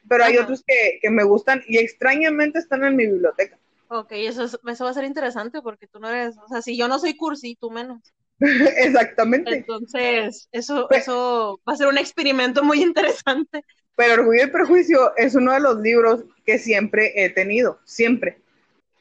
pero 0.08 0.24
hay 0.24 0.38
otros 0.38 0.62
que, 0.66 0.98
que, 1.00 1.10
me 1.10 1.24
gustan 1.24 1.62
y 1.66 1.78
extrañamente 1.78 2.58
están 2.58 2.84
en 2.84 2.96
mi 2.96 3.06
biblioteca. 3.06 3.58
Ok, 3.88 4.12
eso, 4.12 4.44
eso 4.44 4.84
va 4.84 4.90
a 4.90 4.94
ser 4.94 5.04
interesante 5.04 5.62
porque 5.62 5.86
tú 5.86 6.00
no 6.00 6.08
eres, 6.08 6.36
o 6.38 6.48
sea, 6.48 6.62
si 6.62 6.76
yo 6.76 6.88
no 6.88 6.98
soy 6.98 7.16
cursi, 7.16 7.56
tú 7.60 7.70
menos. 7.70 8.02
Exactamente. 8.40 9.54
Entonces, 9.54 10.48
eso, 10.52 10.90
eso 10.90 11.60
va 11.68 11.72
a 11.72 11.76
ser 11.76 11.86
un 11.86 11.98
experimento 11.98 12.62
muy 12.62 12.82
interesante. 12.82 13.64
Pero 13.94 14.14
Orgullo 14.14 14.44
y 14.44 14.50
Prejuicio 14.50 15.16
es 15.16 15.34
uno 15.34 15.52
de 15.52 15.60
los 15.60 15.80
libros 15.80 16.24
que 16.44 16.58
siempre 16.58 17.12
he 17.16 17.30
tenido, 17.30 17.80
siempre. 17.84 18.38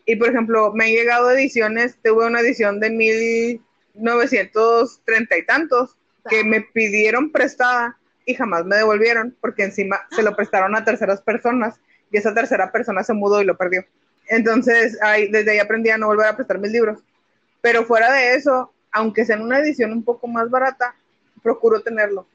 Y 0.06 0.16
por 0.16 0.30
ejemplo, 0.30 0.72
me 0.74 0.86
han 0.86 0.92
llegado 0.92 1.30
ediciones, 1.32 1.98
tuve 2.02 2.28
una 2.28 2.40
edición 2.40 2.80
de 2.80 2.92
1930 2.92 5.38
y 5.38 5.46
tantos 5.46 5.98
que 6.30 6.44
me 6.44 6.62
pidieron 6.62 7.32
prestada 7.32 7.98
y 8.26 8.34
jamás 8.34 8.66
me 8.66 8.78
devolvieron 8.78 9.36
porque 9.40 9.64
encima 9.64 10.02
se 10.12 10.24
lo 10.24 10.36
prestaron 10.36 10.76
a 10.76 10.84
terceras 10.84 11.22
personas 11.22 11.80
y 12.12 12.18
esa 12.18 12.34
tercera 12.34 12.72
persona 12.72 13.04
se 13.04 13.14
mudó 13.14 13.42
y 13.42 13.46
lo 13.46 13.58
perdió. 13.58 13.86
Entonces, 14.28 14.98
ahí, 15.02 15.30
desde 15.30 15.52
ahí 15.52 15.60
aprendí 15.60 15.90
a 15.90 15.98
no 15.98 16.08
volver 16.08 16.28
a 16.28 16.36
prestar 16.36 16.60
mis 16.60 16.72
libros. 16.72 17.00
Pero 17.62 17.86
fuera 17.86 18.12
de 18.12 18.36
eso, 18.36 18.74
aunque 18.92 19.26
sea 19.26 19.36
en 19.36 19.44
una 19.44 19.60
edición 19.60 19.92
un 19.92 20.04
poco 20.04 20.28
más 20.28 20.50
barata, 20.50 20.96
procuro 21.44 21.82
tenerlo. 21.82 22.28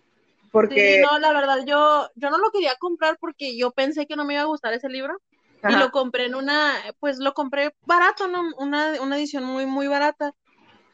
Porque... 0.53 0.97
Sí, 0.97 1.01
no, 1.03 1.19
la 1.19 1.33
verdad, 1.33 1.65
yo, 1.67 2.09
yo 2.15 2.31
no 2.31 2.39
lo 2.39 2.51
quería 2.51 2.75
comprar 2.77 3.17
porque 3.21 3.57
yo 3.57 3.71
pensé 3.71 4.07
que 4.07 4.17
no 4.17 4.25
me 4.25 4.35
iba 4.35 4.43
a 4.43 4.47
gustar 4.47 4.73
ese 4.73 4.89
libro. 4.89 5.21
Y 5.69 5.77
lo 5.77 5.91
compré 5.91 6.25
en 6.25 6.35
una, 6.35 6.73
pues 7.01 7.19
lo 7.19 7.35
compré 7.35 7.75
barato, 7.85 8.29
¿no? 8.29 8.43
Una, 8.57 8.95
una 9.03 9.19
edición 9.19 9.45
muy, 9.45 9.67
muy 9.67 9.89
barata 9.89 10.33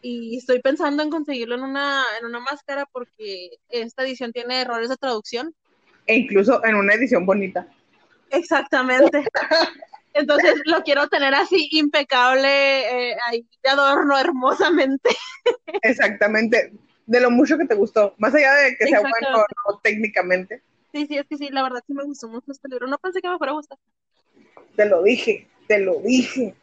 y 0.09 0.37
estoy 0.37 0.61
pensando 0.61 1.03
en 1.03 1.11
conseguirlo 1.11 1.57
en 1.57 1.62
una, 1.62 2.05
en 2.21 2.27
una 2.27 2.38
máscara 2.38 2.87
porque 2.92 3.51
esta 3.69 4.05
edición 4.05 4.33
tiene 4.33 4.61
errores 4.61 4.88
de 4.88 4.97
traducción. 4.97 5.53
E 6.07 6.14
incluso 6.14 6.64
en 6.64 6.77
una 6.77 6.95
edición 6.95 7.27
bonita. 7.27 7.66
Exactamente. 8.31 9.27
Entonces 10.14 10.55
lo 10.64 10.85
quiero 10.85 11.09
tener 11.09 11.35
así 11.35 11.69
impecable, 11.73 13.11
eh, 13.11 13.16
ahí 13.27 13.45
de 13.64 13.69
adorno 13.69 14.16
hermosamente. 14.16 15.11
Exactamente. 15.83 16.73
De 17.07 17.21
lo 17.21 17.33
mucho 17.33 17.59
que 17.59 17.66
te 17.66 17.75
gustó, 17.75 18.14
más 18.19 18.33
allá 18.33 18.55
de 18.55 18.77
que 18.77 18.87
sea 18.87 19.01
bueno 19.01 19.45
o 19.64 19.79
técnicamente. 19.79 20.62
Sí, 20.92 21.07
sí, 21.07 21.19
es 21.19 21.27
que 21.27 21.37
sí, 21.37 21.49
la 21.51 21.64
verdad 21.64 21.83
sí 21.85 21.95
me 21.95 22.05
gustó 22.05 22.29
mucho 22.29 22.53
este 22.53 22.69
libro. 22.69 22.87
No 22.87 22.99
pensé 22.99 23.21
que 23.21 23.29
me 23.29 23.38
fuera 23.38 23.53
a 23.53 23.57
gustar. 23.57 23.79
Te 24.77 24.87
lo 24.87 25.03
dije, 25.03 25.49
te 25.66 25.81
lo 25.81 26.01
dije. 26.01 26.55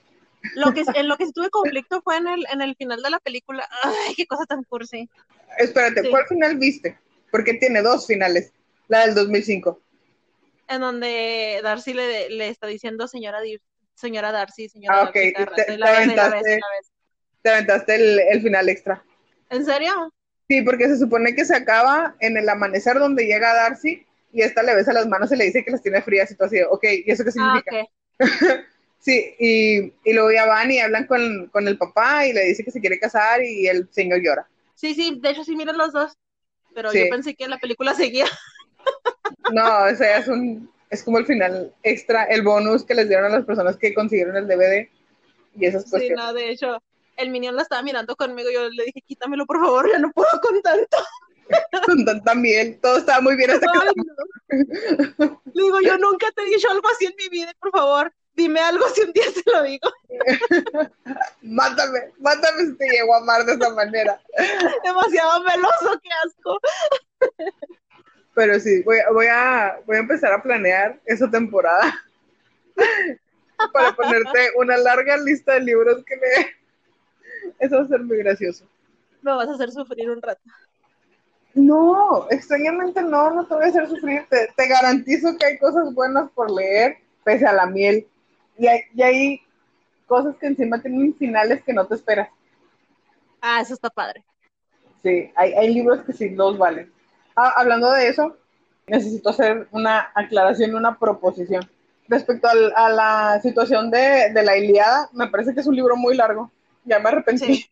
Lo 0.56 0.73
que, 0.73 0.84
en 0.95 1.08
lo 1.08 1.17
que 1.17 1.32
tuve 1.32 1.49
conflicto 1.49 2.01
fue 2.01 2.17
en 2.17 2.27
el, 2.27 2.45
en 2.51 2.62
el 2.62 2.75
final 2.75 3.01
de 3.01 3.10
la 3.10 3.19
película. 3.19 3.67
Ay, 3.84 4.13
qué 4.15 4.27
cosa 4.27 4.45
tan 4.45 4.63
cursi. 4.63 5.10
Espérate, 5.58 6.10
¿cuál 6.10 6.27
final 6.27 6.58
viste? 6.58 6.97
Porque 7.32 7.53
tiene 7.56 7.82
dos 7.82 8.06
finales. 8.06 8.51
La 8.88 9.06
del 9.06 9.15
2005. 9.15 9.79
En 10.67 10.82
donde 10.82 11.62
Darcy 11.63 11.93
le, 11.93 12.29
le 12.29 12.49
está 12.49 12.67
diciendo 12.67 13.08
señora, 13.08 13.39
señora 13.95 14.32
Darcy, 14.32 14.69
señora 14.69 15.01
ah, 15.01 15.03
ok. 15.03 15.13
te, 15.13 15.34
te, 15.34 15.84
aventaste, 15.84 16.60
te 17.41 17.49
aventaste 17.49 17.95
el, 17.95 18.19
el 18.19 18.41
final 18.41 18.69
extra. 18.69 19.03
¿En 19.49 19.65
serio? 19.65 20.13
Sí, 20.49 20.62
porque 20.62 20.88
se 20.88 20.97
supone 20.97 21.36
que 21.36 21.45
se 21.45 21.56
acaba 21.56 22.15
en 22.19 22.38
el 22.38 22.49
amanecer 22.49 22.99
donde 22.99 23.25
llega 23.25 23.53
Darcy 23.53 24.06
y 24.34 24.41
esta 24.41 24.63
le 24.63 24.75
besa 24.75 24.91
las 24.93 25.08
manos 25.08 25.32
y 25.32 25.36
le 25.36 25.45
dice 25.45 25.63
que 25.63 25.71
las 25.71 25.82
tiene 25.82 26.01
frías 26.01 26.29
y 26.32 26.36
todo 26.36 26.47
así. 26.47 26.62
Ok, 26.69 26.84
¿y 27.06 27.12
eso 27.12 27.23
qué 27.23 27.29
ah, 27.29 27.32
significa? 27.32 27.77
Ah, 28.19 28.65
Sí, 29.03 29.35
y, 29.37 29.93
y 30.05 30.13
luego 30.13 30.31
ya 30.31 30.45
van 30.45 30.71
y 30.71 30.79
hablan 30.79 31.05
con, 31.07 31.47
con, 31.47 31.67
el 31.67 31.77
papá 31.77 32.25
y 32.25 32.31
le 32.31 32.45
dice 32.45 32.63
que 32.63 32.71
se 32.71 32.79
quiere 32.79 33.01
casar 33.01 33.43
y 33.43 33.67
el 33.67 33.89
señor 33.91 34.21
llora. 34.23 34.47
Sí, 34.75 34.95
sí, 34.95 35.19
de 35.21 35.29
hecho 35.29 35.43
sí 35.43 35.57
miran 35.57 35.77
los 35.77 35.91
dos, 35.91 36.13
pero 36.73 36.93
yo 36.93 37.09
pensé 37.09 37.35
que 37.35 37.49
la 37.49 37.57
película 37.57 37.93
seguía. 37.95 38.27
No, 39.51 39.83
o 39.91 39.95
sea, 39.95 40.19
es, 40.19 40.29
un, 40.29 40.71
es 40.89 41.03
como 41.03 41.17
el 41.17 41.25
final 41.25 41.73
extra, 41.83 42.23
el 42.23 42.43
bonus 42.43 42.85
que 42.85 42.95
les 42.95 43.09
dieron 43.09 43.25
a 43.25 43.35
las 43.35 43.45
personas 43.45 43.75
que 43.75 43.93
consiguieron 43.93 44.37
el 44.37 44.47
DVD 44.47 44.87
y 45.57 45.65
esas 45.65 45.83
cosas. 45.83 45.99
Sí, 45.99 46.09
no, 46.11 46.33
de 46.33 46.51
hecho, 46.51 46.81
el 47.17 47.29
Minion 47.29 47.57
la 47.57 47.63
estaba 47.63 47.81
mirando 47.81 48.15
conmigo 48.15 48.49
yo 48.51 48.69
le 48.69 48.85
dije, 48.85 49.01
quítamelo 49.05 49.45
por 49.45 49.59
favor, 49.59 49.91
ya 49.91 49.99
no 49.99 50.11
puedo 50.13 50.29
con 50.41 50.61
tanto. 50.61 50.97
con 51.85 52.05
tanta 52.05 52.35
miel, 52.35 52.79
todo 52.81 52.99
estaba 52.99 53.19
muy 53.19 53.35
bien 53.35 53.51
hasta 53.51 53.67
que... 53.67 54.55
Le 55.17 55.61
digo, 55.61 55.81
yo 55.81 55.97
nunca 55.99 56.27
te 56.31 56.43
he 56.43 56.45
dicho 56.45 56.71
algo 56.71 56.87
así 56.87 57.05
en 57.05 57.15
mi 57.17 57.27
vida, 57.27 57.51
por 57.59 57.71
favor, 57.71 58.13
dime 58.35 58.59
algo 58.59 58.87
si 58.89 59.01
un 59.01 59.13
día 59.13 59.25
se 59.31 59.43
lo 59.51 59.63
digo. 59.63 59.89
mátame, 61.41 62.11
mátame 62.19 62.65
si 62.65 62.77
te 62.77 62.89
llego 62.89 63.13
a 63.13 63.19
amar 63.19 63.45
de 63.45 63.53
esa 63.53 63.69
manera. 63.71 64.21
Demasiado 64.84 65.43
meloso, 65.43 65.99
qué 66.01 66.09
asco. 66.25 66.59
Pero 68.36 68.59
sí, 68.59 68.81
voy, 68.84 68.97
voy, 69.13 69.27
a, 69.27 69.79
voy 69.86 69.97
a 69.97 69.99
empezar 69.99 70.34
a 70.34 70.41
planear 70.41 70.99
esa 71.05 71.29
temporada 71.29 71.93
para 73.73 73.95
ponerte 73.95 74.49
una 74.55 74.77
larga 74.77 75.17
lista 75.17 75.53
de 75.53 75.61
libros 75.61 76.03
que 76.05 76.15
leer. 76.15 76.47
Eso 77.59 77.77
va 77.77 77.84
a 77.84 77.88
ser 77.88 78.01
muy 78.01 78.17
gracioso. 78.17 78.65
Me 79.21 79.31
vas 79.31 79.47
a 79.47 79.53
hacer 79.53 79.71
sufrir 79.71 80.09
un 80.09 80.21
rato. 80.21 80.41
No, 81.53 82.27
extrañamente 82.31 83.03
no, 83.03 83.29
no 83.29 83.45
te 83.45 83.53
voy 83.53 83.65
a 83.65 83.67
hacer 83.67 83.88
sufrir. 83.88 84.25
Te, 84.27 84.51
te 84.55 84.67
garantizo 84.67 85.38
que 85.38 85.45
hay 85.45 85.57
cosas 85.59 85.93
buenas 85.93 86.31
por 86.31 86.49
leer, 86.49 86.97
pese 87.23 87.45
a 87.45 87.53
la 87.53 87.67
miel 87.67 88.07
y 88.58 89.01
hay, 89.01 89.41
cosas 90.08 90.36
que 90.38 90.47
encima 90.47 90.82
tienen 90.82 91.16
finales 91.16 91.64
que 91.64 91.74
no 91.74 91.88
te 91.88 91.95
esperas. 91.95 92.30
Ah, 93.41 93.62
eso 93.62 93.74
está 93.74 93.89
padre. 93.89 94.24
Sí, 95.01 95.32
hay, 95.36 95.74
libros 95.74 96.04
que 96.04 96.14
sí 96.14 96.30
los 96.30 96.58
valen. 96.58 96.91
Ah, 97.36 97.54
hablando 97.58 97.91
de 97.91 98.08
eso, 98.08 98.38
necesito 98.88 99.30
hacer 99.30 99.68
una 99.72 100.12
aclaración, 100.16 100.76
una 100.76 100.97
proposición. 100.97 101.70
respecto 102.08 102.47
a 102.76 102.89
la 102.89 103.39
situación 103.41 103.89
de, 103.89 104.32
la 104.34 104.58
Iliada, 104.58 105.10
me 105.14 105.28
parece 105.28 105.54
que 105.54 105.62
es 105.62 105.68
un 105.68 105.76
libro 105.76 105.95
muy 105.95 106.16
largo. 106.16 106.51
Ya 106.86 106.99
me 106.99 107.10
arrepentí. 107.10 107.70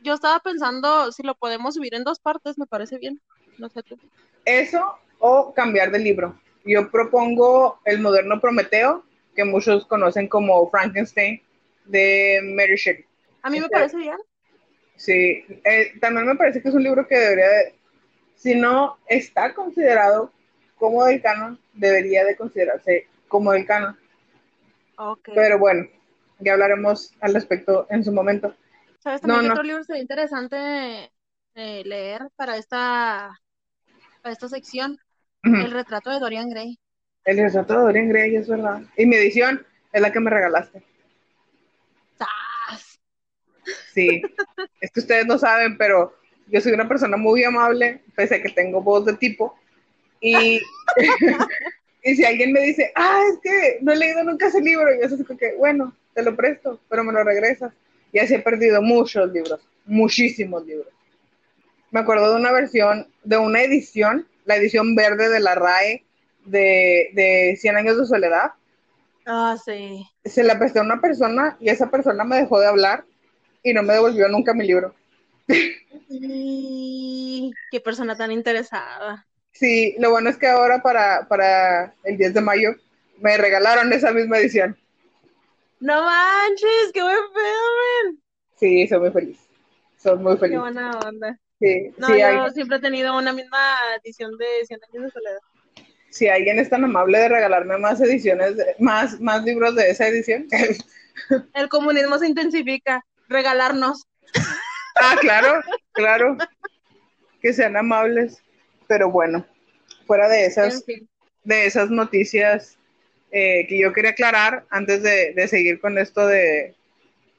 Yo 0.00 0.14
estaba 0.14 0.40
pensando 0.40 1.12
si 1.12 1.22
lo 1.22 1.34
podemos 1.34 1.74
subir 1.74 1.94
en 1.94 2.04
dos 2.04 2.18
partes, 2.18 2.58
me 2.58 2.66
parece 2.66 2.98
bien. 2.98 3.20
No 3.58 3.68
sé 3.68 3.82
tú. 3.82 3.98
Eso 4.44 4.98
o 5.18 5.54
cambiar 5.54 5.90
de 5.90 5.98
libro. 5.98 6.38
Yo 6.64 6.90
propongo 6.90 7.78
el 7.84 8.00
moderno 8.00 8.40
Prometeo, 8.40 9.04
que 9.34 9.44
muchos 9.44 9.86
conocen 9.86 10.28
como 10.28 10.70
Frankenstein, 10.70 11.42
de 11.84 12.40
Mary 12.54 12.76
Shelley. 12.76 13.04
A 13.42 13.50
mí 13.50 13.58
me 13.58 13.66
este, 13.66 13.76
parece 13.76 13.96
bien. 13.96 14.16
Sí, 14.96 15.44
eh, 15.64 15.92
también 16.00 16.26
me 16.26 16.36
parece 16.36 16.62
que 16.62 16.68
es 16.68 16.74
un 16.74 16.82
libro 16.82 17.06
que 17.06 17.18
debería, 17.18 17.46
si 18.36 18.54
no 18.54 18.98
está 19.06 19.52
considerado 19.54 20.32
como 20.76 21.04
del 21.04 21.20
canon, 21.20 21.58
debería 21.72 22.24
de 22.24 22.36
considerarse 22.36 23.06
como 23.28 23.52
del 23.52 23.66
canon. 23.66 23.98
Pero 25.34 25.58
bueno, 25.58 25.88
ya 26.38 26.52
hablaremos 26.52 27.12
al 27.20 27.34
respecto 27.34 27.86
en 27.90 28.04
su 28.04 28.12
momento. 28.12 28.54
¿Sabes 29.00 29.20
también 29.20 29.50
otro 29.50 29.62
libro 29.62 29.84
sería 29.84 30.02
interesante 30.02 31.12
eh, 31.54 31.82
leer 31.84 32.28
para 32.36 32.56
esta, 32.56 33.38
para 34.22 34.32
esta 34.32 34.48
sección? 34.48 34.98
El 35.42 35.72
retrato 35.72 36.08
de 36.08 36.20
Dorian 36.20 36.48
Gray. 36.48 36.78
El 37.24 37.38
retrato 37.38 37.74
de 37.74 37.80
Dorian 37.80 38.08
Gray, 38.08 38.36
es 38.36 38.48
verdad. 38.48 38.82
Y 38.96 39.06
mi 39.06 39.16
edición 39.16 39.64
es 39.92 40.00
la 40.00 40.12
que 40.12 40.20
me 40.20 40.30
regalaste. 40.30 40.82
Sí, 43.94 44.22
es 44.80 44.90
que 44.90 45.00
ustedes 45.00 45.24
no 45.24 45.38
saben, 45.38 45.78
pero 45.78 46.14
yo 46.48 46.60
soy 46.60 46.72
una 46.72 46.88
persona 46.88 47.16
muy 47.16 47.44
amable, 47.44 48.00
pese 48.14 48.34
a 48.34 48.42
que 48.42 48.50
tengo 48.50 48.82
voz 48.82 49.06
de 49.06 49.14
tipo. 49.14 49.56
Y, 50.20 50.60
y 52.02 52.16
si 52.16 52.24
alguien 52.24 52.52
me 52.52 52.60
dice, 52.60 52.92
ah, 52.94 53.22
es 53.32 53.38
que 53.42 53.78
no 53.80 53.92
he 53.92 53.96
leído 53.96 54.24
nunca 54.24 54.48
ese 54.48 54.60
libro, 54.60 54.88
yo 55.00 55.08
sé 55.08 55.24
que, 55.38 55.54
bueno, 55.56 55.96
te 56.12 56.22
lo 56.22 56.36
presto, 56.36 56.80
pero 56.88 57.04
me 57.04 57.12
lo 57.12 57.22
regresas. 57.24 57.72
Y 58.12 58.18
así 58.18 58.34
he 58.34 58.40
perdido 58.40 58.82
muchos 58.82 59.32
libros, 59.32 59.60
muchísimos 59.86 60.66
libros. 60.66 60.88
Me 61.90 62.00
acuerdo 62.00 62.30
de 62.30 62.40
una 62.40 62.52
versión, 62.52 63.08
de 63.22 63.38
una 63.38 63.62
edición, 63.62 64.26
la 64.44 64.56
edición 64.56 64.94
verde 64.94 65.28
de 65.28 65.40
la 65.40 65.54
RAE 65.54 66.03
de, 66.44 67.10
de 67.14 67.56
100 67.60 67.76
años 67.76 67.98
de 67.98 68.06
soledad. 68.06 68.52
Ah, 69.26 69.56
sí. 69.62 70.06
Se 70.24 70.42
la 70.42 70.58
presté 70.58 70.78
a 70.78 70.82
una 70.82 71.00
persona 71.00 71.56
y 71.60 71.70
esa 71.70 71.90
persona 71.90 72.24
me 72.24 72.36
dejó 72.36 72.60
de 72.60 72.66
hablar 72.66 73.04
y 73.62 73.72
no 73.72 73.82
me 73.82 73.94
devolvió 73.94 74.28
nunca 74.28 74.54
mi 74.54 74.66
libro. 74.66 74.94
qué 77.70 77.80
persona 77.82 78.16
tan 78.16 78.30
interesada. 78.32 79.26
Sí, 79.52 79.94
lo 79.98 80.10
bueno 80.10 80.30
es 80.30 80.36
que 80.36 80.48
ahora 80.48 80.82
para, 80.82 81.26
para 81.28 81.94
el 82.04 82.16
10 82.18 82.34
de 82.34 82.40
mayo 82.40 82.70
me 83.20 83.36
regalaron 83.36 83.92
esa 83.92 84.12
misma 84.12 84.38
edición. 84.38 84.76
No 85.80 86.02
manches, 86.02 86.92
qué 86.92 87.02
buen 87.02 87.16
pedo, 87.16 88.18
Sí, 88.56 88.86
soy 88.88 89.00
muy 89.00 89.10
feliz. 89.10 89.38
Soy 89.96 90.18
muy 90.18 90.36
feliz. 90.36 90.54
Qué 90.54 90.60
buena 90.60 90.90
onda. 90.98 91.38
Sí, 91.60 91.92
no, 91.98 92.08
yo 92.08 92.50
siempre 92.50 92.78
he 92.78 92.80
tenido 92.80 93.16
una 93.16 93.32
misma 93.32 93.76
edición 94.02 94.36
de 94.36 94.46
Cien 94.66 94.80
años 94.92 95.04
de 95.04 95.10
soledad. 95.10 95.38
Si 96.14 96.28
alguien 96.28 96.60
es 96.60 96.70
tan 96.70 96.84
amable 96.84 97.18
de 97.18 97.28
regalarme 97.28 97.76
más 97.76 98.00
ediciones, 98.00 98.54
más, 98.78 99.20
más 99.20 99.42
libros 99.42 99.74
de 99.74 99.90
esa 99.90 100.06
edición. 100.06 100.46
El 101.54 101.68
comunismo 101.68 102.16
se 102.18 102.28
intensifica 102.28 103.04
regalarnos. 103.28 104.06
Ah, 104.94 105.16
claro, 105.20 105.60
claro. 105.90 106.36
Que 107.42 107.52
sean 107.52 107.76
amables. 107.76 108.40
Pero 108.86 109.10
bueno, 109.10 109.44
fuera 110.06 110.28
de 110.28 110.46
esas, 110.46 110.84
de 111.42 111.66
esas 111.66 111.90
noticias 111.90 112.78
eh, 113.32 113.66
que 113.68 113.76
yo 113.76 113.92
quería 113.92 114.12
aclarar 114.12 114.66
antes 114.70 115.02
de, 115.02 115.48
seguir 115.48 115.80
con 115.80 115.98
esto 115.98 116.28
de 116.28 116.76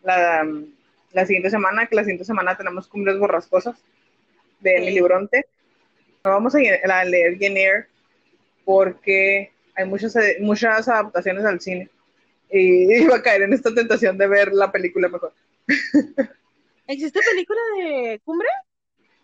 la, 0.04 0.46
la, 1.14 1.26
siguiente 1.26 1.50
semana, 1.50 1.86
que 1.86 1.96
la 1.96 2.02
siguiente 2.02 2.26
semana 2.26 2.58
tenemos 2.58 2.90
cumbres 2.90 3.18
borrascosas 3.18 3.78
de 4.60 4.82
mi 4.82 4.92
libronte. 4.92 5.46
No 6.26 6.32
vamos 6.32 6.56
a, 6.56 7.06
leer 7.06 7.38
Guinea 7.38 7.88
porque 8.66 9.52
hay 9.76 9.86
muchas, 9.86 10.16
muchas 10.42 10.90
adaptaciones 10.90 11.46
al 11.46 11.62
cine 11.62 11.90
y 12.52 12.94
iba 13.04 13.16
a 13.16 13.22
caer 13.22 13.44
en 13.44 13.54
esta 13.54 13.74
tentación 13.74 14.18
de 14.18 14.28
ver 14.28 14.54
la 14.54 14.72
película 14.72 15.08
mejor. 15.08 15.34
¿Existe 16.88 17.20
película 17.32 17.60
de 17.78 18.20
Cumbre? 18.24 18.48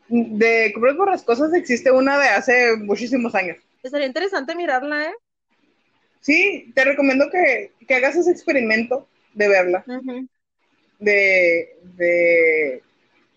De 0.07 0.71
Cumbres 0.73 0.97
Borrascosas 0.97 1.53
existe 1.53 1.91
una 1.91 2.17
de 2.17 2.27
hace 2.27 2.75
muchísimos 2.77 3.33
años. 3.35 3.57
Estaría 3.81 4.07
interesante 4.07 4.55
mirarla, 4.55 5.05
¿eh? 5.05 5.13
Sí, 6.19 6.71
te 6.75 6.83
recomiendo 6.83 7.29
que, 7.31 7.71
hagas 7.93 8.15
ese 8.15 8.31
experimento 8.31 9.07
de 9.33 9.47
verla. 9.47 9.83
de, 10.99 11.77
de, 11.97 12.83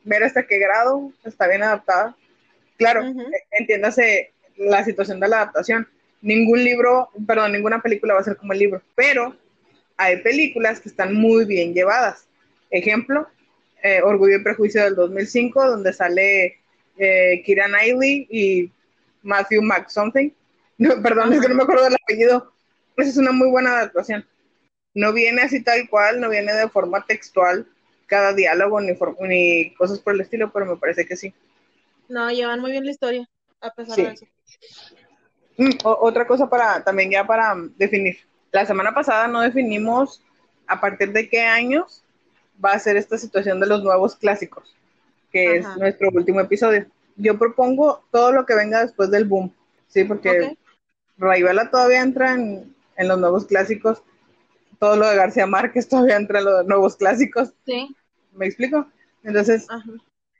ver 0.04 0.24
hasta 0.24 0.46
qué 0.46 0.58
grado 0.58 1.12
está 1.24 1.48
bien 1.48 1.62
adaptada. 1.62 2.16
Claro, 2.76 3.02
entiéndase 3.50 4.32
la 4.56 4.84
situación 4.84 5.20
de 5.20 5.28
la 5.28 5.36
adaptación. 5.36 5.88
Ningún 6.24 6.64
libro, 6.64 7.10
perdón, 7.26 7.52
ninguna 7.52 7.82
película 7.82 8.14
va 8.14 8.20
a 8.20 8.24
ser 8.24 8.38
como 8.38 8.54
el 8.54 8.58
libro, 8.58 8.80
pero 8.94 9.36
hay 9.98 10.22
películas 10.22 10.80
que 10.80 10.88
están 10.88 11.12
muy 11.12 11.44
bien 11.44 11.74
llevadas. 11.74 12.26
Ejemplo, 12.70 13.28
eh, 13.82 14.00
Orgullo 14.02 14.38
y 14.38 14.42
Prejuicio 14.42 14.82
del 14.82 14.94
2005, 14.94 15.66
donde 15.68 15.92
sale 15.92 16.60
eh, 16.96 17.42
Kira 17.44 17.66
Knightley 17.66 18.26
y 18.30 18.72
Matthew 19.22 19.62
McSomething. 19.62 20.32
No, 20.76 21.00
perdón, 21.02 21.32
es 21.32 21.40
que 21.40 21.48
no 21.48 21.54
me 21.54 21.62
acuerdo 21.62 21.84
del 21.84 21.94
apellido. 21.94 22.52
Esa 22.96 23.10
es 23.10 23.16
una 23.16 23.30
muy 23.30 23.48
buena 23.48 23.76
adaptación. 23.76 24.26
No 24.92 25.12
viene 25.12 25.42
así 25.42 25.62
tal 25.62 25.88
cual, 25.88 26.20
no 26.20 26.30
viene 26.30 26.52
de 26.52 26.68
forma 26.68 27.06
textual 27.06 27.68
cada 28.06 28.32
diálogo 28.32 28.80
ni, 28.80 28.94
ni 29.28 29.74
cosas 29.74 30.00
por 30.00 30.14
el 30.14 30.22
estilo, 30.22 30.50
pero 30.52 30.66
me 30.66 30.76
parece 30.76 31.06
que 31.06 31.16
sí. 31.16 31.32
No, 32.08 32.28
llevan 32.30 32.60
muy 32.60 32.72
bien 32.72 32.84
la 32.84 32.90
historia, 32.90 33.28
a 33.60 33.70
pesar 33.72 33.96
de 33.96 34.08
eso. 34.14 34.26
Otra 35.84 36.26
cosa 36.26 36.48
para 36.48 36.82
también 36.82 37.10
ya 37.10 37.26
para 37.26 37.54
definir. 37.76 38.18
La 38.52 38.66
semana 38.66 38.94
pasada 38.94 39.28
no 39.28 39.40
definimos 39.40 40.22
a 40.66 40.80
partir 40.80 41.12
de 41.12 41.28
qué 41.28 41.42
años 41.42 42.02
va 42.64 42.72
a 42.72 42.78
ser 42.78 42.96
esta 42.96 43.18
situación 43.18 43.60
de 43.60 43.66
los 43.66 43.82
nuevos 43.82 44.16
clásicos, 44.16 44.74
que 45.32 45.56
es 45.56 45.76
nuestro 45.76 46.10
último 46.12 46.40
episodio. 46.40 46.86
Yo 47.16 47.38
propongo 47.38 48.04
todo 48.10 48.32
lo 48.32 48.46
que 48.46 48.54
venga 48.54 48.80
después 48.80 49.10
del 49.10 49.24
boom, 49.24 49.52
¿sí? 49.88 50.04
Porque 50.04 50.56
okay. 51.18 51.68
todavía 51.70 52.02
entra 52.02 52.34
en, 52.34 52.74
los 52.98 53.18
nuevos 53.18 53.46
clásicos, 53.46 54.02
todo 54.78 54.96
lo 54.96 55.08
de 55.08 55.16
García 55.16 55.46
Márquez 55.46 55.88
todavía 55.88 56.16
entra 56.16 56.40
en 56.40 56.44
los 56.44 56.66
nuevos 56.66 56.96
clásicos. 56.96 57.52
Sí. 57.64 57.94
¿Me 58.32 58.46
explico? 58.46 58.86
Entonces, 59.22 59.66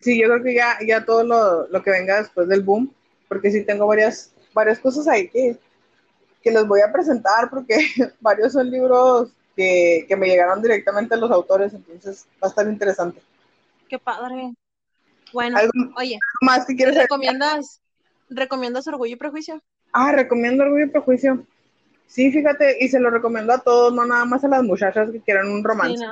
sí, 0.01 0.21
yo 0.21 0.29
creo 0.29 0.43
que 0.43 0.55
ya, 0.55 0.79
ya 0.87 1.05
todo 1.05 1.25
lo, 1.69 1.83
que 1.83 1.91
venga 1.91 2.21
después 2.21 2.49
del 2.49 2.63
boom, 2.63 2.93
porque 3.29 3.51
sí 3.51 3.65
tengo 3.65 3.87
varias, 3.87 4.34
varias 4.55 4.79
cosas 4.79 5.07
ahí 5.09 5.29
que, 5.29 5.59
que 6.43 6.51
les 6.51 6.67
voy 6.67 6.81
a 6.81 6.93
presentar, 6.93 7.51
porque 7.51 7.77
varios 8.21 8.53
son 8.53 8.71
libros 8.71 9.33
que, 9.57 10.07
me 10.17 10.27
llegaron 10.27 10.63
directamente 10.63 11.15
a 11.15 11.19
los 11.19 11.31
autores, 11.31 11.75
entonces 11.75 12.27
va 12.43 12.47
a 12.47 12.51
estar 12.51 12.67
interesante. 12.67 13.21
Qué 13.89 13.99
padre. 13.99 14.55
Bueno, 15.33 15.59
oye, 15.97 16.19
más 16.41 16.65
que 16.65 16.77
quieres 16.77 16.97
¿recomiendas, 16.97 17.81
¿recomiendas 18.29 18.87
Orgullo 18.87 19.15
y 19.15 19.17
Prejuicio? 19.17 19.61
Ah, 19.93 20.13
recomiendo 20.13 20.65
Orgullo 20.65 20.87
y 20.87 20.91
Prejuicio. 20.91 21.47
Sí, 22.07 22.31
fíjate, 22.31 22.77
y 22.81 22.89
se 22.89 23.01
lo 23.01 23.11
recomiendo 23.11 23.53
a 23.53 23.59
todos, 23.59 23.93
no 23.93 24.05
nada 24.07 24.25
más 24.25 24.45
a 24.45 24.49
las 24.49 24.63
muchachas 24.63 25.11
que 25.11 25.21
quieran 25.21 25.51
un 25.51 25.65
romance. 25.65 26.05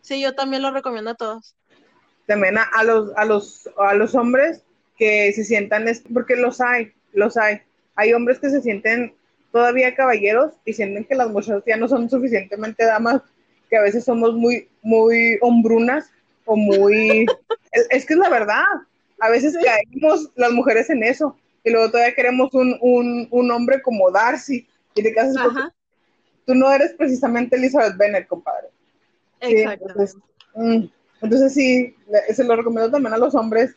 Sí, 0.00 0.20
yo 0.20 0.34
también 0.34 0.62
lo 0.62 0.70
recomiendo 0.70 1.10
a 1.10 1.14
todos. 1.14 1.54
También 2.26 2.56
a, 2.58 2.84
los, 2.84 3.12
a, 3.16 3.24
los, 3.24 3.68
a 3.76 3.94
los 3.94 4.14
hombres 4.14 4.64
que 4.96 5.32
se 5.32 5.44
sientan, 5.44 5.84
porque 6.12 6.36
los 6.36 6.60
hay, 6.60 6.92
los 7.12 7.36
hay. 7.36 7.60
Hay 7.94 8.12
hombres 8.12 8.38
que 8.38 8.50
se 8.50 8.62
sienten 8.62 9.14
todavía 9.52 9.94
caballeros 9.94 10.52
y 10.64 10.72
sienten 10.72 11.04
que 11.04 11.14
las 11.14 11.30
mujeres 11.30 11.62
ya 11.66 11.76
no 11.76 11.88
son 11.88 12.08
suficientemente 12.08 12.84
damas, 12.84 13.22
que 13.68 13.76
a 13.76 13.82
veces 13.82 14.04
somos 14.04 14.34
muy, 14.34 14.68
muy 14.82 15.38
hombrunas 15.40 16.10
o 16.44 16.56
muy... 16.56 17.26
es, 17.90 18.06
que 18.06 18.14
es 18.14 18.18
la 18.18 18.28
verdad, 18.28 18.64
a 19.20 19.30
veces 19.30 19.56
caemos 19.62 20.30
las 20.36 20.52
mujeres 20.52 20.88
en 20.90 21.02
eso 21.02 21.36
y 21.64 21.70
luego 21.70 21.90
todavía 21.90 22.14
queremos 22.14 22.54
un, 22.54 22.76
un, 22.80 23.28
un 23.30 23.50
hombre 23.50 23.82
como 23.82 24.10
Darcy 24.10 24.66
y 24.94 25.02
te 25.02 25.12
casas 25.12 25.36
tú 26.46 26.54
no 26.54 26.72
eres 26.72 26.94
precisamente 26.94 27.56
Elizabeth 27.56 27.96
Bennet, 27.96 28.26
compadre. 28.26 28.68
Exacto. 29.40 29.94
Mm, 30.54 30.86
entonces, 31.22 31.54
sí, 31.54 31.94
se 32.32 32.42
lo 32.44 32.56
recomiendo 32.56 32.90
también 32.90 33.14
a 33.14 33.18
los 33.18 33.34
hombres 33.34 33.76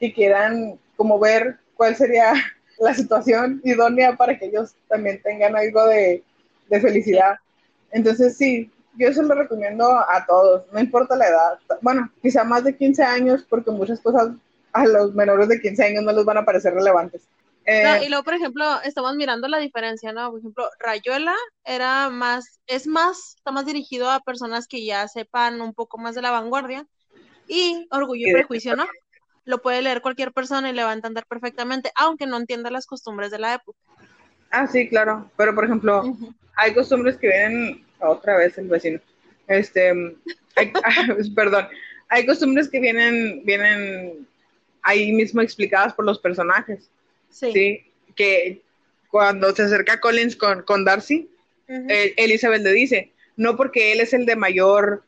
que 0.00 0.12
quieran 0.12 0.78
como 0.96 1.18
ver 1.18 1.58
cuál 1.74 1.96
sería 1.96 2.32
la 2.78 2.94
situación 2.94 3.60
idónea 3.64 4.16
para 4.16 4.38
que 4.38 4.46
ellos 4.46 4.74
también 4.88 5.20
tengan 5.22 5.56
algo 5.56 5.86
de, 5.86 6.22
felicidad. 6.68 7.36
Entonces, 7.92 8.36
sí, 8.36 8.70
yo 8.96 9.08
eso 9.08 9.22
lo 9.22 9.34
recomiendo 9.34 9.86
a 9.88 10.24
todos, 10.26 10.64
no 10.72 10.80
importa 10.80 11.16
la 11.16 11.28
edad. 11.28 11.58
Bueno, 11.80 12.10
quizá 12.20 12.42
más 12.42 12.64
de 12.64 12.76
15 12.76 13.02
años, 13.02 13.46
porque 13.48 13.70
muchas 13.70 14.00
cosas 14.00 14.30
a 14.72 14.86
los 14.86 15.14
menores 15.14 15.48
de 15.48 15.60
15 15.60 15.84
años 15.84 16.02
no 16.02 16.12
les 16.12 16.24
van 16.24 16.38
a 16.38 16.44
parecer 16.44 16.74
relevantes. 16.74 17.22
Eh, 17.66 18.04
y 18.04 18.08
luego, 18.08 18.24
por 18.24 18.34
ejemplo, 18.34 18.64
estamos 18.82 19.14
mirando 19.14 19.48
la 19.48 19.58
diferencia, 19.58 20.12
¿no? 20.12 20.30
Por 20.30 20.40
ejemplo, 20.40 20.68
Rayuela 20.78 21.34
era 21.64 22.10
más, 22.10 22.60
es 22.66 22.86
más, 22.86 23.36
está 23.36 23.52
más 23.52 23.64
dirigido 23.64 24.10
a 24.10 24.20
personas 24.20 24.66
que 24.66 24.84
ya 24.84 25.08
sepan 25.08 25.62
un 25.62 25.72
poco 25.72 25.96
más 25.96 26.14
de 26.14 26.22
la 26.22 26.30
vanguardia. 26.30 26.86
Y 27.48 27.86
Orgullo 27.90 28.28
y 28.28 28.32
Prejuicio, 28.32 28.76
¿no? 28.76 28.86
Lo 29.44 29.60
puede 29.60 29.82
leer 29.82 30.00
cualquier 30.00 30.32
persona 30.32 30.70
y 30.70 30.72
le 30.72 30.84
va 30.84 30.90
a 30.90 30.94
entender 30.94 31.24
perfectamente, 31.26 31.92
aunque 31.96 32.26
no 32.26 32.36
entienda 32.36 32.70
las 32.70 32.86
costumbres 32.86 33.30
de 33.30 33.38
la 33.38 33.54
época. 33.54 33.78
Ah, 34.50 34.66
sí, 34.66 34.88
claro. 34.88 35.30
Pero, 35.36 35.54
por 35.54 35.64
ejemplo, 35.64 36.16
hay 36.56 36.74
costumbres 36.74 37.16
que 37.16 37.28
vienen, 37.28 37.84
otra 38.00 38.36
vez 38.36 38.56
el 38.58 38.68
vecino, 38.68 39.00
este, 39.48 40.16
perdón, 41.34 41.68
hay 42.08 42.26
costumbres 42.26 42.68
que 42.68 42.80
vienen, 42.80 43.42
vienen 43.44 44.26
ahí 44.82 45.12
mismo 45.12 45.40
explicadas 45.40 45.92
por 45.94 46.04
los 46.04 46.18
personajes. 46.18 46.90
Sí. 47.30 47.84
Que 48.14 48.62
cuando 49.10 49.54
se 49.54 49.62
acerca 49.62 50.00
Collins 50.00 50.36
con, 50.36 50.62
con 50.62 50.84
Darcy, 50.84 51.28
eh, 51.68 52.14
Elizabeth 52.16 52.62
le 52.62 52.72
dice, 52.72 53.12
no 53.36 53.56
porque 53.56 53.92
él 53.92 54.00
es 54.00 54.12
el 54.12 54.26
de 54.26 54.36
mayor 54.36 55.04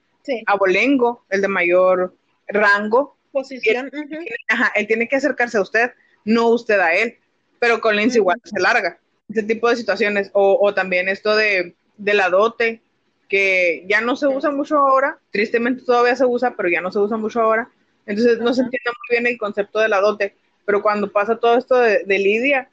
abolengo, 0.47 1.25
el 1.31 1.43
de 1.43 1.49
mayor 1.49 2.17
rango, 2.49 3.16
posición, 3.37 3.91
él, 3.93 4.27
ajá, 4.49 4.73
él 4.75 4.87
tiene 4.87 5.09
que 5.09 5.17
acercarse 5.17 5.59
a 5.59 5.61
usted, 5.61 5.91
no 6.25 6.49
usted 6.49 6.81
a 6.81 6.95
él, 6.95 7.19
pero 7.59 7.81
Collins 7.81 8.17
igual 8.17 8.41
se 8.43 8.59
larga. 8.61 8.99
Ese 9.29 9.43
tipo 9.43 9.69
de 9.69 9.77
situaciones, 9.77 10.31
o, 10.33 10.59
o 10.61 10.73
también 10.73 11.09
esto 11.09 11.37
de, 11.37 11.75
de 11.99 12.15
la 12.15 12.31
dote, 12.31 12.81
que 13.29 13.85
ya 13.89 14.01
no 14.01 14.17
se 14.17 14.27
usa 14.27 14.51
mucho 14.51 14.79
ahora, 14.79 15.19
tristemente 15.31 15.83
todavía 15.83 16.17
se 16.17 16.25
usa, 16.25 16.55
pero 16.57 16.69
ya 16.69 16.81
no 16.81 16.91
se 16.93 16.99
usa 16.99 17.17
mucho 17.17 17.41
ahora, 17.41 17.69
entonces 18.07 18.39
no 18.39 18.55
se 18.55 18.63
entiende 18.63 18.91
muy 18.91 19.19
bien 19.19 19.27
el 19.27 19.39
concepto 19.39 19.81
de 19.81 19.89
la 19.89 20.01
dote, 20.01 20.35
pero 20.65 20.83
cuando 20.83 21.13
pasa 21.13 21.37
todo 21.37 21.59
esto 21.59 21.77
de, 21.77 22.05
Lidia, 22.07 22.71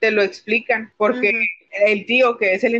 te 0.00 0.10
lo 0.10 0.22
explican, 0.22 0.92
porque 0.96 1.32
el 1.86 2.06
tío, 2.06 2.36
que 2.36 2.54
es 2.54 2.64
el, 2.64 2.74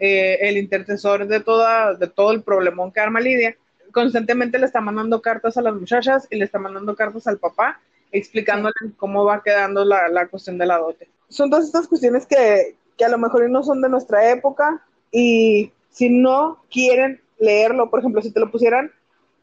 eh, 0.00 0.38
el 0.40 0.58
intercesor 0.58 1.26
de, 1.26 1.40
toda, 1.40 1.94
de 1.94 2.08
todo 2.08 2.32
el 2.32 2.42
problemón 2.42 2.92
que 2.92 3.00
arma 3.00 3.20
Lidia, 3.20 3.56
constantemente 3.98 4.60
le 4.60 4.66
está 4.66 4.80
mandando 4.80 5.20
cartas 5.20 5.56
a 5.56 5.62
las 5.62 5.74
muchachas 5.74 6.28
y 6.30 6.36
le 6.36 6.44
está 6.44 6.60
mandando 6.60 6.94
cartas 6.94 7.26
al 7.26 7.38
papá, 7.38 7.80
explicándole 8.12 8.72
cómo 8.96 9.24
va 9.24 9.42
quedando 9.42 9.84
la, 9.84 10.06
la, 10.06 10.28
cuestión 10.28 10.56
de 10.56 10.66
la 10.66 10.78
dote. 10.78 11.08
Son 11.28 11.50
todas 11.50 11.64
estas 11.64 11.88
cuestiones 11.88 12.24
que, 12.24 12.76
que 12.96 13.04
a 13.04 13.08
lo 13.08 13.18
mejor 13.18 13.50
no 13.50 13.64
son 13.64 13.82
de 13.82 13.88
nuestra 13.88 14.30
época 14.30 14.86
y 15.10 15.72
si 15.90 16.10
no 16.10 16.62
quieren 16.70 17.20
leerlo, 17.40 17.90
por 17.90 17.98
ejemplo, 17.98 18.22
si 18.22 18.30
te 18.30 18.38
lo 18.38 18.52
pusieran 18.52 18.92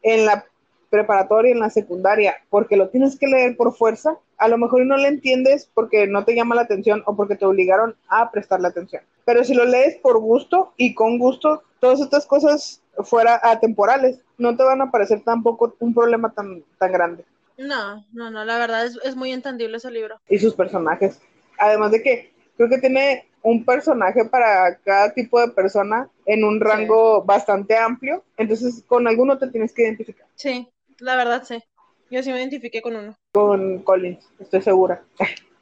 en 0.03 0.25
la 0.25 0.45
preparatoria, 0.89 1.51
en 1.51 1.59
la 1.59 1.69
secundaria, 1.69 2.37
porque 2.49 2.77
lo 2.77 2.87
tienes 2.87 3.19
que 3.19 3.27
leer 3.27 3.57
por 3.57 3.75
fuerza, 3.75 4.17
a 4.37 4.47
lo 4.47 4.57
mejor 4.57 4.85
no 4.85 4.95
le 4.95 5.09
entiendes 5.09 5.69
porque 5.73 6.07
no 6.07 6.23
te 6.23 6.33
llama 6.33 6.55
la 6.55 6.61
atención 6.61 7.03
o 7.07 7.17
porque 7.17 7.35
te 7.35 7.45
obligaron 7.45 7.97
a 8.07 8.31
prestarle 8.31 8.69
atención. 8.69 9.03
Pero 9.25 9.43
si 9.43 9.53
lo 9.53 9.65
lees 9.65 9.97
por 9.97 10.17
gusto 10.19 10.71
y 10.77 10.93
con 10.93 11.19
gusto, 11.19 11.63
todas 11.81 11.99
estas 11.99 12.25
cosas 12.25 12.81
fuera 13.03 13.39
atemporales, 13.43 14.19
no 14.37 14.55
te 14.55 14.63
van 14.63 14.81
a 14.81 14.91
parecer 14.91 15.21
tampoco 15.23 15.75
un 15.79 15.93
problema 15.93 16.31
tan, 16.33 16.63
tan 16.77 16.91
grande. 16.91 17.25
No, 17.57 18.05
no, 18.11 18.29
no, 18.31 18.43
la 18.43 18.57
verdad 18.57 18.85
es, 18.85 18.99
es 19.03 19.15
muy 19.15 19.31
entendible 19.31 19.77
ese 19.77 19.91
libro. 19.91 20.19
Y 20.29 20.39
sus 20.39 20.55
personajes. 20.55 21.19
Además 21.57 21.91
de 21.91 22.03
que 22.03 22.33
creo 22.57 22.69
que 22.69 22.79
tiene 22.79 23.27
un 23.41 23.63
personaje 23.63 24.25
para 24.25 24.77
cada 24.79 25.13
tipo 25.13 25.39
de 25.39 25.49
persona 25.49 26.09
en 26.25 26.43
un 26.43 26.59
rango 26.59 27.23
bastante 27.23 27.77
amplio, 27.77 28.23
entonces 28.37 28.83
con 28.87 29.07
alguno 29.07 29.37
te 29.37 29.47
tienes 29.47 29.71
que 29.71 29.83
identificar. 29.83 30.25
Sí, 30.35 30.67
la 30.99 31.15
verdad 31.15 31.43
sí. 31.43 31.63
Yo 32.09 32.23
sí 32.23 32.31
me 32.31 32.39
identifiqué 32.39 32.81
con 32.81 32.95
uno. 32.95 33.15
Con 33.33 33.79
Collins, 33.83 34.27
estoy 34.39 34.61
segura. 34.61 35.03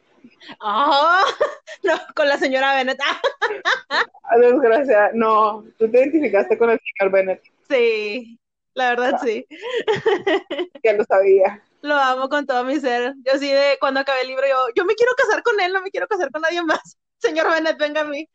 Oh, 0.61 1.19
no, 1.83 1.93
con 2.15 2.27
la 2.27 2.37
señora 2.37 2.75
Bennett. 2.75 2.99
Ah, 4.25 4.37
desgracia, 4.37 5.11
no, 5.13 5.63
tú 5.77 5.91
te 5.91 5.99
identificaste 5.99 6.57
con 6.57 6.69
el 6.69 6.79
señor 6.79 7.11
Bennett. 7.11 7.43
Sí, 7.69 8.39
la 8.73 8.89
verdad 8.89 9.19
sí. 9.21 9.45
Ya 10.83 10.93
lo 10.93 11.03
sabía. 11.03 11.61
Lo 11.81 11.95
amo 11.95 12.29
con 12.29 12.45
todo 12.47 12.63
mi 12.63 12.79
ser. 12.79 13.13
Yo 13.25 13.37
sí 13.37 13.51
de 13.51 13.77
cuando 13.79 13.99
acabé 13.99 14.21
el 14.21 14.29
libro, 14.29 14.47
yo, 14.47 14.55
yo 14.75 14.85
me 14.85 14.95
quiero 14.95 15.11
casar 15.15 15.43
con 15.43 15.59
él, 15.59 15.73
no 15.73 15.81
me 15.81 15.91
quiero 15.91 16.07
casar 16.07 16.31
con 16.31 16.41
nadie 16.41 16.63
más. 16.63 16.97
Señor 17.19 17.51
Bennett, 17.51 17.77
venga 17.77 18.01
a 18.01 18.05
mí. 18.05 18.27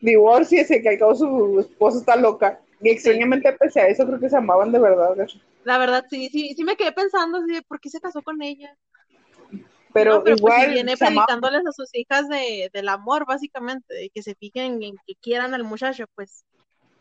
Divorciese, 0.00 0.80
que 0.80 0.90
al 0.90 0.98
cabo 0.98 1.14
su 1.14 1.60
esposa 1.60 1.98
está 1.98 2.16
loca. 2.16 2.60
Y 2.80 2.90
extrañamente, 2.90 3.52
pese 3.54 3.80
a 3.80 3.88
eso, 3.88 4.06
creo 4.06 4.20
que 4.20 4.30
se 4.30 4.36
amaban 4.36 4.70
de 4.70 4.78
verdad. 4.78 5.16
La 5.64 5.78
verdad, 5.78 6.04
sí, 6.08 6.28
sí, 6.30 6.54
sí 6.54 6.64
me 6.64 6.76
quedé 6.76 6.92
pensando, 6.92 7.38
así, 7.38 7.60
¿por 7.62 7.80
qué 7.80 7.90
se 7.90 8.00
casó 8.00 8.22
con 8.22 8.40
ella? 8.42 8.76
Pero, 9.98 10.22
pues, 10.22 10.38
igual. 10.38 10.70
viene 10.70 10.96
predicándoles 10.96 11.66
a 11.66 11.72
sus 11.72 11.94
hijas 11.94 12.28
de, 12.28 12.70
del 12.72 12.88
amor, 12.88 13.26
básicamente, 13.26 13.92
de 13.92 14.10
que 14.10 14.22
se 14.22 14.34
fijen 14.34 14.82
en 14.82 14.96
que 15.06 15.14
quieran 15.20 15.54
al 15.54 15.64
muchacho, 15.64 16.04
pues. 16.14 16.44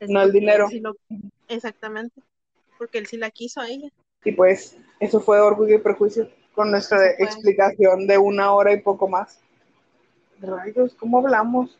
No 0.02 0.22
el 0.22 0.32
dinero. 0.32 0.68
exactamente. 1.48 2.22
Porque 2.78 3.00
él 3.00 3.08
sí 3.08 3.18
la 3.18 3.32
quiso 3.32 3.62
a 3.62 3.68
ella. 3.68 3.90
Y 4.24 4.32
pues, 4.32 4.78
eso 5.00 5.20
fue 5.20 5.40
Orgullo 5.40 5.76
y 5.76 5.80
Prejuicio, 5.80 6.30
con 6.54 6.72
nuestra 6.72 7.12
explicación 7.18 8.08
de 8.08 8.18
una 8.18 8.52
hora 8.54 8.74
y 8.74 8.82
poco 8.82 9.08
más. 9.08 9.40
Rayos, 10.40 10.94
¿cómo 10.96 11.20
hablamos? 11.20 11.78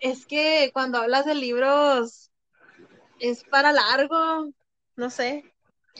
Es 0.00 0.26
que 0.26 0.70
cuando 0.72 0.98
hablas 0.98 1.24
de 1.26 1.34
libros 1.34 2.30
es 3.20 3.44
para 3.44 3.72
largo, 3.72 4.50
no 4.96 5.10
sé. 5.10 5.44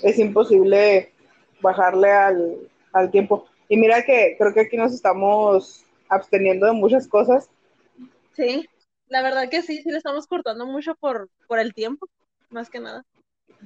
Es 0.03 0.19
imposible 0.19 1.13
bajarle 1.61 2.13
al, 2.13 2.71
al 2.93 3.11
tiempo. 3.11 3.49
Y 3.69 3.77
mira 3.77 4.05
que 4.05 4.37
creo 4.39 4.55
que 4.55 4.61
aquí 4.61 4.77
nos 4.77 4.95
estamos 4.95 5.85
absteniendo 6.09 6.67
de 6.67 6.73
muchas 6.73 7.07
cosas. 7.07 7.51
Sí, 8.35 8.67
la 9.09 9.23
verdad 9.23 9.49
que 9.51 9.63
sí, 9.63 9.83
sí 9.83 9.91
le 9.91 9.99
estamos 9.99 10.27
cortando 10.27 10.67
mucho 10.67 10.95
por, 10.95 11.29
por 11.47 11.59
el 11.59 11.75
tiempo, 11.75 12.09
más 12.51 12.71
que 12.71 12.81
nada. 12.81 13.05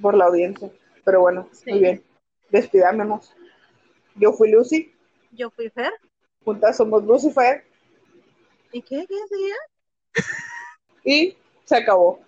Por 0.01 0.15
la 0.15 0.25
audiencia. 0.25 0.69
Pero 1.05 1.21
bueno, 1.21 1.49
muy 1.67 1.79
bien. 1.79 2.03
Despidámonos. 2.49 3.33
Yo 4.15 4.33
fui 4.33 4.51
Lucy. 4.51 4.93
Yo 5.31 5.49
fui 5.49 5.69
Fer. 5.69 5.91
Juntas 6.43 6.77
somos 6.77 7.03
Lucifer. 7.03 7.65
¿Y 8.71 8.81
qué? 8.81 9.05
¿Qué 9.07 9.15
seguía? 9.29 9.55
y 11.03 11.37
se 11.63 11.75
acabó. 11.75 12.19